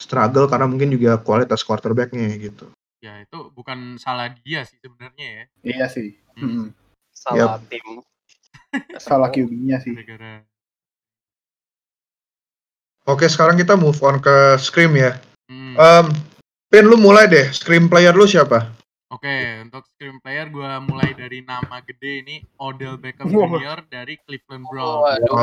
struggle 0.00 0.48
karena 0.48 0.66
mungkin 0.70 0.88
juga 0.94 1.20
kualitas 1.20 1.62
quarterbacknya 1.62 2.30
gitu. 2.40 2.70
ya 3.04 3.20
itu 3.20 3.52
bukan 3.52 4.00
salah 4.00 4.32
dia 4.32 4.64
sih 4.64 4.80
sebenarnya 4.80 5.26
ya. 5.28 5.44
iya 5.60 5.86
sih. 5.92 6.16
Hmm. 6.40 6.48
Hmm. 6.48 6.68
Salah 7.12 7.60
tim. 7.68 8.00
Salah 8.96 9.28
QB-nya 9.28 9.76
sih. 9.84 9.92
Gara-gara 9.92 10.40
Oke 13.04 13.28
sekarang 13.28 13.54
kita 13.54 13.76
move 13.76 14.00
on 14.00 14.16
ke 14.16 14.32
scream 14.56 14.94
ya. 14.94 15.20
Hmm. 15.44 15.76
Um, 15.76 16.06
Pin 16.66 16.84
lu 16.84 16.96
mulai 16.96 17.28
deh 17.28 17.52
scream 17.52 17.86
player 17.86 18.10
lu 18.10 18.24
siapa? 18.24 18.72
Oke, 19.06 19.30
untuk 19.62 19.86
screen 19.86 20.18
player 20.18 20.48
gue 20.48 20.66
mulai 20.82 21.14
dari 21.14 21.38
nama 21.40 21.78
gede 21.80 22.24
ini 22.24 22.36
Odell 22.58 22.96
Beckham. 22.96 23.28
Jr. 23.28 23.86
dari 23.86 24.18
Cleveland 24.18 24.64
Oh, 24.64 24.70
Browns. 24.72 24.98
waduh. 25.22 25.34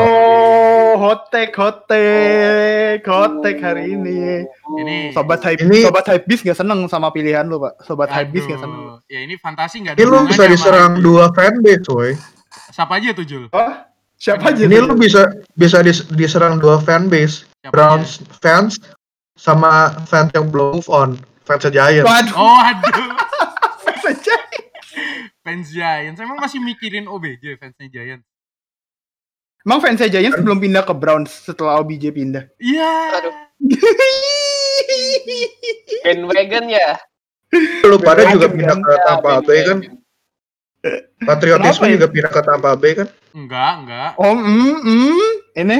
Oh, 0.00 0.92
hot 0.96 1.28
take, 1.28 1.52
hot 1.52 1.84
take, 1.84 3.04
hot 3.04 3.42
take 3.42 3.60
hari 3.60 3.92
ini. 3.92 4.48
Ini 4.80 5.12
Sobat 5.12 5.42
hype, 5.42 5.60
Ini- 5.60 5.84
sobat 5.84 6.06
hype 6.06 6.24
bis 6.24 6.40
nggak 6.40 6.56
seneng 6.56 6.88
sama 6.88 7.10
pilihan 7.10 7.44
lu, 7.44 7.60
Pak. 7.60 7.84
Sobat 7.84 8.08
hype 8.08 8.30
bis 8.30 8.48
nggak 8.48 8.58
seneng. 8.58 8.96
ya 9.06 9.20
ini 9.20 9.34
fantasi 9.36 9.82
nggak 9.82 9.94
ada 9.94 10.00
Ini 10.00 10.06
lu 10.06 10.18
bisa 10.24 10.40
sama 10.40 10.52
diserang 10.54 10.92
hype. 10.94 11.02
dua 11.02 11.24
fanbase, 11.30 11.86
woy. 11.90 12.12
Siapa 12.70 12.96
aja 12.96 13.12
tuh 13.12 13.26
Jul? 13.26 13.44
Oh, 13.50 13.72
siapa 14.20 14.52
aja? 14.52 14.68
Ini 14.68 14.76
lu 14.84 14.94
bisa 14.94 15.32
bisa 15.56 15.80
dis- 15.80 16.06
diserang 16.12 16.60
dua 16.60 16.76
fanbase, 16.78 17.48
Siapa 17.58 17.72
Browns 17.72 18.20
fans 18.38 18.76
sama 19.34 19.96
fans 20.04 20.30
yang 20.36 20.52
belum 20.52 20.78
move 20.78 20.90
on, 20.92 21.16
fans 21.42 21.64
Giants. 21.64 22.04
aja? 22.04 22.04
Waduh, 22.04 22.34
Oh 22.36 22.60
aduh, 22.60 23.16
saja. 24.04 24.36
fans 25.40 25.72
Giants. 25.72 26.20
Emang 26.20 26.36
masih 26.36 26.60
mikirin 26.60 27.08
OBJ 27.08 27.56
fansnya 27.56 27.88
Giants? 27.88 28.28
Emang 29.60 29.80
fans 29.80 30.00
Giants 30.00 30.36
belum 30.36 30.60
pindah 30.60 30.84
ke 30.84 30.92
Browns 30.92 31.32
setelah 31.32 31.80
OBJ 31.80 32.12
pindah. 32.12 32.44
Iya. 32.60 32.92
Aduh. 33.18 33.34
Bandwagon 36.04 36.64
ya. 36.68 36.88
Lu 37.84 37.98
pada 37.98 38.30
juga 38.30 38.46
pindah 38.48 38.76
ke 38.78 38.92
Tampa 39.04 39.42
Bay 39.42 39.60
kan? 39.66 39.78
Patriotisme 41.20 41.60
Kenapa 41.76 41.84
ya? 41.86 41.94
juga 41.94 42.06
pindah 42.08 42.30
ke 42.30 42.40
Tampa 42.40 42.70
Bay 42.74 42.92
kan? 42.94 43.08
Enggak, 43.30 43.72
enggak. 43.78 44.10
Oh, 44.16 44.32
mm, 44.32 44.76
mm, 44.80 45.32
ini 45.56 45.78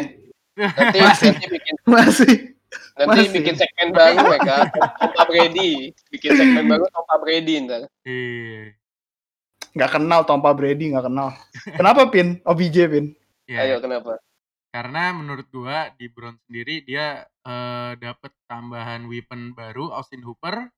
Nanti, 0.52 0.98
Masih. 1.02 1.30
nanti 1.30 1.46
bikin 1.48 1.74
masih. 1.84 2.34
nanti 2.94 3.08
Masih. 3.08 3.28
bikin 3.32 3.54
segmen 3.56 3.88
baru 3.90 4.24
ya 4.28 4.40
kan. 4.40 4.64
Tompa 5.00 5.22
Brady. 5.24 5.70
Bikin 6.06 6.30
segmen 6.34 6.64
baru 6.66 6.84
Tompa 6.86 7.14
Brady 7.16 7.54
ntar. 7.64 7.82
Eh, 8.04 8.76
Nggak 9.70 9.90
kenal 9.90 10.20
Tompa 10.22 10.50
Brady, 10.52 10.90
nggak 10.90 11.06
kenal. 11.06 11.32
Kenapa 11.70 12.06
Pin? 12.06 12.42
OBJ 12.42 12.76
Pin. 12.86 13.06
ya. 13.44 13.64
Ayo 13.64 13.78
kenapa? 13.78 14.20
Karena 14.68 15.10
menurut 15.10 15.48
gua 15.48 15.90
di 15.92 16.06
Browns 16.06 16.38
sendiri 16.44 16.82
dia 16.82 17.24
eh, 17.24 17.92
dapat 17.96 18.30
tambahan 18.44 19.06
weapon 19.06 19.50
baru 19.50 19.88
Austin 19.90 20.20
Hooper, 20.20 20.68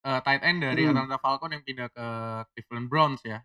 eh, 0.00 0.20
tight 0.22 0.40
end 0.42 0.62
dari 0.62 0.86
Hmm. 0.86 0.94
Atlanta 0.94 1.18
Falcon 1.18 1.50
yang 1.50 1.60
pindah 1.60 1.88
ke 1.88 2.06
Cleveland 2.54 2.86
Browns 2.86 3.20
ya. 3.20 3.42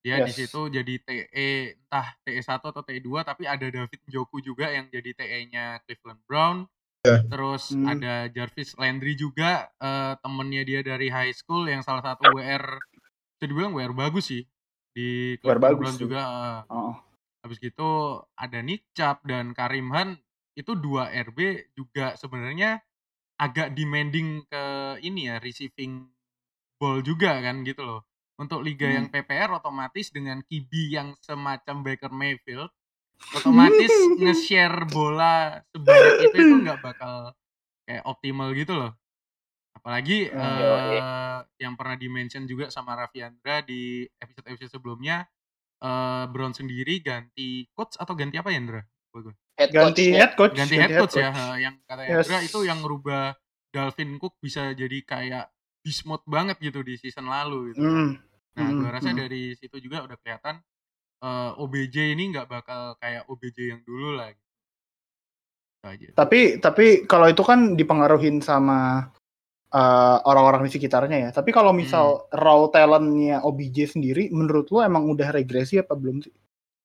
Dia 0.00 0.24
di 0.24 0.32
Yes. 0.32 0.48
situ 0.48 0.72
jadi 0.72 0.94
TE 1.04 1.48
entah 1.76 2.16
TE1 2.24 2.62
atau 2.64 2.80
TE2 2.80 3.20
tapi 3.20 3.44
ada 3.44 3.68
David 3.68 4.00
Njoku 4.08 4.40
juga 4.40 4.72
yang 4.72 4.88
jadi 4.88 5.12
TE-nya 5.12 5.84
Cleveland 5.84 6.22
Brown. 6.24 6.56
Ya. 7.04 7.20
Terus 7.28 7.72
Hmm. 7.72 7.84
ada 7.84 8.14
Jarvis 8.32 8.72
Landry 8.80 9.12
juga 9.16 9.68
eh, 9.76 10.14
temennya 10.24 10.62
dia 10.64 10.80
dari 10.80 11.12
high 11.12 11.32
school 11.36 11.68
yang 11.68 11.84
salah 11.84 12.00
satu 12.00 12.32
WR 12.32 12.64
bisa 13.36 13.44
dibilang 13.44 13.72
WR 13.76 13.92
bagus 13.92 14.32
sih 14.32 14.44
di 14.96 15.36
WR 15.36 15.60
Cleveland 15.60 15.64
bagus 15.64 15.76
Browns 15.84 15.96
tuh. 15.96 16.02
juga. 16.08 16.20
eh. 16.24 16.60
Oh. 16.72 16.94
Habis 17.40 17.58
gitu 17.60 17.90
ada 18.36 18.58
Nick 18.60 18.88
Chubb 18.92 19.20
dan 19.24 19.52
Karim 19.52 19.92
Han 19.92 20.16
itu 20.56 20.76
dua 20.76 21.08
RB 21.12 21.72
juga 21.72 22.16
sebenarnya 22.16 22.80
agak 23.40 23.72
demanding 23.72 24.44
ke 24.44 24.64
ini 25.00 25.28
ya 25.32 25.40
receiving 25.40 26.04
ball 26.76 27.00
juga 27.00 27.40
kan 27.40 27.64
gitu 27.64 27.80
loh. 27.80 28.00
Untuk 28.40 28.64
liga 28.64 28.88
Hmm. 28.88 28.96
yang 28.96 29.06
PPR 29.06 29.52
otomatis 29.52 30.08
dengan 30.08 30.40
QB 30.40 30.72
yang 30.88 31.12
semacam 31.20 31.76
Baker 31.84 32.08
Mayfield 32.08 32.72
otomatis 33.36 33.92
nge-share 34.16 34.88
bola 34.88 35.60
sebanyak 35.68 36.14
itu 36.24 36.36
itu 36.40 36.54
nggak 36.58 36.80
bakal 36.86 37.36
kayak 37.84 38.00
optimal 38.02 38.48
gitu 38.52 38.72
loh. 38.72 38.96
Apalagi 39.70 40.26
Hmm. 40.26 40.40
eh, 40.40 41.38
yang 41.58 41.76
pernah 41.76 41.94
di-mention 41.94 42.44
juga 42.44 42.68
sama 42.68 42.96
Raffi 42.96 43.20
Andra 43.20 43.60
di 43.60 44.02
episode-episode 44.16 44.72
sebelumnya 44.72 45.28
eh 45.78 46.24
Brown 46.26 46.52
sendiri 46.52 47.00
ganti 47.00 47.64
coach 47.70 47.96
atau 47.96 48.12
ganti 48.12 48.36
apa 48.36 48.48
ya 48.48 48.58
Andra? 48.58 48.80
Gua. 49.10 49.32
Head 49.54 49.68
Ganti 49.70 49.84
coach-nya. 50.06 50.16
head 50.16 50.32
coach. 50.34 50.54
Ganti 50.54 50.76
head 50.76 50.92
coach 50.94 51.14
ya, 51.14 51.28
eh, 51.28 51.56
yang 51.60 51.74
kata 51.82 52.02
Yes. 52.02 52.24
Andra 52.24 52.38
itu 52.40 52.58
yang 52.62 52.78
ngerubah 52.80 53.36
Dalvin 53.68 54.16
Cook 54.16 54.36
bisa 54.38 54.72
jadi 54.72 54.98
kayak 55.02 55.44
beast 55.80 56.04
mode 56.04 56.24
banget 56.24 56.56
gitu 56.58 56.80
di 56.80 56.96
season 56.96 57.26
lalu 57.26 57.72
gitu. 57.72 57.80
Hmm. 57.80 58.12
Nah, 58.60 58.68
Hmm, 58.68 58.80
gua 58.84 58.90
rasa 59.00 59.10
hmm. 59.10 59.20
dari 59.24 59.42
situ 59.56 59.76
juga 59.80 60.04
udah 60.04 60.16
kelihatan 60.20 60.60
eh, 61.24 61.50
OBJ 61.64 61.96
ini 62.12 62.24
nggak 62.36 62.48
bakal 62.48 62.96
kayak 63.00 63.24
OBJ 63.28 63.58
yang 63.72 63.80
dulu. 63.88 64.20
Gitu. 64.20 64.36
Itu 65.80 65.86
aja. 65.88 66.08
Tapi 66.12 66.40
tapi 66.60 66.86
kalau 67.08 67.26
itu 67.32 67.40
kan 67.40 67.72
dipengaruhin 67.72 68.44
sama 68.44 69.08
eh, 69.70 70.18
orang-orang 70.26 70.66
di 70.66 70.70
sekitarnya 70.76 71.18
ya. 71.24 71.30
Tapi 71.30 71.50
kalau 71.54 71.70
misal 71.72 72.26
Hmm. 72.26 72.36
raw 72.36 72.60
talentnya 72.68 73.38
OBJ 73.40 73.96
sendiri, 73.96 74.28
menurut 74.34 74.66
lu 74.68 74.82
emang 74.82 75.06
udah 75.08 75.30
regresi 75.30 75.78
apa 75.78 75.94
belum 75.94 76.20
sih? 76.20 76.34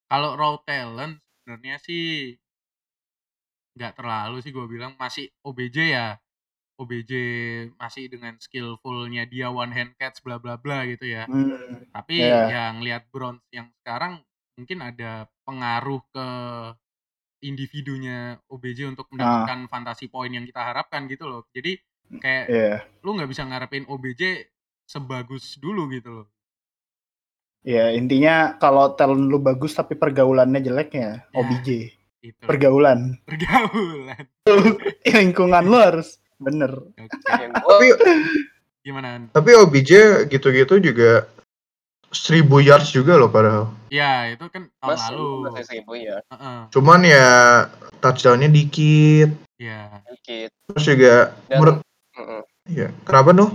Kalau 0.05 0.37
raw 0.37 0.53
talent 0.63 1.17
sebenarnya 1.41 1.81
sih 1.81 2.37
nggak 3.75 3.93
terlalu 3.99 4.39
sih 4.39 4.55
gue 4.55 4.65
bilang 4.69 4.93
masih 4.95 5.27
OBJ 5.43 5.77
ya. 5.91 6.07
OBJ 6.75 7.11
masih 7.79 8.11
dengan 8.11 8.35
skillfulnya 8.35 9.23
dia 9.25 9.47
one 9.47 9.71
hand 9.71 9.95
catch 9.95 10.19
bla 10.21 10.35
bla 10.37 10.59
bla 10.59 10.83
gitu 10.83 11.07
ya. 11.07 11.23
Hmm. 11.25 11.87
Tapi 11.89 12.19
Iya. 12.19 12.51
yang 12.51 12.83
lihat 12.83 13.07
Browns 13.09 13.39
yang 13.49 13.71
sekarang 13.79 14.19
mungkin 14.55 14.79
ada 14.83 15.27
pengaruh 15.43 16.03
ke 16.11 16.27
individunya 17.41 18.39
OBJ 18.49 18.89
untuk 18.89 19.07
mendapatkan 19.11 19.67
fantasi 19.67 20.09
poin 20.09 20.31
yang 20.31 20.43
kita 20.43 20.59
harapkan 20.61 21.05
gitu 21.07 21.27
loh. 21.27 21.45
Jadi 21.53 21.77
kayak 22.19 22.45
Iya. 22.49 22.75
lu 23.01 23.15
nggak 23.15 23.29
bisa 23.29 23.43
ngarepin 23.45 23.85
OBJ 23.87 24.49
sebagus 24.83 25.55
dulu 25.57 25.87
gitu 25.91 26.09
loh. 26.11 26.27
Ya 27.65 27.89
intinya 27.89 28.59
kalau 28.59 28.93
talent 28.93 29.25
lu 29.25 29.41
bagus 29.41 29.73
tapi 29.73 29.97
pergaulannya 29.97 30.61
jelek 30.61 30.89
ya. 30.93 31.23
OBJ. 31.33 31.69
Itu 32.21 32.41
Pergaulan. 32.45 33.21
pergaulan. 33.25 34.25
Lingkungan 35.05 35.63
lu 35.65 35.77
harus 35.77 36.17
bener. 36.37 36.71
Tapi 37.65 37.87
Gimana? 38.81 39.17
An? 39.17 39.23
tapi 39.33 39.49
OBJ 39.51 39.91
gitu-gitu 40.29 40.77
juga 40.77 41.25
1000 42.13 42.45
yards 42.61 42.93
juga 42.93 43.17
loh 43.17 43.27
padahal. 43.27 43.73
Ya 43.89 44.29
itu 44.29 44.45
kan 44.45 44.69
tahun 44.77 44.89
masih 44.93 45.09
lalu. 45.09 45.29
masih 45.43 45.63
seribu 45.65 45.91
ya 45.97 46.17
Heeh, 46.21 46.59
Cuman 46.69 47.01
ya 47.01 47.27
touchdownnya 47.97 48.45
dikit. 48.47 49.33
ya. 49.57 49.89
dikit 50.05 50.53
Terus 50.69 50.85
juga 50.85 51.15
dan 51.49 51.57
menurut 51.57 51.77
Mm-mm. 52.13 52.41
ya 52.67 52.87
kenapa 53.03 53.33
noh? 53.33 53.49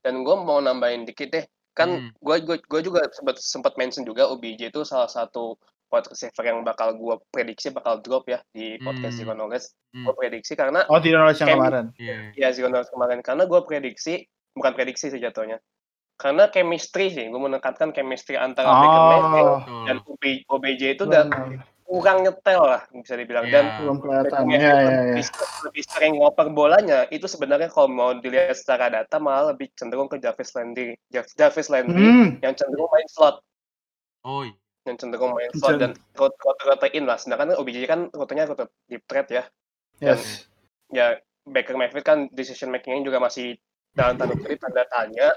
dan 0.00 0.24
gue 0.24 0.34
mau 0.34 0.58
nambahin 0.58 1.04
dikit 1.04 1.28
deh 1.30 1.44
kan 1.72 1.88
Hmm. 1.88 2.10
gue 2.18 2.36
gue 2.42 2.56
gue 2.58 2.80
juga 2.82 3.04
sempat 3.12 3.36
sempat 3.38 3.76
mention 3.76 4.02
juga 4.02 4.26
OBJ 4.26 4.68
itu 4.68 4.82
salah 4.82 5.06
satu 5.06 5.54
wide 5.92 6.08
receiver 6.08 6.42
yang 6.42 6.58
bakal 6.62 6.88
gue 6.90 7.14
prediksi 7.28 7.68
bakal 7.68 8.00
drop 8.00 8.24
ya 8.24 8.40
di 8.48 8.76
podcast 8.78 9.14
Hmm. 9.14 9.20
Zero 9.20 9.32
Knowledge 9.34 9.66
Hmm, 9.92 10.04
gue 10.04 10.14
prediksi 10.16 10.52
karena 10.54 10.88
Oh 10.88 10.96
di 10.96 11.12
Knowledge 11.12 11.38
yang 11.38 11.48
Ken- 11.48 11.60
kemarin. 11.60 11.86
Iya. 11.94 12.16
ya 12.34 12.48
Zero 12.50 12.66
Knowledge 12.66 12.90
kemarin 12.90 13.18
karena 13.20 13.44
gue 13.44 13.60
prediksi 13.62 14.24
bukan 14.50 14.72
prediksi 14.72 15.06
sih 15.06 15.18
jatuhnya 15.18 15.60
karena 16.14 16.48
chemistry 16.48 17.08
sih 17.08 17.26
gue 17.26 17.40
menekankan 17.42 17.90
chemistry 17.90 18.34
antara 18.34 18.68
Baker 18.70 19.02
Mayfield 19.02 19.44
Oh, 19.44 19.58
Betul. 19.58 19.82
dan 19.84 19.96
OB- 20.02 20.42
OBJ 20.46 20.82
itu 20.90 21.02
udah 21.04 21.24
kurang 21.82 22.18
nyetel 22.20 22.62
lah 22.62 22.82
bisa 22.90 23.12
dibilang 23.14 23.44
Iya. 23.44 23.52
dan 23.52 23.64
belum 23.78 23.96
kelihatan. 23.98 24.40
Baker 24.42 24.54
Ya 24.54 24.64
ya 24.64 24.72
ya. 24.72 25.12
lebih, 25.12 25.24
lebih 25.62 25.84
sering 25.84 26.12
ngoper 26.16 26.46
bolanya 26.48 27.04
itu 27.06 27.26
sebenarnya 27.26 27.68
kalau 27.68 27.84
mau 27.86 28.10
dilihat 28.14 28.54
secara 28.54 28.88
data 28.88 29.18
malah 29.18 29.52
lebih 29.52 29.68
cenderung 29.74 30.06
ke 30.06 30.16
Jarvis 30.16 30.52
Landry 30.52 30.96
Jar- 31.06 31.28
Jarvis 31.30 31.68
Landry 31.68 32.00
Hmm. 32.00 32.28
yang 32.40 32.54
cenderung 32.54 32.88
main 32.88 33.04
slot 33.06 33.44
Oh, 34.22 34.40
iya. 34.40 34.54
Yang 34.86 34.96
cenderung 34.98 35.34
main 35.34 35.50
slot 35.54 35.78
dan 35.78 35.92
rute 36.18 36.36
rute 36.36 36.62
rotein 36.66 37.04
lah 37.06 37.18
sedangkan 37.18 37.54
OBJ 37.58 37.86
kan 37.86 38.10
rutenya 38.10 38.50
rute 38.50 38.66
deep 38.90 39.04
threat 39.06 39.28
ya 39.30 39.44
Yes. 40.02 40.50
ya 40.90 41.14
Baker 41.46 41.78
Mayfield 41.78 42.02
kan 42.02 42.18
decision 42.34 42.74
makingnya 42.74 43.06
juga 43.06 43.22
masih 43.22 43.54
dalam 43.94 44.18
tanda 44.18 44.34
kutip 44.34 44.58
tanda 44.58 44.82
tanya 44.90 45.30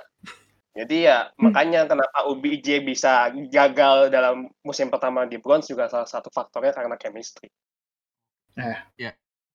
jadi 0.73 0.97
ya 0.97 1.17
makanya 1.37 1.85
kenapa 1.85 2.25
OBJ 2.33 2.81
bisa 2.81 3.29
gagal 3.53 4.09
dalam 4.09 4.49
musim 4.65 4.89
pertama 4.89 5.29
di 5.29 5.37
Browns 5.37 5.69
juga 5.69 5.85
salah 5.85 6.09
satu 6.09 6.33
faktornya 6.33 6.73
karena 6.73 6.97
chemistry 6.97 7.53
Bener 8.55 8.87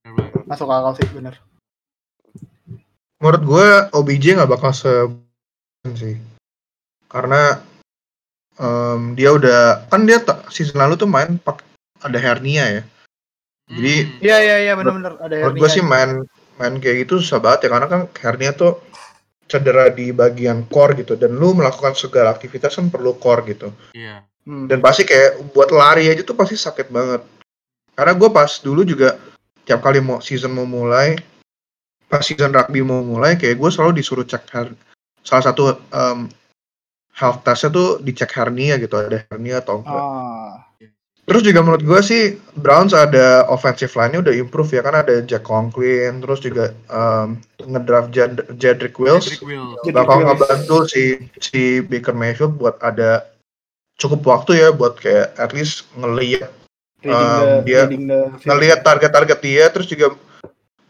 banget. 0.05 0.45
Masuk 0.45 0.69
akal 0.69 0.93
sih 1.01 1.09
bener. 1.13 1.35
Menurut 3.21 3.43
gue 3.45 3.69
OBJ 3.97 4.25
nggak 4.37 4.51
bakal 4.51 4.73
se 4.73 4.93
sih. 5.97 6.17
Karena 7.09 7.61
em, 8.61 9.17
dia 9.17 9.33
udah 9.33 9.89
kan 9.89 10.05
dia 10.05 10.21
season 10.53 10.77
lalu 10.77 11.01
tuh 11.01 11.09
main 11.09 11.41
pak 11.41 11.65
ada 12.01 12.19
hernia 12.21 12.65
ya. 12.69 12.83
Jadi, 13.71 13.95
Hmm, 14.03 14.19
Iya 14.21 14.37
iya 14.43 14.57
iya 14.67 14.73
bener-bener 14.75 15.15
ada 15.17 15.35
Menurut 15.35 15.57
gue 15.57 15.69
hernia. 15.71 15.77
sih 15.79 15.83
main 15.83 16.11
main 16.59 16.75
kayak 16.77 17.07
gitu 17.07 17.23
susah 17.23 17.41
banget 17.41 17.67
ya 17.67 17.69
karena 17.73 17.87
kan 17.89 18.01
hernia 18.21 18.53
tuh 18.53 18.83
cedera 19.47 19.91
di 19.91 20.11
bagian 20.11 20.63
core 20.69 20.95
gitu 21.01 21.15
dan 21.19 21.35
lu 21.35 21.55
melakukan 21.55 21.95
segala 21.95 22.31
aktivitas 22.31 22.77
kan 22.77 22.87
perlu 22.87 23.17
core 23.17 23.43
gitu. 23.51 23.71
Iya. 23.95 24.23
Hmm. 24.47 24.67
Dan 24.67 24.79
pasti 24.79 25.03
kayak 25.05 25.55
buat 25.55 25.71
lari 25.71 26.07
aja 26.07 26.23
tuh 26.23 26.35
pasti 26.35 26.55
sakit 26.55 26.91
banget. 26.91 27.23
Karena 27.95 28.13
gue 28.15 28.29
pas 28.31 28.51
dulu 28.59 28.83
juga 28.83 29.19
tiap 29.67 29.85
kali 29.85 30.01
mau 30.01 30.19
season 30.19 30.51
mau 30.51 30.65
mulai, 30.65 31.15
pas 32.09 32.25
season 32.25 32.51
rugby 32.51 32.81
mau 32.83 33.05
mulai, 33.05 33.37
kayak 33.39 33.55
gue 33.55 33.71
selalu 33.71 34.01
disuruh 34.03 34.27
cek 34.27 34.45
her- 34.51 34.79
salah 35.23 35.45
satu 35.47 35.77
em, 35.93 36.27
health 37.21 37.45
testnya 37.45 37.69
tuh 37.69 37.89
dicek 38.01 38.33
hernia 38.33 38.81
gitu, 38.81 38.97
ada 38.97 39.21
hernia 39.29 39.61
atau 39.61 39.85
enggak. 39.85 40.01
Ah. 40.01 40.53
Terus 41.29 41.47
juga 41.47 41.63
menurut 41.63 41.85
gue 41.87 42.01
sih 42.03 42.23
Browns 42.59 42.91
ada 42.91 43.47
offensive 43.47 43.93
line-nya 43.95 44.25
udah 44.25 44.35
improve 44.35 44.75
ya 44.75 44.83
kan 44.83 44.99
ada 44.99 45.23
Jack 45.23 45.47
Conklin, 45.47 46.19
terus 46.19 46.43
juga 46.43 46.75
em, 46.91 47.39
ngedraft 47.63 48.11
Jad- 48.11 48.49
Jedrick 48.59 48.99
Wills 48.99 49.39
bakal 49.95 50.27
ngebantu 50.27 50.91
si 50.91 51.31
si 51.39 51.79
Baker 51.87 52.17
Mayfield 52.19 52.59
buat 52.59 52.83
ada 52.83 53.31
cukup 54.01 54.27
waktu 54.27 54.59
ya 54.59 54.69
buat 54.75 54.99
kayak 54.99 55.37
at 55.39 55.53
least 55.55 55.87
Reading 55.95 56.43
Um, 57.01 57.65
the, 57.65 57.65
dia 57.65 57.81
ngelihat 58.45 58.85
target-target 58.85 59.39
dia 59.41 59.73
terus 59.73 59.89
juga 59.89 60.13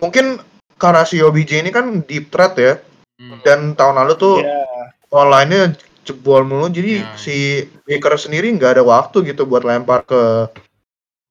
mungkin 0.03 0.43
karena 0.74 1.07
si 1.07 1.22
OBJ 1.22 1.62
ini 1.62 1.70
kan 1.70 2.03
deep 2.03 2.35
threat 2.35 2.57
ya 2.59 2.74
Hmm. 3.20 3.37
dan 3.45 3.76
tahun 3.76 4.01
lalu 4.01 4.16
tuh 4.16 4.41
Iya. 4.41 4.64
online-nya 5.12 5.76
jebol 6.03 6.42
mulu 6.42 6.66
jadi 6.68 7.03
Ya. 7.03 7.14
si 7.14 7.36
Baker 7.84 8.16
sendiri 8.16 8.48
nggak 8.51 8.76
ada 8.76 8.82
waktu 8.82 9.22
gitu 9.26 9.44
buat 9.44 9.62
lempar 9.62 10.03
ke 10.03 10.48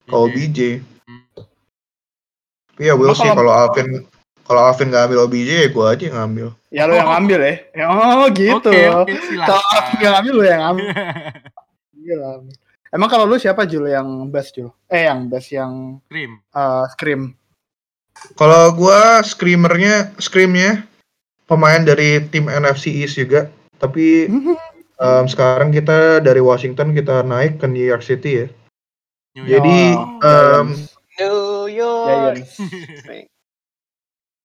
ke 0.03 0.13
OBJ. 0.13 0.59
Hmm. 1.05 1.45
Tapi 2.73 2.81
ya 2.81 2.93
Will 2.95 3.11
Emang 3.11 3.17
sih 3.17 3.29
kalau- 3.29 3.53
Alvin 3.53 3.87
kalau 4.43 4.61
Alvin 4.65 4.89
nggak 4.89 5.03
ambil 5.05 5.19
OBJ 5.25 5.49
ya 5.49 5.67
gue 5.67 5.85
aja 5.85 6.03
yang 6.03 6.17
ngambil. 6.17 6.47
Ya 6.69 6.83
lu 6.85 6.93
yang 6.93 7.09
ngambil 7.09 7.39
ya. 7.39 7.53
Ya, 7.75 7.85
Oh 7.87 8.25
gitu. 8.29 8.69
Oke, 8.69 8.81
oke, 8.87 9.13
Kalau 9.13 9.61
silakan. 9.61 9.99
yang 9.99 10.13
ngambil 10.15 10.33
lu 10.33 10.43
yang 10.43 10.61
ngambil. 10.63 10.87
Gila. 11.99 12.29
Emang 12.89 13.05
kalau 13.07 13.25
lu 13.25 13.37
siapa 13.37 13.69
Jul 13.69 13.85
yang 13.85 14.07
bass 14.27 14.49
Jul? 14.49 14.73
Eh 14.87 15.05
yang 15.05 15.29
bass 15.29 15.45
yang 15.49 16.01
Scream. 16.03 16.41
uh, 16.51 16.89
scream. 16.89 17.21
Kalau 18.33 18.73
gua 18.73 19.21
screamernya 19.21 20.11
screamnya 20.17 20.83
pemain 21.45 21.79
dari 21.79 22.17
tim 22.25 22.45
NFC 22.45 22.89
East 22.95 23.15
juga, 23.15 23.47
tapi 23.79 24.27
em, 25.03 25.25
sekarang 25.25 25.71
kita 25.71 26.19
dari 26.19 26.39
Washington 26.39 26.91
kita 26.91 27.23
naik 27.23 27.57
ke 27.57 27.65
New 27.65 27.83
York 27.83 28.03
City 28.03 28.43
ya. 28.43 28.47
New 29.39 29.45
Jadi 29.47 29.79
Oh, 29.95 30.19
em, 30.21 30.67
New 31.17 31.39
York 31.71 32.43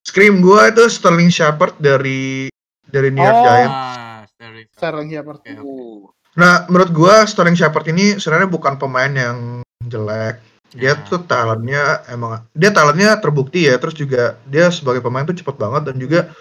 scream 0.04 0.44
gua 0.44 0.68
itu 0.68 0.84
Sterling 0.86 1.32
Shepard 1.32 1.74
dari 1.80 2.46
dari 2.86 3.08
New 3.10 3.20
York 3.20 3.34
Oh. 3.34 3.44
Giants. 3.44 3.74
Ah, 3.74 4.20
Sterling. 4.28 5.08
Shepard. 5.10 5.40
Uh, 5.58 6.06
Nah, 6.34 6.66
menurut 6.66 6.90
gua 6.90 7.22
Sterling 7.24 7.54
Shepard 7.54 7.86
ini 7.88 8.18
sebenarnya 8.18 8.50
bukan 8.50 8.74
pemain 8.74 9.10
yang 9.10 9.62
jelek. 9.86 10.42
Dia 10.74 10.98
Ya. 10.98 11.02
tuh 11.06 11.22
talentnya 11.22 12.02
emang 12.10 12.42
dia 12.50 12.74
talentnya 12.74 13.14
terbukti 13.22 13.70
ya. 13.70 13.78
Terus 13.78 13.94
juga 13.94 14.34
dia 14.44 14.66
sebagai 14.74 14.98
pemain 14.98 15.22
tuh 15.22 15.38
cepet 15.38 15.54
banget 15.54 15.82
dan 15.86 15.96
juga 15.96 16.34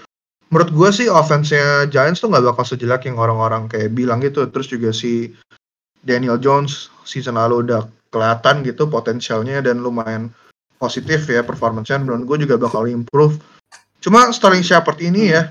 menurut 0.52 0.70
gua 0.76 0.90
sih 0.92 1.08
offense-nya 1.08 1.88
Giants 1.88 2.20
tuh 2.20 2.32
nggak 2.32 2.56
bakal 2.56 2.66
sejelek 2.68 3.08
yang 3.08 3.20
orang-orang 3.22 3.70
kayak 3.70 3.94
bilang 3.96 4.20
gitu. 4.20 4.44
Terus 4.50 4.68
juga 4.68 4.90
si 4.92 5.32
Daniel 6.04 6.42
Jones 6.42 6.92
season 7.08 7.40
lalu 7.40 7.68
udah 7.68 7.88
kelihatan 8.14 8.62
gitu 8.68 8.86
potensialnya 8.92 9.64
dan 9.64 9.82
lumayan 9.82 10.30
positif 10.78 11.26
ya 11.32 11.42
performance-nya. 11.42 12.04
Menurut 12.04 12.28
gue 12.28 12.38
juga 12.50 12.60
bakal 12.60 12.92
improve. 12.92 13.40
Cuma 14.04 14.28
Sterling 14.36 14.68
Shepard 14.68 15.00
ini 15.00 15.32
ya, 15.32 15.48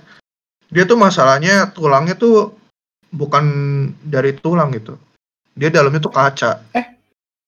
dia 0.68 0.84
tuh 0.84 1.00
masalahnya 1.00 1.72
tulangnya 1.72 2.12
tuh 2.12 2.52
bukan 3.12 3.44
dari 4.04 4.36
tulang 4.36 4.72
gitu. 4.76 5.00
Dia 5.52 5.68
dalamnya 5.68 6.00
tuh 6.00 6.12
kaca. 6.12 6.64
Eh? 6.72 6.86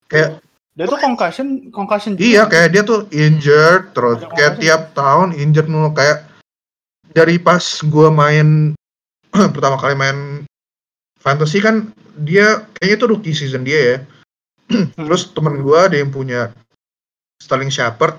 Kayak 0.09 0.41
Dia 0.75 0.91
tuh 0.91 0.99
concussion, 0.99 1.71
concussion. 1.71 2.19
juga. 2.19 2.27
Iya 2.27 2.43
kayak 2.51 2.69
dia 2.75 2.83
tuh 2.83 3.07
injured 3.15 3.95
terus 3.95 4.27
kayak 4.35 4.59
tiap 4.59 4.91
tahun 4.91 5.31
injured 5.31 5.71
mulu 5.71 5.95
kayak 5.95 6.27
dari 7.15 7.39
pas 7.39 7.63
gua 7.87 8.11
main 8.11 8.75
pertama 9.55 9.79
kali 9.79 9.95
main 9.95 10.43
fantasy 11.19 11.63
kan 11.63 11.89
dia 12.21 12.67
kayaknya 12.77 12.97
itu 12.99 13.07
rookie 13.09 13.37
season 13.37 13.63
dia 13.65 13.81
ya. 13.81 13.97
Hmm. 14.75 14.89
Terus 14.97 15.29
temen 15.31 15.61
gua 15.61 15.87
ada 15.87 15.97
yang 16.01 16.09
punya 16.11 16.51
Sterling 17.39 17.69
Shepard 17.71 18.17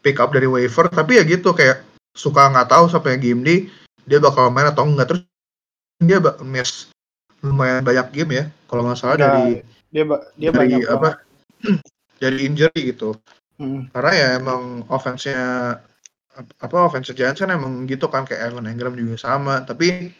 pick 0.00 0.16
up 0.18 0.32
dari 0.32 0.48
waiver 0.48 0.88
tapi 0.88 1.20
ya 1.20 1.22
gitu 1.28 1.52
kayak 1.52 1.84
suka 2.16 2.48
nggak 2.50 2.72
tahu 2.72 2.88
sampai 2.88 3.20
game 3.20 3.44
day 3.44 3.58
dia 4.08 4.16
bakal 4.18 4.48
main 4.48 4.66
atau 4.72 4.88
enggak 4.88 5.12
terus 5.12 5.22
dia 6.00 6.18
bak- 6.18 6.40
miss 6.40 6.88
lumayan 7.44 7.84
banyak 7.84 8.08
game 8.10 8.30
ya 8.32 8.44
kalau 8.66 8.82
nggak 8.88 8.98
salah 8.98 9.16
Nah, 9.20 9.22
dari 9.28 9.62
dia 9.92 10.04
dia 10.34 10.50
dari 10.50 10.56
banyak 10.56 10.80
apa 10.88 11.08
dari 12.22 12.36
injury 12.48 12.80
gitu 12.96 13.14
Hmm. 13.58 13.90
karena 13.90 14.12
ya 14.14 14.28
emang 14.38 14.86
offense-nya 14.86 15.42
apa 16.38 16.76
offense 16.86 17.10
Giants 17.10 17.42
kan 17.42 17.50
emang 17.50 17.84
gitu 17.84 18.06
kan 18.06 18.22
kayak 18.22 18.52
Evan 18.54 18.70
Engram 18.70 18.94
juga 18.94 19.18
sama 19.18 19.62
tapi 19.62 20.14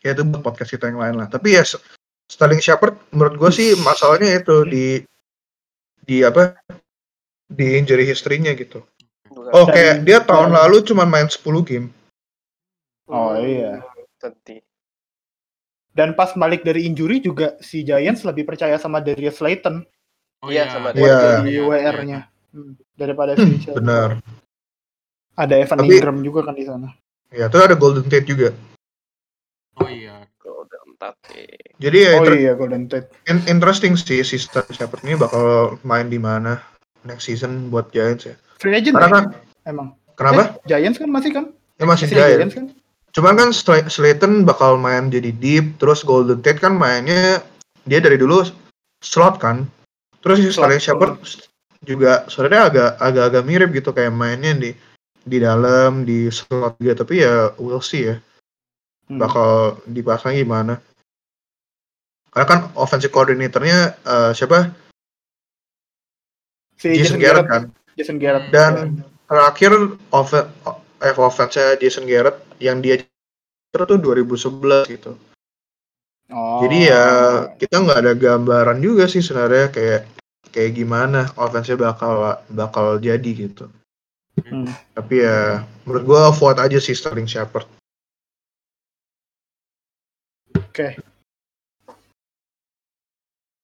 ya 0.00 0.12
itu 0.12 0.22
buat 0.22 0.44
podcast 0.44 0.76
kita 0.76 0.92
yang 0.92 1.00
lain 1.00 1.16
lah 1.16 1.28
tapi 1.28 1.56
ya 1.56 1.64
Sterling 2.28 2.60
Shepard 2.60 2.96
menurut 3.12 3.36
gue 3.36 3.50
sih 3.50 3.68
masalahnya 3.80 4.40
itu 4.40 4.56
di 4.64 4.86
di 6.02 6.20
apa 6.20 6.56
di 7.46 7.76
injury 7.76 8.04
history-nya 8.04 8.52
gitu 8.56 8.84
oh 9.52 9.64
kayak 9.64 10.04
dia 10.04 10.20
tahun 10.20 10.52
lalu 10.52 10.84
cuma 10.84 11.04
main 11.04 11.28
10 11.28 11.40
game 11.64 11.88
Oh 13.06 13.36
iya. 13.36 13.84
Tadi. 14.16 14.56
Dan 15.92 16.16
pas 16.16 16.32
balik 16.32 16.64
dari 16.64 16.88
injury 16.88 17.20
juga 17.20 17.60
si 17.60 17.84
Giants 17.84 18.24
lebih 18.24 18.48
percaya 18.48 18.80
sama 18.80 19.04
Darius 19.04 19.36
Slayton 19.36 19.84
Oh 20.40 20.48
Iya, 20.48 20.64
iya. 20.64 20.72
sama 20.72 20.88
Iya. 20.96 21.18
jadi 21.44 21.52
Iya, 21.52 21.62
WR-nya 21.68 22.20
Hmm, 22.52 22.72
daripada 22.96 23.36
si 23.36 23.60
Slayton. 23.60 23.84
benar 23.84 24.08
Ada 25.34 25.54
Evan 25.58 25.78
Tapi- 25.78 25.94
Ingram 25.94 26.18
juga 26.20 26.40
kan 26.42 26.54
di 26.54 26.64
sana. 26.64 26.88
ya 27.28 27.48
terus 27.48 27.64
ada 27.64 27.74
Golden 27.74 28.04
Tate 28.04 28.26
juga 28.26 28.52
Oh 29.74 29.88
iya. 29.88 30.28
Golden 30.36 30.92
Tate. 30.94 31.48
jadi 31.78 31.96
ya 31.98 32.10
Oh 32.12 32.18
inter- 32.22 32.36
iya 32.38 32.52
Golden 32.52 32.84
Tate. 32.86 33.08
in- 33.24 33.46
interesting 33.48 33.96
sih 33.96 34.20
si 34.20 34.36
Sterling 34.36 34.70
Shepard 34.70 35.00
ini 35.02 35.16
bakal 35.16 35.76
main 35.80 36.06
di 36.06 36.16
mana 36.16 36.60
next 37.02 37.24
season 37.24 37.68
buat 37.68 37.88
Giants 37.88 38.24
ya 38.24 38.36
Free 38.58 38.74
agent 38.74 38.94
karena 38.94 39.08
ya? 39.08 39.14
kan 39.14 39.24
emang. 39.64 39.88
kenapa 40.12 40.42
Eh, 40.60 40.68
Giants 40.68 40.96
kan 40.96 41.08
masih 41.08 41.30
kan? 41.32 41.44
ya 41.74 41.84
masih 41.84 42.06
Giants 42.06 42.36
Giants 42.36 42.54
kan? 42.54 42.66
Cuman 43.12 43.34
kan 43.34 43.48
Sl- 43.50 43.88
Slayton 43.88 44.32
bakal 44.42 44.76
main 44.76 45.08
jadi 45.08 45.32
deep, 45.32 45.76
terus 45.76 46.00
Golden 46.00 46.40
Tate 46.40 46.56
kan 46.58 46.72
mainnya 46.72 47.40
dia 47.82 47.98
dari 47.98 48.16
dulu 48.16 48.40
slot 48.98 49.36
kan. 49.36 49.68
Terus 50.20 50.38
si. 50.38 50.48
Sterling 50.48 50.78
Shepard 50.78 51.20
juga 51.82 52.24
sebenarnya 52.26 52.62
agak 52.64 52.90
agak-agak 52.98 53.42
mirip 53.42 53.68
gitu 53.74 53.90
kayak 53.90 54.12
mainnya 54.12 54.54
di 54.54 54.72
di 55.22 55.38
dalam 55.38 56.02
di 56.02 56.26
slot 56.28 56.78
juga 56.82 56.94
tapi 57.02 57.22
ya 57.22 57.54
we'll 57.58 57.82
see 57.82 58.10
ya 58.10 58.16
Hmm. 59.10 59.18
bakal 59.18 59.82
dipasang 59.84 60.38
gimana. 60.38 60.78
Karena 62.32 62.46
kan 62.48 62.60
offensive 62.78 63.12
coordinatornya 63.12 63.98
eh, 63.98 64.30
siapa? 64.32 64.72
Si 66.80 66.96
Jason 66.96 67.20
Garrett 67.20 67.44
kan. 67.50 67.62
Jason 67.98 68.16
Garrett. 68.16 68.48
Dan 68.48 69.04
terakhir 69.28 69.74
off- 70.14 70.48
eh, 71.02 71.14
offense 71.18 71.76
Jason 71.76 72.08
Garrett 72.08 72.40
yang 72.56 72.80
dia 72.80 73.04
tuh 73.74 73.98
2011 74.00 74.88
gitu. 74.88 75.12
Oh. 76.32 76.64
Jadi 76.64 76.88
ya 76.88 77.04
kita 77.60 77.84
nggak 77.84 77.98
ada 78.06 78.12
gambaran 78.16 78.78
juga 78.80 79.04
sih 79.04 79.20
sebenarnya 79.20 79.68
kayak 79.68 80.00
kayak 80.48 80.72
gimana 80.72 81.28
offense-nya 81.36 81.76
bakal 81.76 82.38
bakal 82.48 82.96
jadi 82.96 83.30
gitu. 83.34 83.68
Hmm. 84.46 84.70
Tapi 84.94 85.22
ya 85.22 85.62
menurut 85.86 86.02
gua 86.06 86.20
avoid 86.30 86.58
aja 86.58 86.78
sih 86.82 86.96
Sterling 86.96 87.28
Shepard. 87.28 87.66
Oke. 90.56 90.96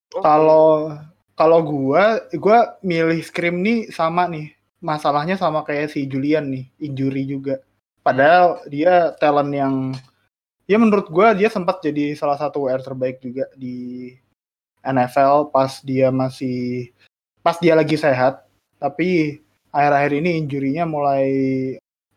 Oke. 0.09 0.25
Kalau 0.25 0.93
kalau 1.39 1.61
gua 1.63 2.21
gua 2.37 2.77
milih 2.83 3.21
Scream 3.23 3.63
nih 3.63 3.89
sama 3.95 4.27
nih. 4.29 4.53
Masalahnya 4.79 5.35
sama 5.35 5.67
kayak 5.67 5.91
si 5.91 6.07
Julian 6.07 6.55
nih, 6.55 6.71
injury 6.79 7.27
juga. 7.27 7.59
Padahal 7.99 8.63
dia 8.71 9.11
talent 9.19 9.51
yang 9.51 9.75
ya 10.71 10.79
menurut 10.79 11.11
gua 11.11 11.35
dia 11.35 11.51
sempat 11.51 11.83
jadi 11.83 12.15
salah 12.15 12.39
satu 12.39 12.69
WR 12.69 12.83
terbaik 12.85 13.19
juga 13.19 13.51
di 13.59 14.15
NFL 14.87 15.51
pas 15.51 15.83
dia 15.83 16.15
masih 16.15 16.95
pas 17.43 17.59
dia 17.59 17.75
lagi 17.75 17.99
sehat. 17.99 18.47
Tapi 18.79 19.43
akhir-akhir 19.73 20.13
ini 20.25 20.31
injurinya 20.41 20.85
mulai 20.89 21.27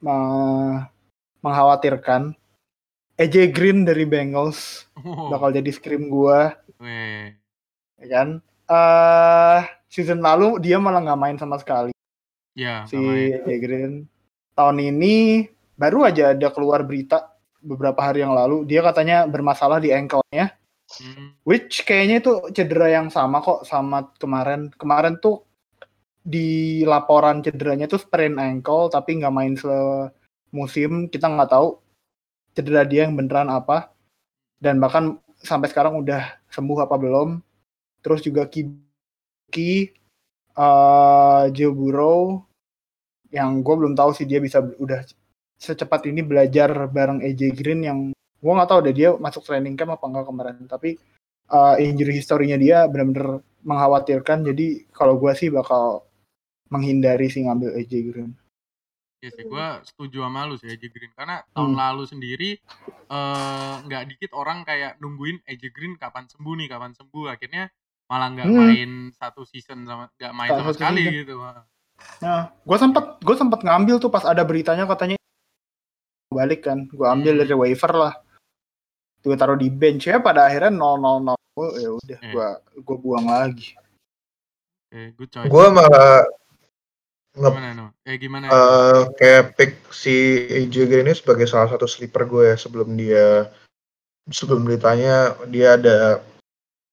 me- 0.01 0.85
mengkhawatirkan. 1.41 2.33
AJ 3.19 3.53
Green 3.53 3.85
dari 3.85 4.07
Bengals 4.07 4.89
Oh, 4.97 5.29
bakal 5.29 5.53
jadi 5.53 5.69
scream 5.69 6.09
gua. 6.09 6.57
Ya 8.01 8.07
kan? 8.09 8.41
Eh 8.65 9.59
season 9.91 10.21
lalu 10.23 10.57
dia 10.63 10.81
malah 10.81 11.03
nggak 11.05 11.21
main 11.21 11.37
sama 11.37 11.57
sekali. 11.61 11.93
Ya, 12.57 12.85
si. 12.89 12.97
AJ 12.97 13.49
Green. 13.61 13.93
Tahun 14.57 14.77
ini 14.81 15.45
baru 15.77 16.05
aja 16.05 16.33
ada 16.33 16.49
keluar 16.49 16.81
berita 16.85 17.33
beberapa 17.61 18.01
hari 18.01 18.25
yang 18.25 18.33
lalu. 18.33 18.65
Dia 18.65 18.81
katanya 18.81 19.29
bermasalah 19.29 19.77
di 19.77 19.93
ankle-nya. 19.93 20.57
Hmm, 20.91 21.39
which 21.47 21.87
kayaknya 21.87 22.19
itu 22.19 22.33
cedera 22.51 22.91
yang 22.91 23.07
sama 23.07 23.39
kok 23.39 23.63
sama 23.63 24.11
kemarin. 24.19 24.73
Kemarin 24.75 25.17
tuh 25.21 25.45
di 26.21 26.81
laporan 26.85 27.41
cederanya 27.41 27.89
tuh 27.89 27.97
sprain 27.97 28.37
ankle 28.37 28.89
tapi 28.93 29.17
nggak 29.21 29.33
main 29.33 29.53
semusim. 29.57 31.09
Kita 31.09 31.27
nggak 31.27 31.49
tahu 31.51 31.67
cedera 32.53 32.85
dia 32.85 33.09
yang 33.09 33.17
beneran 33.17 33.49
apa. 33.49 33.93
Dan 34.61 34.77
bahkan 34.77 35.17
sampai 35.41 35.67
sekarang 35.73 35.97
udah 36.01 36.37
sembuh 36.53 36.85
apa 36.85 36.95
belum. 36.97 37.41
Terus 38.05 38.21
juga 38.21 38.45
Kibuki 38.49 39.93
eh 40.51 41.43
Joe 41.55 41.73
Burrow 41.73 42.43
yang 43.31 43.63
gue 43.63 43.75
belum 43.79 43.95
tahu 43.95 44.11
sih 44.11 44.27
dia 44.27 44.43
bisa 44.43 44.59
udah 44.59 45.07
secepat 45.55 46.03
ini 46.11 46.19
belajar 46.25 46.91
bareng 46.91 47.23
AJ 47.23 47.41
Green 47.55 47.81
yang 47.87 47.99
gue 48.11 48.51
nggak 48.51 48.69
tahu 48.69 48.79
deh 48.83 48.95
dia 48.97 49.09
masuk 49.15 49.45
training 49.47 49.77
camp 49.79 49.95
apa 49.95 50.05
enggak 50.09 50.25
kemarin. 50.27 50.57
Tapi 50.67 50.89
uh, 51.49 51.75
injury 51.79 52.17
historinya 52.17 52.57
dia 52.59 52.85
benar-benar 52.85 53.41
mengkhawatirkan. 53.63 54.45
Jadi 54.45 54.89
kalau 54.91 55.17
gue 55.21 55.31
sih 55.37 55.49
bakal 55.53 56.10
menghindari 56.71 57.27
sih 57.27 57.43
ngambil 57.43 57.75
AJ 57.77 57.93
Green 58.09 58.31
Iya 59.21 59.29
sih, 59.37 59.45
gue 59.45 59.67
setuju 59.85 60.25
sama 60.25 60.49
lu 60.49 60.57
sih 60.57 60.65
AJ 60.65 60.89
Green 60.89 61.13
karena 61.13 61.45
tahun 61.53 61.77
Hmm. 61.77 61.81
lalu 61.85 62.03
sendiri 62.09 62.49
eh, 63.05 63.73
nggak 63.85 64.03
dikit 64.09 64.31
orang 64.33 64.65
kayak 64.65 64.97
nungguin 64.97 65.37
AJ 65.45 65.69
Green 65.69 65.93
kapan 65.93 66.25
sembuh 66.25 66.57
nih, 66.57 66.67
kapan 66.71 66.95
sembuh. 66.97 67.29
Akhirnya 67.29 67.69
malah 68.09 68.33
nggak 68.33 68.47
Hmm. 68.49 68.57
main 68.57 68.91
satu 69.13 69.45
season 69.45 69.85
sama 69.85 70.09
nggak 70.17 70.33
main 70.33 70.49
sama 70.49 70.71
sekali 70.73 71.03
season. 71.05 71.17
gitu. 71.21 71.33
Nah, 72.23 72.49
gue 72.65 72.77
sempat 72.81 73.05
gue 73.21 73.35
sempat 73.37 73.61
ngambil 73.61 74.01
tuh 74.01 74.09
pas 74.09 74.25
ada 74.25 74.41
beritanya 74.41 74.89
katanya 74.89 75.21
balik 76.33 76.65
kan, 76.65 76.89
gue 76.89 77.05
ambil 77.05 77.37
Hmm. 77.37 77.41
dari 77.45 77.53
waiver 77.53 77.91
lah, 77.93 78.13
gue 79.21 79.35
taruh 79.37 79.59
di 79.59 79.69
bench 79.69 80.09
ya 80.09 80.17
pada 80.17 80.49
akhirnya 80.49 80.73
0-0-0 80.73 81.37
oh, 81.61 81.71
ya 81.77 81.89
udah 81.93 82.19
Eh. 82.25 82.31
gue 82.33 82.47
gue 82.81 82.97
buang 82.97 83.27
lagi. 83.29 83.77
Choice. 84.91 85.47
Gua 85.47 85.69
malah 85.71 86.25
nge 87.31 87.47
Gimana 87.47 87.69
no? 87.71 87.85
Eh 88.03 88.15
gimana? 88.19 88.45
eh, 88.47 89.01
kayak 89.15 89.55
pick 89.55 89.71
si 89.89 90.15
AJ 90.47 90.75
Green 90.85 91.07
ini 91.07 91.15
sebagai 91.15 91.47
salah 91.47 91.71
satu 91.71 91.87
sleeper 91.87 92.27
gue 92.27 92.51
ya 92.51 92.55
sebelum 92.55 92.91
dia 92.93 93.47
sebelum 94.27 94.67
beritanya 94.67 95.33
dia 95.47 95.79
ada 95.79 96.19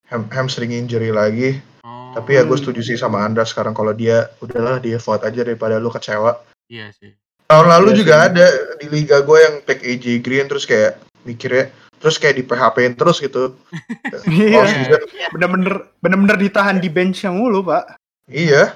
ham- 0.07 0.31
hamstring 0.31 0.71
injury 0.71 1.11
lagi. 1.11 1.59
oh, 1.83 2.15
Tapi 2.15 2.39
ya 2.39 2.47
gue 2.47 2.55
setuju 2.55 2.81
sih 2.81 2.95
sama 2.95 3.21
Andra 3.21 3.43
sekarang 3.43 3.75
kalau 3.75 3.91
dia 3.91 4.31
udahlah 4.39 4.79
dia 4.79 4.97
vote 4.97 5.27
aja 5.27 5.43
daripada 5.43 5.77
lu 5.77 5.91
kecewa. 5.91 6.39
iya 6.71 6.95
sih. 6.95 7.13
Tahun 7.49 7.67
lalu 7.67 7.93
Iya 7.93 7.99
juga 7.99 8.15
sih. 8.15 8.27
ada 8.31 8.47
di 8.79 8.87
liga 8.89 9.17
gue 9.21 9.39
yang 9.41 9.55
pick 9.67 9.81
AJ 9.83 10.07
Green 10.21 10.47
terus 10.47 10.65
kayak 10.65 10.97
mikirnya 11.27 11.73
terus 11.99 12.15
kayak 12.15 12.39
di 12.39 12.45
PHP-in 12.47 12.95
terus 12.95 13.19
gitu. 13.19 13.59
Iya, 14.31 15.03
bener-bener 15.35 15.91
bener-bener 15.99 16.37
ditahan 16.39 16.79
di 16.79 16.87
bench 16.89 17.27
yang 17.27 17.37
mulu 17.37 17.61
pak. 17.67 17.99
Iya, 18.25 18.73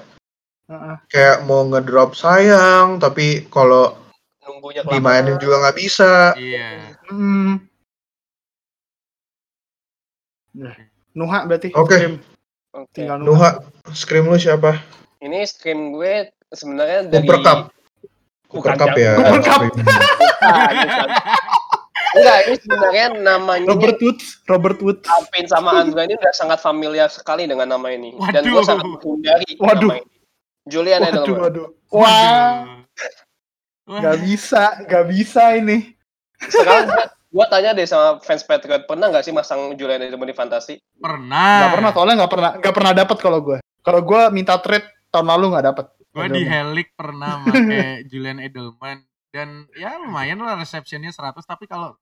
Heeh. 0.63 0.95
kayak 1.11 1.43
mau 1.43 1.67
ngedrop 1.67 2.15
sayang 2.15 2.95
tapi 2.95 3.43
kalau 3.51 3.99
nunggunya 4.47 4.83
dimainin 4.87 5.35
kelamaan. 5.35 5.43
juga 5.43 5.55
nggak 5.59 5.77
bisa. 5.77 6.11
Iya. 6.39 6.95
Hmm. 7.11 7.59
Nah, 10.53 10.75
Nuha 11.17 11.39
berarti. 11.49 11.73
Oke. 11.73 11.97
Scream. 11.97 12.15
Oke. 12.73 12.89
Tinggal 12.95 13.17
Nuha. 13.21 13.59
Nuha, 13.59 13.93
scream 13.93 14.25
lu 14.29 14.37
siapa? 14.37 14.77
Ini 15.23 15.45
screen 15.45 15.91
gue 15.95 16.29
sebenarnya 16.53 17.09
dari 17.09 17.25
Cooper 17.25 17.39
Cup. 17.41 17.59
Cooper 18.49 18.73
Cup 18.77 18.93
ya. 18.95 19.13
Cooper 19.17 19.41
Cup. 19.41 19.61
Enggak, 22.13 22.39
ini 22.45 22.55
sebenarnya 22.61 23.07
namanya 23.25 23.65
Robert 23.73 23.97
Woods, 23.97 24.37
Robert 24.45 24.77
Woods. 24.85 25.01
Alvin 25.09 25.49
sama 25.49 25.81
Andra 25.81 26.05
ini 26.05 26.13
udah 26.13 26.33
sangat 26.37 26.61
familiar 26.61 27.09
sekali 27.09 27.49
dengan 27.49 27.73
nama 27.73 27.89
ini. 27.89 28.13
Dan 28.29 28.45
gue 28.45 28.53
Waduh. 28.53 28.67
sangat 28.69 28.85
menghindari 28.85 29.49
Waduh. 29.57 29.89
nama 29.89 29.97
ini. 29.97 30.12
Julian 30.63 30.99
Waduh, 30.99 31.21
Edelman. 31.21 31.39
waduh. 31.41 31.67
Wah, 31.89 32.83
Waduh. 33.83 33.99
Nggak 33.99 34.17
bisa, 34.23 34.63
nggak 34.81 35.05
bisa 35.09 35.43
ini. 35.53 35.91
Sekarang 36.39 36.87
gua, 37.29 37.45
tanya 37.47 37.71
deh 37.71 37.83
sama 37.83 38.19
fans 38.19 38.41
Patriot, 38.41 38.87
pernah 38.87 39.11
nggak 39.11 39.23
sih 39.23 39.31
masang 39.31 39.75
Julian 39.75 39.99
Edelman 40.01 40.25
di 40.25 40.33
fantasi? 40.33 40.79
pernah. 40.95 41.59
Nggak 41.59 41.73
pernah, 41.75 41.91
soalnya 41.91 42.15
nggak 42.23 42.31
pernah, 42.31 42.51
nggak 42.57 42.75
pernah 42.75 42.93
dapat 42.93 43.17
kalau 43.19 43.39
gue. 43.41 43.57
Kalau 43.83 44.01
gue 44.01 44.21
minta 44.31 44.55
trade 44.55 44.87
tahun 45.09 45.27
lalu 45.27 45.45
nggak 45.51 45.65
dapat. 45.67 45.85
Gue 46.13 46.25
di 46.29 46.45
Helik 46.45 46.93
pernah 46.93 47.43
pakai 47.43 47.83
Julian 48.11 48.39
Edelman 48.39 49.03
dan 49.33 49.65
ya 49.73 49.97
lumayan 49.97 50.39
lah 50.39 50.55
receptionnya 50.55 51.09
100 51.09 51.41
tapi 51.41 51.65
kalau 51.65 51.97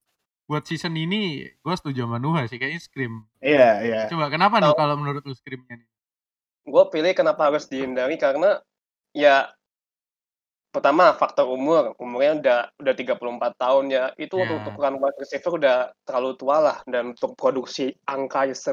buat 0.45 0.67
season 0.67 0.91
ini 0.93 1.47
gue 1.47 1.73
setuju 1.73 2.03
sama 2.03 2.19
Nuha 2.19 2.43
sih 2.45 2.59
kayaknya 2.59 2.77
Scream. 2.77 3.23
Iya, 3.39 3.69
iya. 3.81 3.99
Coba 4.05 4.27
kenapa 4.27 4.59
nih 4.59 4.69
Tahu. 4.69 4.77
kalau 4.77 4.95
menurut 4.99 5.23
lu 5.23 5.31
Screamnya 5.31 5.79
nih? 5.79 5.87
Gue 6.71 6.83
pilih 6.87 7.11
kenapa 7.11 7.51
harus 7.51 7.67
dihindari 7.67 8.15
karena 8.15 8.63
ya 9.11 9.51
pertama 10.71 11.11
faktor 11.19 11.51
umur 11.51 11.91
umurnya 11.99 12.31
udah 12.39 12.59
udah 12.79 12.93
34 12.95 13.59
tahun 13.59 13.85
ya 13.91 14.03
itu 14.15 14.39
Ya. 14.39 14.47
untuk 14.47 14.71
ukuran 14.71 15.03
wide 15.03 15.19
receiver 15.19 15.59
udah 15.59 15.91
terlalu 16.07 16.31
tua 16.39 16.57
lah 16.63 16.77
dan 16.87 17.11
untuk 17.11 17.35
produksi 17.35 17.91
angka 18.07 18.47
se- 18.55 18.71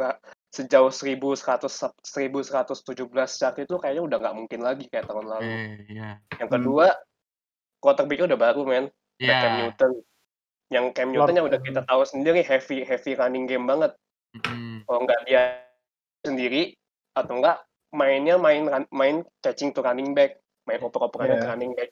sejauh 0.54 0.94
1100 0.94 1.66
1117 2.06 3.34
saat 3.34 3.58
itu 3.58 3.74
kayaknya 3.82 4.06
udah 4.06 4.16
nggak 4.22 4.36
mungkin 4.38 4.60
lagi 4.62 4.86
kayak 4.86 5.10
tahun 5.10 5.26
lalu. 5.26 5.50
Eh, 5.50 5.74
ya. 5.90 6.22
Yang 6.38 6.50
kedua 6.54 6.86
quarterback 7.82 8.30
udah 8.30 8.38
baru 8.38 8.62
men, 8.62 8.84
ada 9.18 9.34
Cam 9.42 9.50
Ya. 9.50 9.58
Newton. 9.58 9.92
Yang 10.70 10.86
Cam 10.94 11.08
Newton 11.10 11.34
yang 11.34 11.46
udah 11.50 11.60
kita 11.60 11.82
tahu 11.82 12.02
sendiri 12.06 12.40
heavy 12.46 12.86
heavy 12.86 13.18
running 13.18 13.50
game 13.50 13.66
banget. 13.66 13.90
Mm-mm. 14.38 14.86
Kalau 14.86 15.00
nggak 15.02 15.20
dia 15.26 15.66
sendiri 16.22 16.78
atau 17.18 17.42
enggak 17.42 17.58
mainnya 17.90 18.36
main 18.36 18.68
main 18.90 19.24
catching 19.40 19.72
to 19.72 19.80
running 19.80 20.12
back, 20.12 20.36
main 20.64 20.80
oper-operannya 20.80 21.36
Iya. 21.36 21.42
ke 21.42 21.48
running 21.48 21.72
back. 21.72 21.90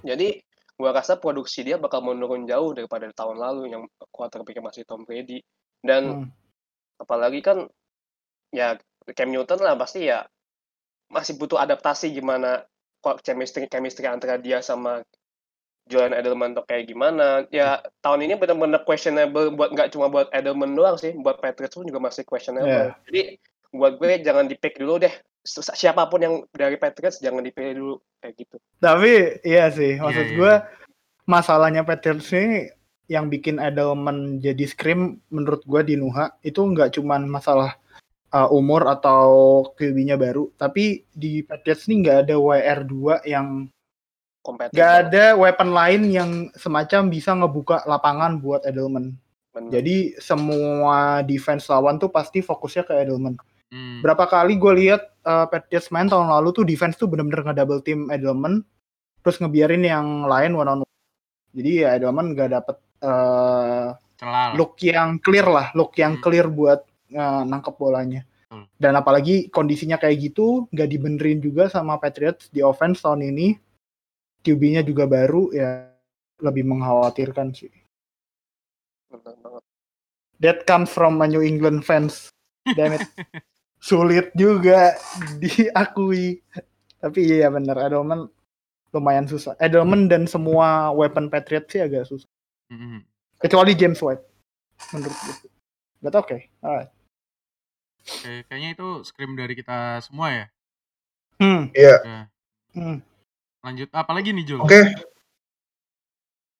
Jadi 0.00 0.28
gua 0.74 0.94
rasa 0.94 1.18
produksi 1.18 1.66
dia 1.66 1.76
bakal 1.76 2.00
menurun 2.00 2.46
jauh 2.46 2.70
daripada 2.72 3.10
tahun 3.10 3.36
lalu 3.36 3.62
yang 3.68 3.82
quarterback 4.08 4.56
masih 4.58 4.86
Tom 4.86 5.02
Brady. 5.02 5.42
Dan 5.78 6.02
Hmm. 6.04 6.28
apalagi 6.98 7.40
kan 7.40 7.66
ya 8.50 8.78
Cam 9.14 9.30
Newton 9.30 9.60
lah 9.60 9.74
pasti 9.74 10.04
ya 10.04 10.24
masih 11.08 11.36
butuh 11.36 11.56
adaptasi 11.56 12.12
gimana 12.12 12.64
chemistry 13.22 13.64
chemistry 13.66 14.04
antara 14.04 14.36
dia 14.36 14.60
sama 14.60 15.00
Julian 15.88 16.12
Edelman 16.12 16.52
tuh 16.52 16.68
kayak 16.68 16.84
gimana 16.84 17.48
ya 17.48 17.80
tahun 18.04 18.28
ini 18.28 18.36
benar-benar 18.36 18.84
questionable 18.84 19.48
buat 19.56 19.72
nggak 19.72 19.88
cuma 19.88 20.12
buat 20.12 20.28
Edelman 20.28 20.76
doang 20.76 21.00
sih 21.00 21.16
buat 21.16 21.40
Patriots 21.40 21.80
pun 21.80 21.88
juga 21.88 22.00
masih 22.02 22.28
questionable 22.28 22.68
Iya. 22.68 23.00
jadi 23.08 23.20
buat 23.74 24.00
gue 24.00 24.24
jangan 24.24 24.48
di-pick 24.48 24.80
dulu 24.80 25.02
deh 25.02 25.14
Si- 25.48 25.64
siapa 25.64 26.04
pun 26.12 26.20
yang 26.20 26.34
dari 26.52 26.76
Patriots 26.76 27.24
jangan 27.24 27.40
dipilih 27.40 27.74
dulu 27.78 27.94
kayak 28.20 28.34
gitu 28.36 28.56
Tapi 28.82 29.40
iya 29.46 29.72
sih, 29.72 29.96
maksud 29.96 30.24
Iya, 30.24 30.30
iya. 30.32 30.36
gue 30.36 30.54
masalahnya 31.24 31.82
Patriots 31.88 32.28
ini 32.36 32.68
yang 33.08 33.32
bikin 33.32 33.56
Edelman 33.56 34.44
jadi 34.44 34.68
scream 34.68 35.16
menurut 35.32 35.64
gue 35.64 35.80
di 35.84 35.94
Nuha 35.96 36.36
itu 36.44 36.60
nggak 36.60 37.00
cuman 37.00 37.24
masalah 37.24 37.80
uh, 38.32 38.48
umur 38.52 38.84
atau 38.88 39.64
QB-nya 39.72 40.20
baru, 40.20 40.52
tapi 40.60 41.08
di 41.12 41.40
Patriots 41.40 41.88
ini 41.88 42.04
nggak 42.04 42.28
ada 42.28 42.34
WR2 42.36 43.24
yang 43.24 43.68
kompetitif 44.44 44.76
nggak 44.76 44.94
ada 45.08 45.24
weapon 45.36 45.70
lain 45.72 46.02
yang 46.08 46.30
semacam 46.56 47.08
bisa 47.08 47.32
ngebuka 47.36 47.84
lapangan 47.88 48.40
buat 48.40 48.64
Edelman. 48.68 49.16
Bener. 49.52 49.80
Jadi 49.80 49.96
semua 50.20 51.24
defense 51.24 51.66
lawan 51.72 51.96
tuh 51.96 52.12
pasti 52.12 52.44
fokusnya 52.44 52.84
ke 52.84 52.92
Edelman. 52.92 53.36
Hmm. 53.68 54.00
Berapa 54.00 54.24
kali 54.24 54.56
gue 54.56 54.72
lihat 54.84 55.12
uh, 55.28 55.44
Patriots 55.44 55.92
main 55.92 56.08
tahun 56.08 56.32
lalu 56.32 56.56
tuh 56.56 56.64
defense 56.64 56.96
tuh 56.96 57.04
bener-bener 57.04 57.44
nge-double 57.44 57.84
team 57.84 58.08
Edelman, 58.08 58.64
terus 59.20 59.36
ngebiarin 59.38 59.84
yang 59.84 60.24
lain 60.24 60.56
one 60.56 60.68
on 60.68 60.80
one. 60.84 60.96
Jadi 61.52 61.84
ya 61.84 61.96
Edelman 62.00 62.32
nggak 62.32 62.48
dapet 62.48 62.76
uh, 63.04 63.92
Celah 64.18 64.56
look 64.56 64.80
yang 64.80 65.20
clear 65.20 65.46
lah, 65.46 65.68
look 65.76 65.92
yang 66.00 66.16
Hmm. 66.16 66.24
clear 66.24 66.48
buat 66.48 66.80
uh, 67.12 67.42
nangkep 67.44 67.74
bolanya. 67.76 68.24
Betul. 68.48 68.64
Dan 68.80 68.92
apalagi 68.96 69.36
kondisinya 69.52 70.00
kayak 70.00 70.32
gitu, 70.32 70.64
nggak 70.72 70.88
dibenerin 70.88 71.38
juga 71.44 71.68
sama 71.68 72.00
Patriots 72.00 72.48
di 72.48 72.64
offense 72.64 73.04
tahun 73.04 73.28
ini. 73.28 73.60
QB-nya 74.40 74.80
juga 74.86 75.04
baru, 75.04 75.52
ya 75.52 75.92
lebih 76.40 76.64
mengkhawatirkan 76.64 77.52
sih. 77.52 77.68
That 80.40 80.64
comes 80.64 80.88
from 80.88 81.20
a 81.20 81.28
New 81.28 81.42
England 81.42 81.84
fans. 81.84 82.30
Damn 82.64 82.96
it. 82.96 83.04
Sulit 83.78 84.34
juga 84.34 84.94
diakui. 85.42 86.42
Tapi 86.98 87.20
iya 87.22 87.46
bener, 87.48 87.78
Edelman 87.78 88.26
lumayan 88.90 89.30
susah. 89.30 89.54
Edelman 89.62 90.10
dan 90.10 90.26
semua 90.26 90.90
weapon 90.90 91.30
Patriot 91.30 91.70
sih 91.70 91.82
agak 91.82 92.10
susah. 92.10 92.28
Mm-mm. 92.74 93.06
Kecuali 93.38 93.72
James 93.78 94.00
White. 94.02 94.24
Menurut 94.94 95.14
gue. 95.14 95.36
But 96.02 96.14
oke. 96.18 96.26
Okay. 96.26 96.40
Alright. 96.62 96.90
Oke, 98.08 98.32
kayaknya 98.48 98.70
itu 98.72 98.88
Scream 99.04 99.36
dari 99.36 99.52
kita 99.52 100.00
semua 100.00 100.32
ya. 100.32 100.46
Hmm. 101.38 101.70
Iya. 101.76 101.96
Ya. 102.02 102.20
hmm. 102.74 102.98
Lanjut 103.62 103.88
apa 103.92 104.10
lagi 104.16 104.32
nih 104.32 104.44
Jul? 104.48 104.60
Oke. 104.64 104.90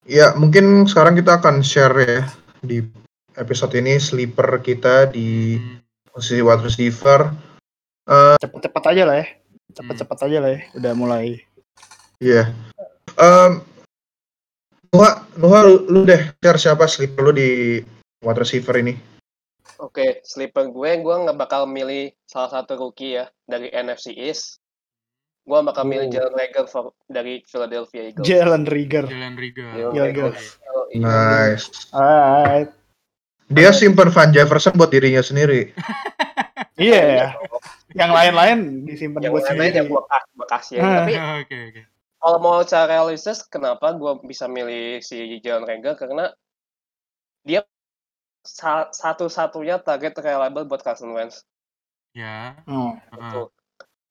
Ya, 0.08 0.32
mungkin 0.36 0.88
sekarang 0.88 1.18
kita 1.18 1.40
akan 1.40 1.60
share 1.60 1.96
ya 2.00 2.20
di 2.64 2.80
episode 3.36 3.74
ini 3.76 4.00
sleeper 4.00 4.60
kita 4.62 5.08
di 5.10 5.58
Hmm. 5.58 5.77
Posisi 6.10 6.40
wide 6.40 6.64
receiver. 6.64 7.20
Cepet-cepet 8.40 8.84
aja 8.88 9.02
lah 9.04 9.16
ya. 9.20 9.26
Cepet-cepet 9.72 10.18
aja 10.24 10.38
lah 10.40 10.50
ya. 10.56 10.60
Udah 10.74 10.92
mulai. 10.96 11.38
Iya. 12.18 12.50
Em, 13.14 13.62
Nuha, 14.88 15.28
Nuha 15.36 15.58
lu, 15.62 15.84
lu 15.86 16.00
deh 16.02 16.32
share 16.40 16.56
siapa 16.56 16.88
sleeper 16.88 17.20
lu 17.20 17.32
di 17.32 17.78
wide 18.24 18.40
receiver 18.40 18.72
ini? 18.80 18.96
Oke, 19.78 20.24
sleeper 20.24 20.72
gue, 20.72 20.90
gue 20.98 21.14
nggak 21.22 21.38
bakal 21.38 21.68
milih 21.68 22.10
salah 22.24 22.50
satu 22.50 22.74
rookie 22.74 23.14
ya 23.14 23.28
dari 23.44 23.68
NFC 23.68 24.10
East. 24.10 24.58
Gue 25.44 25.60
bakal 25.62 25.84
milih 25.86 26.08
Oh. 26.08 26.12
Jalen 26.12 26.34
Reagor 26.34 26.66
for- 26.66 26.96
dari 27.06 27.40
Philadelphia 27.44 28.10
Eagles. 28.10 28.24
Jalen 28.26 28.64
Rieger. 28.64 29.04
Jalen 29.06 29.36
Riga. 29.36 29.68
Jalen. 29.92 30.32
Iya. 30.92 31.00
Nice. 31.00 31.68
Alright. 31.92 32.68
Dia 33.48 33.72
simpen 33.72 34.08
Van 34.08 34.28
Jefferson 34.28 34.76
buat 34.76 34.88
dirinya 34.88 35.20
sendiri. 35.20 35.60
Iya 36.78 37.02
ya. 37.02 37.26
Yang 37.90 38.10
lain-lain 38.14 38.58
disimpan 38.86 39.18
Yang 39.18 39.32
buat 39.34 39.42
lain 39.42 39.50
sendiri. 39.50 39.74
yang 39.74 39.86
gue 39.90 40.46
kasih, 40.46 40.74
ya. 40.78 40.82
Ah. 40.82 40.94
Tapi 41.02 41.12
Oke 41.42 41.56
oke. 41.74 41.82
kalau 42.18 42.38
mau 42.38 42.62
cara 42.62 42.86
realistis, 42.88 43.42
kenapa 43.42 43.98
gue 43.98 44.12
bisa 44.22 44.46
milih 44.46 45.02
si 45.02 45.42
Jalen 45.42 45.66
Reagor? 45.66 45.98
Karena 45.98 46.30
dia 47.42 47.66
sa- 48.42 48.94
satu-satunya 48.94 49.82
target 49.82 50.14
reliable 50.18 50.70
buat 50.70 50.78
Carson 50.78 51.10
Wentz. 51.10 51.42
Ya. 52.14 52.54
Oh. 52.70 52.94
heeh. 52.94 53.10
Betul. 53.10 53.46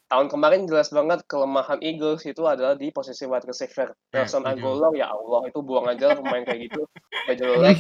Tahun 0.07 0.27
kemarin 0.27 0.67
jelas 0.67 0.87
banget 0.87 1.23
kelemahan 1.23 1.79
Eagles 1.79 2.23
itu 2.23 2.43
adalah 2.43 2.75
di 2.75 2.91
posisi 2.91 3.23
wide 3.23 3.47
receiver. 3.47 3.95
Ya, 4.11 4.23
Nelson 4.23 4.43
setuju. 4.43 4.59
Aguilar, 4.59 4.91
ya 4.91 5.07
Allah, 5.07 5.47
itu 5.47 5.59
buang 5.59 5.87
aja 5.87 6.11
lah 6.11 6.15
pemain 6.15 6.43
kayak 6.43 6.67
gitu. 6.67 6.83
Udah 7.27 7.35
jelek. 7.35 7.77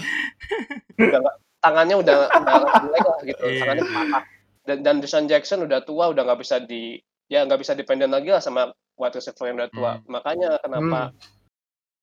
udah 1.03 1.19
nggak- 1.23 1.39
tangannya 1.59 1.95
udah 1.97 2.17
udah 2.27 2.55
jelek 2.83 3.03
lah 3.03 3.19
gitu. 3.23 3.43
Iya. 3.43 3.59
Tangannya 3.63 3.85
patah. 3.85 4.23
Dan, 4.67 4.77
dan 4.83 4.95
Deshaun 4.99 5.27
Jackson 5.27 5.63
udah 5.63 5.79
tua, 5.81 6.11
udah 6.11 6.27
nggak 6.27 6.39
bisa 6.43 6.59
di 6.59 6.99
ya 7.27 7.43
nggak 7.43 7.59
bisa 7.59 7.71
dependen 7.71 8.11
lagi 8.11 8.31
lah 8.31 8.39
sama 8.39 8.71
wide 8.95 9.15
receiver 9.15 9.47
yang 9.47 9.57
udah 9.57 9.71
tua. 9.71 9.91
Hmm. 9.95 10.03
Makanya 10.09 10.49
kenapa 10.59 10.99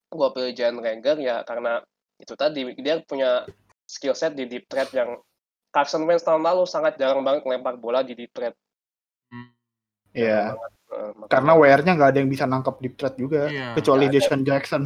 gua 0.08 0.30
pilih 0.30 0.54
Jalen 0.54 0.78
Reagor 0.78 1.18
ya 1.18 1.42
karena 1.42 1.82
itu 2.16 2.32
tadi 2.34 2.62
dia 2.78 3.02
punya 3.02 3.42
skill 3.84 4.14
set 4.14 4.32
di 4.32 4.46
deep 4.46 4.64
threat 4.64 4.88
yang 4.94 5.18
Carson 5.68 6.06
Wentz 6.06 6.22
tahun 6.22 6.40
lalu 6.40 6.64
sangat 6.64 6.94
jarang 6.96 7.20
banget 7.20 7.42
ngelempar 7.42 7.76
bola 7.76 8.00
di 8.00 8.14
deep 8.14 8.30
threat. 8.30 8.54
Hmm. 9.28 9.50
Iya. 10.14 10.54
Eh, 10.94 11.10
makanya- 11.18 11.28
Karena 11.28 11.52
WR-nya 11.58 11.92
nggak 11.98 12.10
ada 12.14 12.18
yang 12.22 12.30
bisa 12.30 12.46
nangkap 12.46 12.78
deep 12.78 12.94
threat 12.94 13.18
juga. 13.18 13.50
Iya. 13.50 13.74
Kecuali. 13.74 14.06
Deshaun 14.06 14.46
Jackson. 14.46 14.82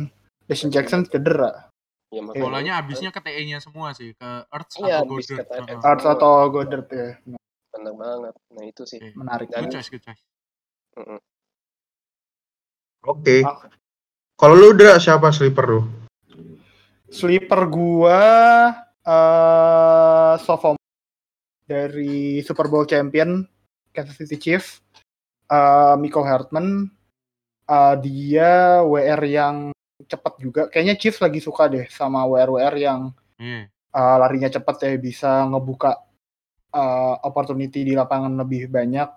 Deshaun 0.49 0.73
Jackson 0.73 1.05
cedera. 1.05 1.69
Ya, 2.09 2.21
makanya- 2.21 2.43
Bolanya 2.43 2.73
abisnya 2.77 3.11
ke 3.11 3.21
TE-nya 3.21 3.59
semua 3.59 3.93
sih, 3.93 4.13
ke 4.13 4.29
Earth 4.49 4.73
Iya, 4.79 5.01
atau 5.01 5.15
Goddard. 5.15 5.81
Arts 5.81 6.05
atau 6.07 6.33
Goddard 6.49 6.87
ya. 6.89 7.11
bener 7.69 7.95
banget. 7.95 8.35
Nah 8.51 8.65
itu 8.65 8.83
sih. 8.83 8.99
Oke. 8.99 9.15
Menarik. 9.15 9.47
Dan- 9.49 9.63
Good 9.65 9.75
choice, 9.75 9.89
good 9.89 10.03
choice. 10.03 10.23
Oke. 13.05 13.37
Ah. 13.43 13.71
Kalau 14.35 14.55
lu 14.55 14.73
udah 14.73 14.99
siapa 14.99 15.31
sleeper 15.31 15.67
lu? 15.69 15.83
Sleeper 17.09 17.61
gua 17.67 18.21
eh 19.01 20.33
sophomore 20.39 20.77
dari 21.65 22.43
Super 22.43 22.67
Bowl 22.67 22.85
champion 22.85 23.47
Kansas 23.91 24.19
City 24.19 24.37
Chiefs 24.37 24.83
eh 25.47 25.95
Miko 25.97 26.21
Hartman 26.21 26.89
Eh, 27.65 27.95
dia 28.01 28.81
WR 28.81 29.21
yang 29.23 29.77
cepat 30.07 30.35
juga 30.39 30.63
kayaknya 30.71 30.95
Chiefs 30.95 31.19
lagi 31.19 31.43
suka 31.43 31.67
deh 31.67 31.91
sama 31.91 32.23
WR 32.23 32.55
WR 32.55 32.77
yang 32.79 33.11
Iya. 33.39 33.71
uh, 33.95 34.17
larinya 34.19 34.51
cepat 34.51 34.77
ya 34.83 34.99
bisa 34.99 35.47
ngebuka 35.47 35.95
uh, 36.75 37.15
opportunity 37.23 37.87
di 37.87 37.95
lapangan 37.95 38.35
lebih 38.35 38.69
banyak. 38.69 39.09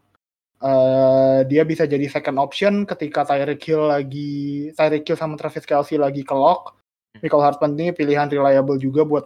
Uh, 0.61 1.41
dia 1.49 1.65
bisa 1.65 1.89
jadi 1.89 2.05
second 2.05 2.38
option 2.38 2.86
ketika 2.86 3.25
Tyreek 3.25 3.65
Hill 3.65 3.89
lagi 3.89 4.69
Tyreek 4.77 5.09
Hill 5.09 5.17
sama 5.17 5.34
Travis 5.34 5.65
Kelsey 5.65 5.97
lagi 5.97 6.21
ke 6.21 6.36
lock. 6.38 6.77
Michael 7.17 7.43
Hartman 7.43 7.73
ini 7.75 7.91
pilihan 7.91 8.29
reliable 8.29 8.77
juga 8.77 9.01
buat 9.01 9.25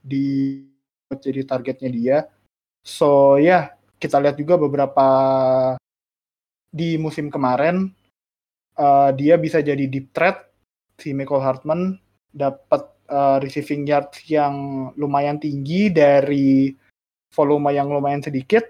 di 0.00 0.64
buat 1.06 1.20
jadi 1.20 1.44
targetnya 1.44 1.90
dia. 1.92 2.18
So 2.80 3.36
ya 3.36 3.44
yeah, 3.44 3.62
kita 4.00 4.16
lihat 4.16 4.40
juga 4.40 4.56
beberapa 4.56 5.06
di 6.72 6.96
musim 6.96 7.28
kemarin 7.28 7.92
uh, 8.80 9.12
dia 9.12 9.36
bisa 9.36 9.60
jadi 9.60 9.84
deep 9.84 10.16
threat 10.16 10.45
si 10.96 11.12
Michael 11.12 11.44
Hartman 11.44 11.80
dapat 12.32 12.82
uh, 13.08 13.38
receiving 13.40 13.88
yards 13.88 14.24
yang 14.28 14.88
lumayan 14.96 15.40
tinggi 15.40 15.88
dari 15.92 16.72
volume 17.32 17.72
yang 17.72 17.92
lumayan 17.92 18.24
sedikit. 18.24 18.64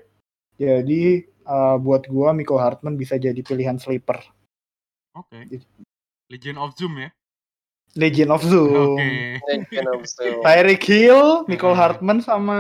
Jadi 0.57 1.22
uh, 1.47 1.77
buat 1.79 2.09
gua 2.09 2.33
Miko 2.33 2.57
Hartman 2.59 2.97
bisa 2.99 3.20
jadi 3.20 3.39
pilihan 3.41 3.79
sleeper. 3.79 4.18
Oke. 5.16 5.47
Okay. 5.47 5.61
Legend 6.27 6.59
of 6.59 6.74
Zoom 6.74 6.95
ya. 6.99 7.09
Legend 7.97 8.31
of 8.35 8.43
Zoom. 8.45 8.99
Oke. 8.99 9.01
Okay. 9.01 9.16
Legend 9.49 9.89
of 9.95 10.03
Zoom. 10.05 10.41
Tyreek 10.45 10.85
Hill, 10.85 11.22
Miko 11.49 11.70
Hartman 11.72 12.20
sama 12.20 12.59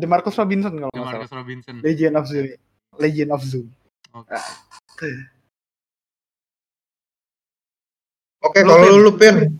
DeMarcus 0.00 0.38
Robinson 0.40 0.72
kalau 0.80 0.94
DeMarcus 0.94 1.32
Robinson. 1.34 1.74
Legend 1.84 2.14
of 2.16 2.24
Zoom. 2.30 2.46
Legend 2.96 3.30
of 3.34 3.42
Zoom. 3.44 3.66
Oke. 4.16 4.32
Okay. 4.96 5.16
Oke, 8.42 8.58
okay, 8.58 8.62
kalau 8.66 8.98
lu 8.98 9.14
Pin, 9.14 9.54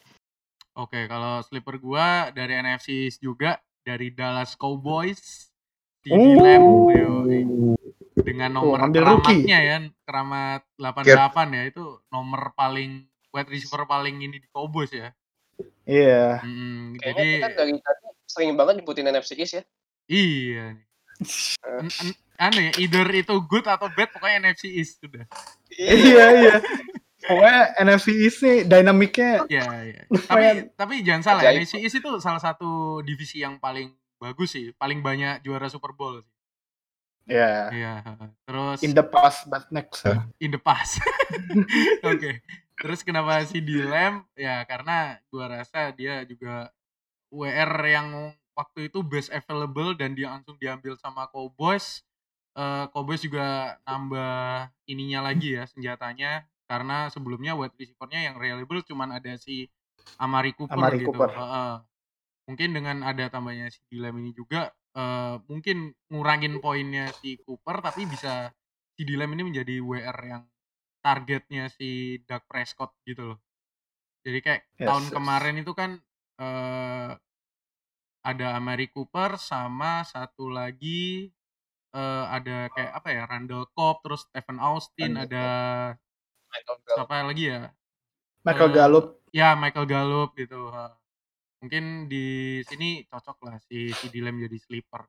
Oke, 0.72 1.04
kalau 1.04 1.44
sleeper 1.44 1.76
gua 1.78 2.32
dari 2.32 2.56
NFC 2.56 3.12
juga 3.20 3.60
dari 3.84 4.10
Dallas 4.10 4.56
Cowboys. 4.56 5.52
CD 6.02 6.18
oh. 6.18 6.42
Lamb 6.42 6.66
dengan 8.18 8.50
nomor 8.58 8.82
oh, 8.82 8.90
keramatnya 8.90 9.58
ya, 9.62 9.76
keramat 10.02 10.66
88 10.74 11.06
yep. 11.06 11.46
ya 11.54 11.62
itu 11.70 11.84
nomor 12.10 12.50
paling 12.58 13.06
wide 13.30 13.50
receiver 13.50 13.86
paling 13.86 14.18
ini 14.18 14.42
di 14.42 14.48
Cowboys 14.50 14.90
ya. 14.90 15.14
Iya. 15.86 16.42
Yeah. 16.42 16.42
Hmm, 16.42 16.98
Kayaknya 16.98 17.22
jadi 17.22 17.32
kita 17.38 17.48
dari 17.54 17.72
tadi 17.78 18.06
sering 18.26 18.50
banget 18.58 18.74
nyebutin 18.80 19.06
NFC 19.12 19.38
East 19.38 19.54
ya. 19.54 19.62
Iya. 20.10 20.66
Aneh, 22.42 22.74
either 22.80 23.06
itu 23.14 23.34
good 23.46 23.68
atau 23.68 23.86
bad 23.92 24.10
pokoknya 24.10 24.50
NFC 24.50 24.72
East 24.74 24.98
sudah. 24.98 25.22
iya 25.78 26.24
iya. 26.42 26.54
Pokoknya 27.22 27.78
NFC 27.78 28.08
East 28.18 28.38
nih 28.42 28.58
dinamiknya. 28.66 29.46
Iya, 29.46 29.66
iya. 29.86 30.02
Tapi 30.30 30.44
tapi 30.74 30.94
jangan 31.06 31.22
salah, 31.22 31.42
Ajaib. 31.46 31.62
NFC 31.62 31.74
East 31.78 31.96
itu 32.02 32.10
salah 32.18 32.42
satu 32.42 33.00
divisi 33.06 33.42
yang 33.42 33.62
paling 33.62 33.94
bagus 34.18 34.54
sih, 34.54 34.74
paling 34.74 35.02
banyak 35.02 35.42
juara 35.46 35.70
Super 35.70 35.94
Bowl 35.94 36.18
sih. 36.18 36.34
Iya. 37.30 37.70
Yeah. 37.70 37.70
Iya, 37.70 37.94
terus 38.42 38.78
in 38.82 38.92
the 38.98 39.06
past 39.06 39.46
but 39.46 39.70
next. 39.70 40.02
In 40.42 40.50
the 40.50 40.58
past. 40.58 40.98
Oke. 41.02 41.62
okay. 42.02 42.34
Terus 42.82 43.06
kenapa 43.06 43.46
si 43.46 43.62
Dilem? 43.62 44.26
Ya 44.34 44.66
karena 44.66 45.22
gua 45.30 45.46
rasa 45.46 45.94
dia 45.94 46.26
juga 46.26 46.74
WR 47.30 47.72
yang 47.86 48.34
waktu 48.58 48.90
itu 48.90 49.00
best 49.06 49.30
available 49.30 49.94
dan 49.94 50.18
dia 50.18 50.34
langsung 50.34 50.58
diambil 50.58 50.98
sama 50.98 51.30
Cowboys. 51.30 52.02
Uh, 52.52 52.90
Cowboys 52.90 53.22
juga 53.22 53.78
nambah 53.86 54.68
ininya 54.84 55.24
lagi 55.30 55.56
ya 55.56 55.64
senjatanya 55.64 56.44
karena 56.72 57.12
sebelumnya 57.12 57.52
wide 57.52 57.76
receivernya 57.76 58.32
yang 58.32 58.40
reliable 58.40 58.80
cuman 58.80 59.20
ada 59.20 59.36
si 59.36 59.68
Amari 60.16 60.56
Cooper 60.56 60.80
Amari 60.80 61.04
gitu. 61.04 61.12
Cooper. 61.12 61.28
Uh, 61.36 61.76
mungkin 62.48 62.72
dengan 62.72 63.04
ada 63.04 63.28
tambahnya 63.28 63.68
si 63.68 63.84
Dilem 63.92 64.24
ini 64.24 64.32
juga 64.32 64.72
uh, 64.96 65.36
mungkin 65.52 65.92
ngurangin 66.08 66.64
poinnya 66.64 67.12
si 67.12 67.36
Cooper 67.44 67.84
tapi 67.84 68.08
bisa 68.08 68.48
si 68.96 69.04
Dilem 69.04 69.36
ini 69.36 69.52
menjadi 69.52 69.84
WR 69.84 70.18
yang 70.24 70.48
targetnya 71.04 71.68
si 71.68 72.16
Doug 72.24 72.48
Prescott 72.48 72.96
gitu 73.04 73.36
loh. 73.36 73.38
Jadi 74.24 74.38
kayak 74.40 74.62
yes, 74.80 74.88
tahun 74.88 75.04
yes. 75.04 75.12
kemarin 75.12 75.56
itu 75.60 75.72
kan 75.76 75.90
uh, 76.40 77.12
ada 78.24 78.46
Amari 78.56 78.88
Cooper 78.88 79.36
sama 79.36 80.08
satu 80.08 80.48
lagi 80.48 81.28
uh, 81.92 82.24
ada 82.32 82.72
kayak 82.72 82.92
apa 82.96 83.08
ya 83.12 83.22
Randall 83.28 83.68
Cobb 83.76 84.00
terus 84.06 84.24
Stephen 84.24 84.56
Austin 84.62 85.20
Randall 85.20 85.26
ada 85.28 85.46
Michael 86.52 86.78
Gallup. 86.84 86.98
Siapa 87.00 87.16
lagi 87.24 87.44
ya? 87.48 87.60
Michael 88.44 88.70
uh, 88.70 88.74
Gallup. 88.76 89.06
Ya, 89.32 89.48
Michael 89.56 89.86
Gallup 89.88 90.30
gitu. 90.36 90.60
Mungkin 91.64 92.10
di 92.12 92.60
sini 92.68 93.06
cocok 93.08 93.38
lah 93.48 93.56
si 93.64 93.94
si 93.96 94.06
Dilem 94.12 94.36
jadi 94.44 94.58
sleeper. 94.60 95.02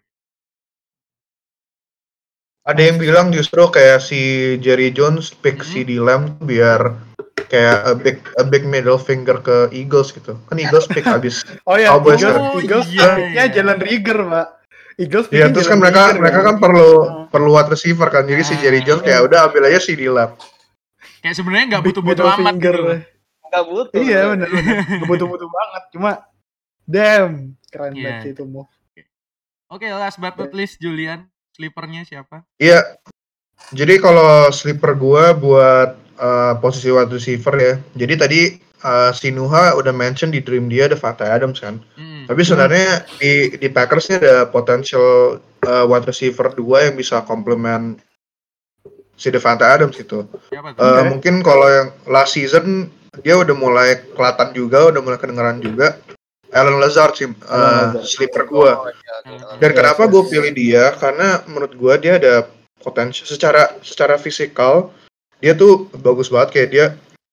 Ada 2.63 2.79
yang 2.79 2.95
bilang 2.95 3.27
justru 3.35 3.67
kayak 3.67 3.99
si 3.99 4.55
Jerry 4.63 4.95
Jones 4.95 5.35
pick 5.35 5.59
hmm. 5.59 5.67
si 5.67 5.79
Dilem 5.83 6.39
biar 6.39 6.95
kayak 7.51 7.77
a 7.83 7.91
big 7.91 8.17
a 8.39 8.43
big 8.47 8.63
middle 8.63 8.95
finger 8.95 9.35
ke 9.43 9.67
Eagles 9.75 10.15
gitu. 10.15 10.39
Kan 10.47 10.63
Eagles 10.63 10.87
pick 10.87 11.03
habis 11.03 11.43
Oh 11.67 11.75
ya, 11.75 11.91
Cowboys 11.91 12.23
Eagles, 12.23 12.31
kan. 12.31 12.63
Eagles 12.63 12.87
iya, 12.87 13.09
iya. 13.35 13.43
jalan 13.51 13.77
Rigger, 13.83 14.19
Pak. 14.23 14.47
Eagles 14.95 15.25
Iya, 15.33 15.49
terus 15.49 15.67
kan 15.67 15.81
mereka 15.81 16.15
mereka 16.15 16.39
kan 16.45 16.55
perlu 16.61 16.87
oh. 17.03 17.25
perlu 17.27 17.51
wide 17.51 17.73
receiver 17.75 18.07
kan. 18.07 18.23
Jadi 18.29 18.41
si 18.47 18.55
Jerry 18.63 18.79
Jones 18.87 19.03
kayak 19.03 19.27
udah 19.27 19.51
ambil 19.51 19.67
aja 19.67 19.83
si 19.83 19.97
Dilem. 19.99 20.31
Kayak 21.23 21.35
sebenarnya 21.39 21.65
nggak 21.71 21.83
butuh-butuh 21.87 22.25
amat 22.27 22.53
finger. 22.59 22.75
gitu. 22.75 22.95
Nggak 23.47 23.65
butuh. 23.71 24.01
Iya 24.03 24.19
benar 24.35 24.47
Nggak 24.51 25.07
butuh-butuh 25.07 25.49
banget. 25.49 25.83
Cuma 25.95 26.11
damn 26.83 27.55
keren 27.71 27.95
yeah. 27.95 28.19
banget 28.19 28.35
itu 28.35 28.43
move. 28.43 28.67
Oke, 29.71 29.89
okay, 29.89 29.95
last 29.95 30.21
but 30.21 30.37
not 30.37 30.53
least 30.53 30.77
Julian, 30.77 31.25
sleepernya 31.55 32.05
siapa? 32.05 32.45
Iya. 32.61 32.99
Jadi 33.73 33.97
kalau 33.97 34.51
sleeper 34.53 34.93
gua 34.93 35.33
buat 35.33 35.97
uh, 36.19 36.53
posisi 36.59 36.91
wide 36.93 37.09
receiver 37.09 37.55
ya. 37.57 37.73
Jadi 37.97 38.13
tadi 38.19 38.41
uh, 38.83 39.09
Sinuha 39.15 39.73
udah 39.79 39.95
mention 39.95 40.29
di 40.29 40.43
dream 40.43 40.69
dia 40.69 40.85
ada 40.91 40.99
Fatah 40.99 41.31
Adams 41.31 41.63
kan. 41.63 41.79
Hmm. 41.97 42.27
Tapi 42.29 42.41
sebenarnya 42.43 43.07
di 43.17 43.55
di 43.57 43.67
Packers 43.71 44.11
ini 44.11 44.21
ada 44.21 44.45
potential 44.45 45.39
uh, 45.65 45.85
wide 45.87 46.05
receiver 46.05 46.51
dua 46.53 46.91
yang 46.91 46.99
bisa 46.99 47.23
complement 47.25 47.97
si 49.17 49.29
Devante 49.29 49.65
Adams 49.65 49.97
itu. 49.97 50.25
Uh. 50.53 51.03
Mungkin 51.09 51.45
kalau 51.45 51.67
yang 51.69 51.89
last 52.09 52.35
season 52.35 52.89
dia 53.21 53.37
udah 53.37 53.53
mulai 53.53 54.01
kelihatan 54.17 54.49
juga, 54.57 54.89
udah 54.89 55.01
mulai 55.01 55.19
kedengeran 55.21 55.61
juga. 55.61 56.01
Alan 56.53 56.77
Lazard 56.77 57.17
sih 57.17 57.25
uh, 57.25 57.97
sleeper 58.05 58.45
gue. 58.45 58.71
Oh, 58.77 58.85
iya. 58.85 59.57
Dan 59.57 59.73
kenapa 59.73 60.05
gue 60.05 60.21
pilih 60.29 60.53
dia? 60.53 60.93
Karena 60.93 61.41
menurut 61.49 61.73
gue 61.73 61.93
dia 61.97 62.21
ada 62.21 62.45
potensi 62.77 63.25
secara 63.25 63.73
secara 63.81 64.21
fisikal 64.21 64.93
dia 65.41 65.57
tuh 65.57 65.89
bagus 65.99 66.29
banget 66.29 66.49
kayak 66.53 66.69
dia 66.69 66.85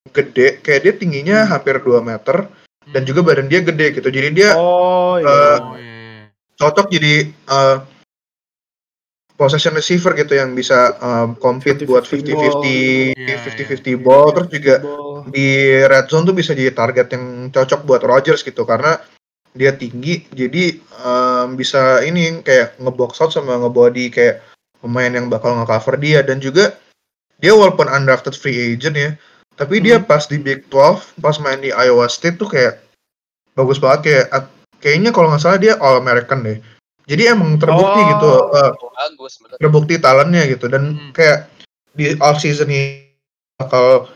gede, 0.09 0.47
kayak 0.65 0.81
dia 0.83 0.93
tingginya 0.97 1.37
hmm. 1.45 1.49
hampir 1.53 1.77
2 1.79 2.01
meter 2.01 2.49
dan 2.91 3.01
juga 3.05 3.21
badan 3.21 3.47
dia 3.47 3.61
gede 3.61 3.87
gitu. 3.93 4.09
Jadi 4.09 4.27
dia 4.33 4.57
oh, 4.57 5.21
iya. 5.21 5.29
Uh, 5.29 5.57
cocok 6.57 6.89
jadi 6.89 7.29
uh, 7.45 7.77
possession 9.41 9.73
receiver 9.73 10.13
gitu 10.13 10.37
yang 10.37 10.53
bisa 10.53 10.93
um, 11.01 11.33
compete 11.33 11.81
50 11.81 11.89
-50 11.89 11.89
buat 11.89 12.05
50-50 12.05 13.97
50-50 13.97 14.05
ball 14.05 14.29
terus 14.37 14.49
juga 14.53 14.75
ball. 14.85 15.25
di 15.33 15.49
red 15.81 16.05
zone 16.05 16.29
tuh 16.29 16.37
bisa 16.37 16.53
jadi 16.53 16.69
target 16.69 17.17
yang 17.17 17.49
cocok 17.49 17.81
buat 17.81 18.05
Rodgers 18.05 18.45
gitu 18.45 18.61
karena 18.69 19.01
dia 19.57 19.73
tinggi 19.73 20.29
jadi 20.29 20.77
um, 21.01 21.57
bisa 21.57 22.05
ini 22.05 22.45
kayak 22.45 22.77
ngebox 22.77 23.17
out 23.17 23.33
sama 23.33 23.57
ngebody 23.57 24.13
kayak 24.13 24.45
pemain 24.77 25.09
yang 25.09 25.25
bakal 25.25 25.57
ngecover 25.57 25.97
dia 25.97 26.21
dan 26.21 26.37
juga 26.37 26.77
dia 27.41 27.57
walaupun 27.57 27.89
undrafted 27.89 28.37
free 28.37 28.77
agent 28.77 28.93
ya 28.93 29.11
tapi 29.57 29.81
hmm. 29.81 29.83
dia 29.89 29.97
pas 29.97 30.21
di 30.29 30.37
Big 30.37 30.69
12 30.69 31.17
pas 31.17 31.35
main 31.41 31.57
di 31.57 31.73
Iowa 31.73 32.05
State 32.05 32.37
tuh 32.37 32.47
kayak 32.47 32.77
bagus 33.57 33.81
banget 33.81 33.99
kayak 34.05 34.25
kayaknya 34.77 35.09
kalau 35.09 35.33
nggak 35.33 35.41
salah 35.41 35.57
dia 35.57 35.73
All 35.81 35.97
American 35.97 36.45
deh 36.45 36.61
jadi 37.09 37.33
emang 37.33 37.57
terbukti 37.57 38.01
gitu, 38.17 38.29
oh, 38.29 38.49
gitu 38.49 38.85
uh, 38.85 38.93
bagus, 38.95 39.33
terbukti 39.57 39.95
talentnya 39.97 40.43
gitu. 40.47 40.69
Dan 40.69 40.97
hmm. 40.97 41.11
kayak 41.15 41.49
di 41.97 42.15
off 42.21 42.39
season 42.39 42.69
ini 42.71 43.09
bakal 43.59 44.07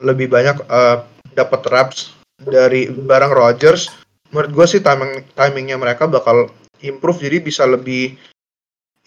lebih 0.00 0.30
banyak 0.30 0.56
uh, 0.70 1.02
dapat 1.34 1.60
reps 1.70 2.14
dari 2.38 2.86
barang 2.86 3.34
Rogers 3.34 3.90
menurut 4.30 4.52
gue 4.54 4.66
sih 4.68 4.80
timing 4.84 5.26
timingnya 5.34 5.76
mereka 5.80 6.06
bakal 6.06 6.50
improve. 6.84 7.18
Jadi 7.18 7.42
bisa 7.42 7.66
lebih 7.66 8.14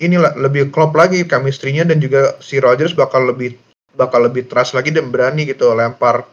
inilah 0.01 0.35
lebih 0.35 0.69
klop 0.73 0.91
lagi 0.93 1.23
chemistry-nya. 1.23 1.87
Dan 1.87 2.03
juga 2.03 2.35
si 2.43 2.59
Rogers 2.59 2.93
bakal 2.93 3.31
lebih 3.31 3.55
bakal 3.95 4.27
lebih 4.27 4.47
trust 4.47 4.75
lagi 4.75 4.91
dan 4.91 5.11
berani 5.11 5.47
gitu 5.47 5.71
lempar 5.75 6.23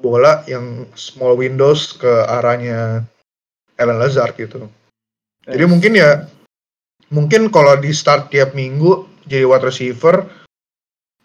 bola 0.00 0.40
yang 0.48 0.88
small 0.96 1.36
windows 1.36 1.96
ke 2.00 2.08
arahnya 2.28 3.04
Ellen 3.76 4.00
Lazard 4.00 4.36
gitu. 4.40 4.68
Jadi 5.46 5.64
mungkin 5.66 5.92
ya 5.98 6.26
mungkin 7.10 7.50
kalau 7.50 7.74
di 7.76 7.90
start 7.90 8.30
tiap 8.30 8.54
minggu 8.54 9.04
jadi 9.26 9.44
wide 9.46 9.66
receiver 9.66 10.22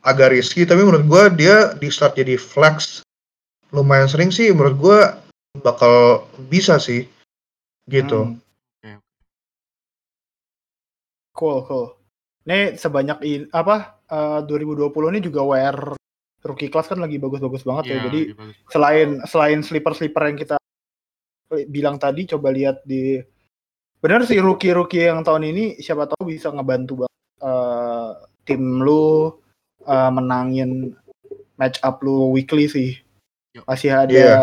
agak 0.01 0.33
risky 0.33 0.65
tapi 0.65 0.81
menurut 0.81 1.05
gue 1.05 1.23
dia 1.37 1.55
di 1.77 1.87
start 1.91 2.17
jadi 2.17 2.35
flex 2.39 3.05
lumayan 3.69 4.09
sering 4.09 4.31
sih 4.33 4.49
menurut 4.49 4.75
gue 4.79 4.99
bakal 5.61 6.25
bisa 6.49 6.77
sih 6.77 7.05
gitu. 7.89 8.35
Hmm. 8.35 8.41
Oke. 8.83 8.91
Cool, 11.37 11.57
cool. 11.69 11.87
Ini 12.47 12.79
sebanyak 12.79 13.19
in, 13.27 13.41
apa 13.51 13.99
eh, 14.07 14.39
2020 14.47 14.89
ini 15.13 15.19
juga 15.19 15.43
WR 15.43 15.97
rookie 16.47 16.71
class 16.71 16.87
kan 16.87 17.03
lagi 17.03 17.19
bagus-bagus 17.19 17.67
banget 17.67 17.83
ya. 17.91 17.91
Iya, 17.91 18.03
Jadi 18.07 18.21
bagus. 18.33 18.55
selain 18.71 19.09
selain 19.27 19.59
sleeper-sleeper 19.61 20.23
yang 20.31 20.39
kita 20.39 20.55
bilang 21.71 21.95
tadi 21.99 22.27
coba 22.27 22.51
lihat 22.51 22.83
di 22.83 23.19
benar 23.97 24.21
sih 24.25 24.37
rookie-rookie 24.37 25.09
yang 25.09 25.25
tahun 25.25 25.49
ini 25.49 25.81
siapa 25.81 26.05
tahu 26.05 26.29
bisa 26.29 26.53
ngebantu 26.53 27.05
banget 27.05 27.23
eh, 27.43 28.09
tim 28.45 28.81
lu 28.81 29.33
eh, 29.83 30.11
menangin 30.13 30.93
match 31.57 31.81
up 31.81 31.99
lu 32.05 32.29
weekly 32.31 32.69
sih. 32.69 32.97
Masih 33.65 33.89
ada 33.89 34.13
Iya. 34.13 34.37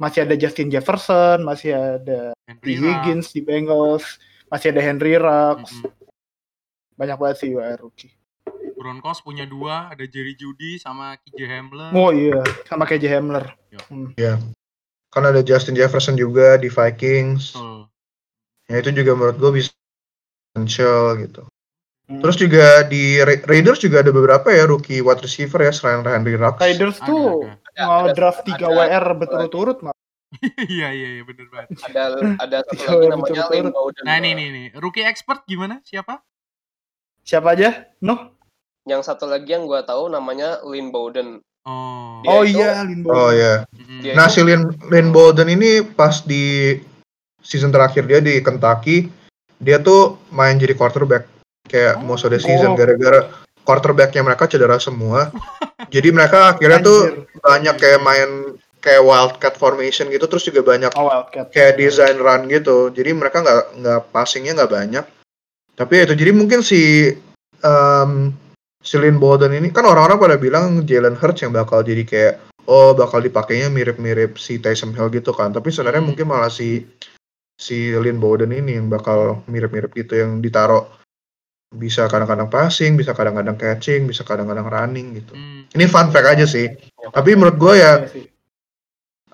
masih 0.00 0.24
ada 0.24 0.34
Justin 0.40 0.72
Jefferson, 0.72 1.44
masih 1.44 1.76
ada 1.76 2.32
T. 2.32 2.64
Henry. 2.64 2.80
Higgins 2.80 3.28
di 3.36 3.44
Bengals, 3.44 4.16
masih 4.48 4.72
ada 4.72 4.80
Henry 4.80 5.20
Ruggs. 5.20 5.84
Mm-mm. 5.84 5.92
Banyak 6.96 7.16
banget 7.20 7.36
sih 7.44 7.52
WR 7.52 7.76
rookie. 7.76 8.16
Broncos 8.74 9.20
punya 9.24 9.48
dua, 9.48 9.88
ada 9.92 10.04
Jerry 10.04 10.36
Judy 10.36 10.76
sama 10.76 11.16
KJ 11.20 11.40
Hamler. 11.48 11.90
Oh 11.96 12.12
iya, 12.12 12.40
sama 12.68 12.84
kayak 12.84 13.00
J. 13.00 13.04
Hamler. 13.16 13.44
Kan 15.08 15.24
ada 15.24 15.40
Justin 15.40 15.72
Jefferson 15.72 16.20
juga 16.20 16.60
di 16.60 16.68
Vikings. 16.68 17.56
Betul. 17.56 17.88
Ya 18.64 18.80
itu 18.80 18.90
juga 18.90 19.12
menurut 19.12 19.36
gue 19.36 19.52
bisa 19.58 19.70
potential 20.50 21.20
gitu. 21.20 21.42
Hmm. 22.04 22.20
Terus 22.20 22.36
juga 22.36 22.84
di 22.84 23.16
Ra- 23.18 23.44
Raiders 23.44 23.80
juga 23.80 24.04
ada 24.04 24.12
beberapa 24.12 24.48
ya 24.48 24.64
rookie 24.64 25.00
wide 25.00 25.24
receiver 25.24 25.56
ya 25.58 25.72
selain 25.72 26.04
Henry 26.04 26.36
Ruggs. 26.36 26.60
Raiders 26.60 27.00
Ada, 27.00 27.08
tuh 27.08 27.24
ada. 27.42 27.56
Ada- 27.74 27.84
mau 27.84 28.02
ada- 28.04 28.14
draft 28.14 28.40
3 28.44 28.54
ada- 28.54 28.68
WR 28.70 29.04
berturut-turut 29.16 29.78
mah. 29.82 29.94
Iya 30.66 30.90
iya 30.90 31.08
iya 31.14 31.22
bener 31.22 31.46
banget. 31.46 31.78
ada 31.84 32.02
ada 32.36 32.56
satu 32.66 32.74
Iya, 32.74 32.90
lagi 32.90 33.06
namanya 33.06 33.70
Bowden 33.70 34.02
Nah 34.02 34.14
ini 34.18 34.30
nih 34.34 34.48
nih, 34.50 34.66
rookie 34.76 35.06
expert 35.06 35.46
gimana? 35.46 35.78
Siapa? 35.80 36.18
Siapa 37.22 37.54
aja? 37.54 37.88
Noh? 38.00 38.34
yang 38.84 39.00
satu 39.00 39.24
lagi 39.24 39.48
yang 39.48 39.64
gua 39.64 39.80
tahu 39.80 40.12
namanya 40.12 40.60
Lynn 40.60 40.92
Bowden 40.92 41.40
Oh. 41.64 42.20
Dia 42.20 42.28
Oh 42.28 42.42
itu- 42.44 42.60
iya, 42.60 42.84
Limbo. 42.84 43.08
Oh 43.08 43.32
ya. 43.32 43.64
Mm-mm. 43.72 44.04
Dia- 44.04 44.12
Nah 44.12 44.28
si 44.28 44.44
Lin, 44.44 44.68
Lin 44.92 45.08
Bolden 45.08 45.48
ini 45.48 45.80
pas 45.80 46.20
di 46.20 46.76
season 47.44 47.68
terakhir 47.68 48.08
dia 48.08 48.18
di 48.18 48.40
Kentucky, 48.40 49.12
dia 49.60 49.78
tuh 49.78 50.16
main 50.32 50.56
jadi 50.56 50.72
quarterback 50.72 51.28
kayak 51.64 52.00
Oh. 52.00 52.04
most 52.04 52.24
of 52.24 52.32
the 52.32 52.40
season 52.40 52.72
Oh. 52.72 52.76
gara-gara 52.76 53.28
quarterbacknya 53.62 54.20
mereka 54.20 54.48
cedera 54.48 54.76
semua. 54.76 55.28
jadi 55.94 56.08
mereka 56.10 56.56
akhirnya 56.56 56.80
tuh 56.80 56.98
Anjir. 57.04 57.40
banyak 57.40 57.74
kayak 57.78 58.00
main 58.00 58.30
kayak 58.80 59.00
wildcat 59.00 59.54
formation 59.56 60.08
gitu, 60.08 60.28
terus 60.28 60.44
juga 60.44 60.60
banyak 60.60 60.92
Oh, 60.92 61.08
Wildcat. 61.08 61.48
kayak 61.48 61.78
design 61.78 62.20
run 62.20 62.48
gitu. 62.48 62.88
Jadi 62.88 63.12
mereka 63.12 63.40
nggak 63.40 63.80
nggak 63.80 64.00
passingnya 64.12 64.52
nggak 64.56 64.72
banyak. 64.72 65.04
Tapi 65.74 65.92
ya 65.96 66.02
itu 66.04 66.14
jadi 66.14 66.32
mungkin 66.32 66.60
si 66.60 67.08
um, 67.60 68.28
si 68.78 69.00
Lin 69.00 69.16
Bolden 69.16 69.56
ini 69.56 69.72
kan 69.72 69.88
orang-orang 69.88 70.20
pada 70.20 70.36
bilang 70.36 70.84
Jalen 70.84 71.16
Hurts 71.16 71.40
yang 71.40 71.56
bakal 71.56 71.80
jadi 71.80 72.04
kayak 72.04 72.34
oh 72.68 72.92
bakal 72.92 73.24
dipakainya 73.24 73.72
mirip-mirip 73.72 74.36
si 74.36 74.60
Taysom 74.60 74.92
Hill 74.92 75.08
gitu 75.08 75.32
kan. 75.32 75.48
Tapi 75.50 75.72
sebenarnya 75.72 76.04
Hmm. 76.04 76.08
mungkin 76.12 76.26
malah 76.28 76.52
si 76.52 76.84
si 77.54 77.94
Lin 77.94 78.18
Bolden 78.18 78.50
ini 78.50 78.76
yang 78.78 78.90
bakal 78.90 79.42
mirip-mirip 79.46 79.94
gitu 79.94 80.18
yang 80.18 80.42
ditaruh 80.42 80.84
bisa 81.74 82.06
kadang-kadang 82.06 82.46
passing, 82.46 82.94
bisa 82.94 83.10
kadang-kadang 83.14 83.58
catching, 83.58 84.06
bisa 84.06 84.22
kadang-kadang 84.22 84.66
running 84.70 85.18
gitu. 85.18 85.34
Hmm. 85.34 85.66
Ini 85.74 85.84
fun 85.90 86.14
fact 86.14 86.38
aja 86.38 86.46
sih. 86.46 86.70
Tapi 87.10 87.34
menurut 87.34 87.58
gue 87.58 87.74
ya 87.82 87.92
Iya 88.06 88.30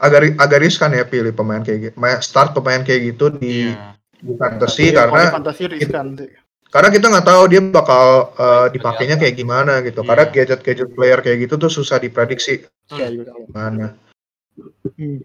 agak 0.01 0.41
agak 0.41 0.65
riskan 0.65 0.97
ya 0.97 1.05
pilih 1.05 1.29
pemain 1.37 1.61
kayak 1.61 1.93
gitu, 1.93 1.97
start 2.25 2.57
pemain 2.57 2.81
kayak 2.81 3.13
gitu 3.13 3.29
di 3.37 3.77
Iya. 3.77 3.93
di 4.17 4.33
fantasy 4.33 4.85
Iya, 4.89 5.05
kalau 5.05 5.13
karena 5.13 5.25
di 5.29 5.35
fantasi 5.37 5.63
riskan 5.69 6.07
sih. 6.17 6.31
karena 6.73 6.89
kita 6.89 7.07
nggak 7.13 7.27
tahu 7.29 7.43
dia 7.53 7.61
bakal 7.69 8.05
uh, 8.33 8.67
dipakainya 8.73 9.21
kayak 9.21 9.37
gimana 9.37 9.85
gitu. 9.85 10.01
Iya. 10.01 10.09
Karena 10.09 10.25
gadget-gadget 10.33 10.89
player 10.97 11.21
kayak 11.21 11.39
gitu 11.45 11.55
tuh 11.61 11.69
susah 11.69 12.01
diprediksi 12.01 12.65
Betul. 12.65 12.97
Iya, 12.97 13.09
juga. 13.13 13.31
mana. 13.53 13.87
Hmm. 14.97 15.21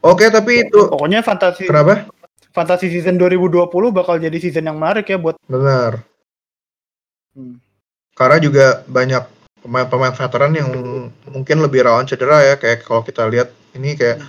Oke, 0.00 0.32
tapi 0.32 0.64
itu 0.64 0.88
Pokoknya 0.88 1.20
fantasi 1.20 1.68
kenapa? 1.68 2.08
fantasi 2.50 2.90
season 2.90 3.20
2020 3.20 3.70
bakal 3.94 4.18
jadi 4.18 4.34
season 4.40 4.66
yang 4.66 4.80
menarik 4.80 5.06
ya 5.06 5.20
buat 5.20 5.38
Benar. 5.46 6.02
Hmm. 7.36 7.62
Karena 8.16 8.36
juga 8.42 8.82
banyak 8.90 9.22
pemain-pemain 9.62 10.16
veteran 10.16 10.52
yang 10.56 10.70
mungkin 11.30 11.56
lebih 11.62 11.86
rawan 11.86 12.08
cedera 12.08 12.42
ya. 12.42 12.54
Kayak 12.58 12.84
kalau 12.84 13.06
kita 13.06 13.28
lihat 13.28 13.54
ini 13.76 13.94
kayak 13.94 14.24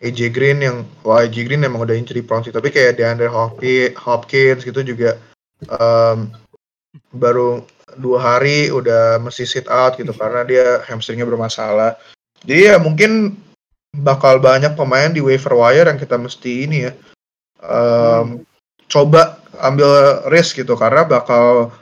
AJ 0.00 0.32
Green 0.32 0.58
yang 0.64 0.88
wah 1.04 1.20
AJ 1.20 1.46
Green 1.46 1.66
emang 1.66 1.84
udah 1.84 1.94
injury 1.94 2.24
prone 2.24 2.46
sih. 2.46 2.54
Tapi 2.54 2.72
kayak 2.72 2.96
DeAndre 2.96 3.28
Hopkins, 3.28 3.94
Hopkins 4.00 4.64
gitu 4.64 4.80
juga 4.80 5.20
em, 5.68 6.32
baru 7.12 7.60
dua 8.00 8.18
hari 8.18 8.72
udah 8.72 9.20
mesti 9.20 9.44
sit 9.44 9.66
out 9.68 9.98
gitu 10.00 10.14
karena 10.16 10.46
dia 10.46 10.66
hamstringnya 10.88 11.28
bermasalah. 11.28 12.00
Jadi 12.48 12.72
ya 12.72 12.80
mungkin 12.80 13.36
bakal 13.90 14.38
banyak 14.38 14.72
pemain 14.78 15.10
di 15.10 15.18
waiver 15.18 15.54
wire 15.54 15.90
yang 15.90 15.98
kita 15.98 16.14
mesti 16.14 16.64
ini 16.64 16.78
ya 16.86 16.92
em, 17.60 18.42
coba 18.86 19.42
ambil 19.58 19.90
risk 20.30 20.62
gitu 20.62 20.78
karena 20.78 21.02
bakal 21.04 21.74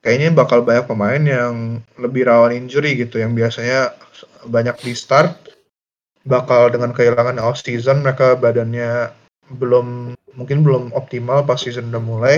kayaknya 0.00 0.30
bakal 0.32 0.62
banyak 0.62 0.86
pemain 0.86 1.20
yang 1.20 1.54
lebih 1.98 2.28
rawan 2.28 2.54
injury 2.54 2.94
gitu 2.94 3.18
yang 3.18 3.34
biasanya 3.34 3.92
banyak 4.46 4.76
di 4.80 4.92
start 4.94 5.34
bakal 6.24 6.70
dengan 6.70 6.94
kehilangan 6.94 7.36
off 7.42 7.60
season 7.60 8.00
mereka 8.00 8.38
badannya 8.38 9.10
belum 9.52 10.14
mungkin 10.38 10.64
belum 10.64 10.94
optimal 10.96 11.44
pas 11.44 11.60
season 11.60 11.90
udah 11.92 12.00
mulai 12.02 12.36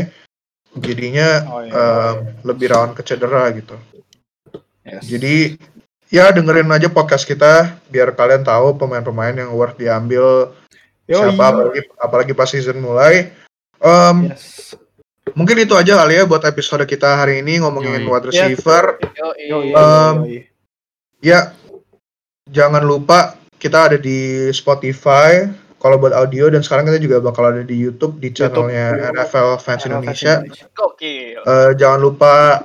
jadinya 0.76 1.44
Oh, 1.48 1.60
iya. 1.62 1.72
em, 1.72 2.14
lebih 2.44 2.72
rawan 2.72 2.92
ke 2.92 3.04
cedera 3.04 3.52
gitu 3.52 3.76
Yes. 4.86 5.02
jadi 5.02 5.58
ya 6.08 6.30
dengerin 6.30 6.70
aja 6.70 6.86
podcast 6.86 7.26
kita 7.26 7.76
biar 7.90 8.14
kalian 8.14 8.46
tahu 8.46 8.78
pemain-pemain 8.78 9.34
yang 9.34 9.50
worth 9.52 9.74
diambil 9.76 10.54
Yo, 11.06 11.22
siapa 11.22 11.38
iya. 11.38 11.46
apalagi 11.54 11.80
apalagi 11.98 12.32
pas 12.34 12.50
season 12.50 12.78
mulai 12.82 13.30
Em, 13.76 14.32
Yes. 14.32 14.72
mungkin 15.36 15.60
itu 15.60 15.76
aja 15.76 16.00
kali 16.00 16.16
ya 16.16 16.24
buat 16.24 16.40
episode 16.42 16.82
kita 16.88 17.20
hari 17.20 17.44
ini 17.44 17.60
ngomongin 17.60 18.02
Yoi. 18.02 18.08
wide 18.08 18.26
receiver 18.32 18.96
Um. 19.76 20.26
Ya, 21.20 21.52
jangan 22.48 22.84
lupa 22.84 23.34
kita 23.56 23.88
ada 23.92 23.98
di 24.00 24.48
Spotify 24.52 25.48
kalau 25.76 25.96
buat 26.00 26.12
audio 26.12 26.48
dan 26.52 26.60
sekarang 26.60 26.88
kita 26.88 27.00
juga 27.00 27.16
bakal 27.20 27.52
ada 27.52 27.62
di 27.64 27.76
YouTube 27.76 28.16
di 28.20 28.28
YouTube. 28.32 28.68
channelnya 28.68 29.12
NFL 29.12 29.60
Fans 29.60 29.84
NFL 29.84 29.88
Indonesia. 29.92 30.34
Gokil. 30.72 31.40
Eh, 31.40 31.70
jangan 31.76 32.00
lupa 32.00 32.64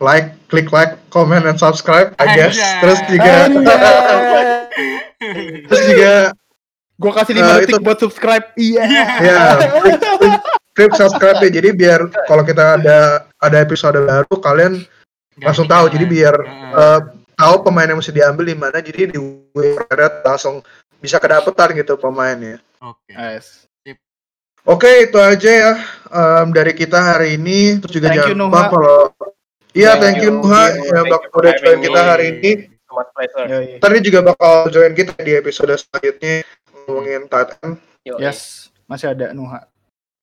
like, 0.00 0.32
klik 0.48 0.72
like, 0.72 0.96
comment, 1.12 1.44
dan 1.44 1.60
subscribe, 1.60 2.16
I 2.18 2.26
guess. 2.34 2.56
Anjay. 2.56 2.80
Terus 2.80 3.00
juga, 3.06 3.34
terus 5.68 5.84
juga, 5.86 6.14
Gua 7.00 7.16
kasih 7.16 7.32
Eh, 7.32 7.40
5 7.40 7.64
detik 7.64 7.80
itu- 7.80 7.80
buat 7.80 7.96
subscribe. 7.96 8.44
Iya. 8.60 8.84
ya, 9.24 9.36
klik, 9.80 9.96
klik, 10.04 10.36
klik 10.76 10.92
subscribe 10.92 11.40
ya. 11.40 11.48
Jadi 11.48 11.68
biar 11.72 12.00
kalau 12.28 12.44
kita 12.44 12.76
ada 12.76 13.24
ada 13.40 13.56
episode 13.56 13.96
baru, 14.04 14.34
kalian 14.36 14.84
Nggak 15.40 15.48
langsung 15.48 15.64
tahu. 15.64 15.88
Jadi 15.88 16.04
biar 16.04 16.36
eh, 16.76 17.00
tahu 17.32 17.64
pemain 17.64 17.88
yang 17.88 17.96
mesti 17.96 18.12
diambil 18.12 18.52
di 18.52 18.52
mana. 18.52 18.84
Jadi 18.84 19.16
di 19.16 19.18
website 19.56 20.20
langsung 20.20 20.60
bisa 21.00 21.16
kedapetan 21.16 21.72
gitu 21.72 21.96
pemainnya. 21.96 22.60
Oke. 22.84 23.16
Yes. 23.16 23.64
Oke, 24.68 25.08
itu 25.08 25.16
aja 25.16 25.48
ya 25.48 25.72
em, 26.12 26.52
dari 26.52 26.76
kita 26.76 27.00
hari 27.00 27.40
ini. 27.40 27.80
Terus 27.80 27.96
juga 27.96 28.12
Thank 28.12 28.20
you, 28.20 28.36
jangan 28.36 28.44
lupa 28.44 28.60
kalau 28.68 28.98
Iya, 29.70 29.94
Thank 29.94 30.02
thank 30.02 30.18
you. 30.20 30.30
Nuha 30.34 30.62
Thank 30.66 30.74
you. 30.74 30.84
yang 30.84 31.06
Thank 31.06 31.10
bak- 31.10 31.24
you 31.24 31.30
for 31.30 31.40
udah 31.40 31.54
join 31.56 31.78
kita 31.80 32.00
hari 32.02 32.26
ini. 32.32 32.52
Yo, 33.46 33.58
iya. 33.62 33.76
Tadi 33.78 33.98
juga 34.02 34.18
bakal 34.26 34.52
join 34.68 34.92
kita 34.92 35.14
di 35.16 35.32
episode 35.32 35.70
selanjutnya 35.72 36.42
ngomongin. 36.84 37.22
Yo, 38.02 38.18
Yes. 38.18 38.66
Masih 38.84 39.14
ada 39.14 39.30
Nuha. 39.30 39.62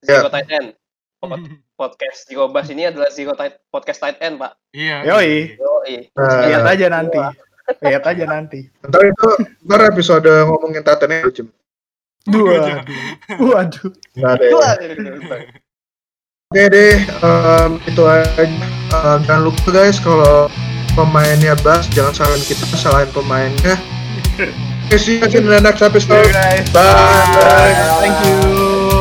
Zero 0.04 0.28
end. 0.52 0.76
Pod- 1.18 1.48
Podcast 1.80 2.26
Zero 2.26 2.50
Bass 2.50 2.68
ini 2.68 2.84
adalah 2.84 3.08
Zero 3.08 3.38
tight 3.38 3.62
podcast 3.70 4.02
tight 4.02 4.18
end, 4.20 4.36
Pak. 4.36 4.58
Iya. 4.74 5.06
Yoi. 5.08 5.56
Yo, 5.56 5.72
Nah, 6.18 6.44
Lihat 6.50 6.66
aja 6.68 6.88
nanti. 6.90 7.20
Lihat 7.80 8.04
aja 8.04 8.24
nanti. 8.26 8.60
ntar 8.84 9.02
itu 9.06 9.28
ntar 9.64 9.82
episode 9.88 10.28
ngomongin 10.48 10.82
end 10.82 11.24
lucu. 11.24 11.44
Dua. 12.28 12.84
Waduh. 13.40 13.92
Ya. 14.12 14.36
Oke 16.48 16.64
deh, 16.72 16.96
em, 17.24 17.72
itu 17.86 18.02
aja. 18.04 18.77
Em, 18.92 19.20
jangan 19.28 19.42
lupa 19.52 19.68
guys 19.70 20.00
kalau 20.00 20.48
pemainnya 20.96 21.54
Bas 21.60 21.86
jangan 21.92 22.16
salahin 22.16 22.44
kita, 22.48 22.64
salahin 22.78 23.10
pemainnya. 23.12 23.76
You 24.88 25.20
in 25.20 25.44
the 25.52 25.60
next 25.60 25.82
episode. 25.82 26.32
guys. 26.32 26.64
Bye. 26.72 27.76
Thank 28.00 28.24
you. 28.24 28.40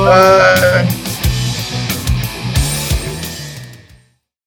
Bye. 0.03 1.06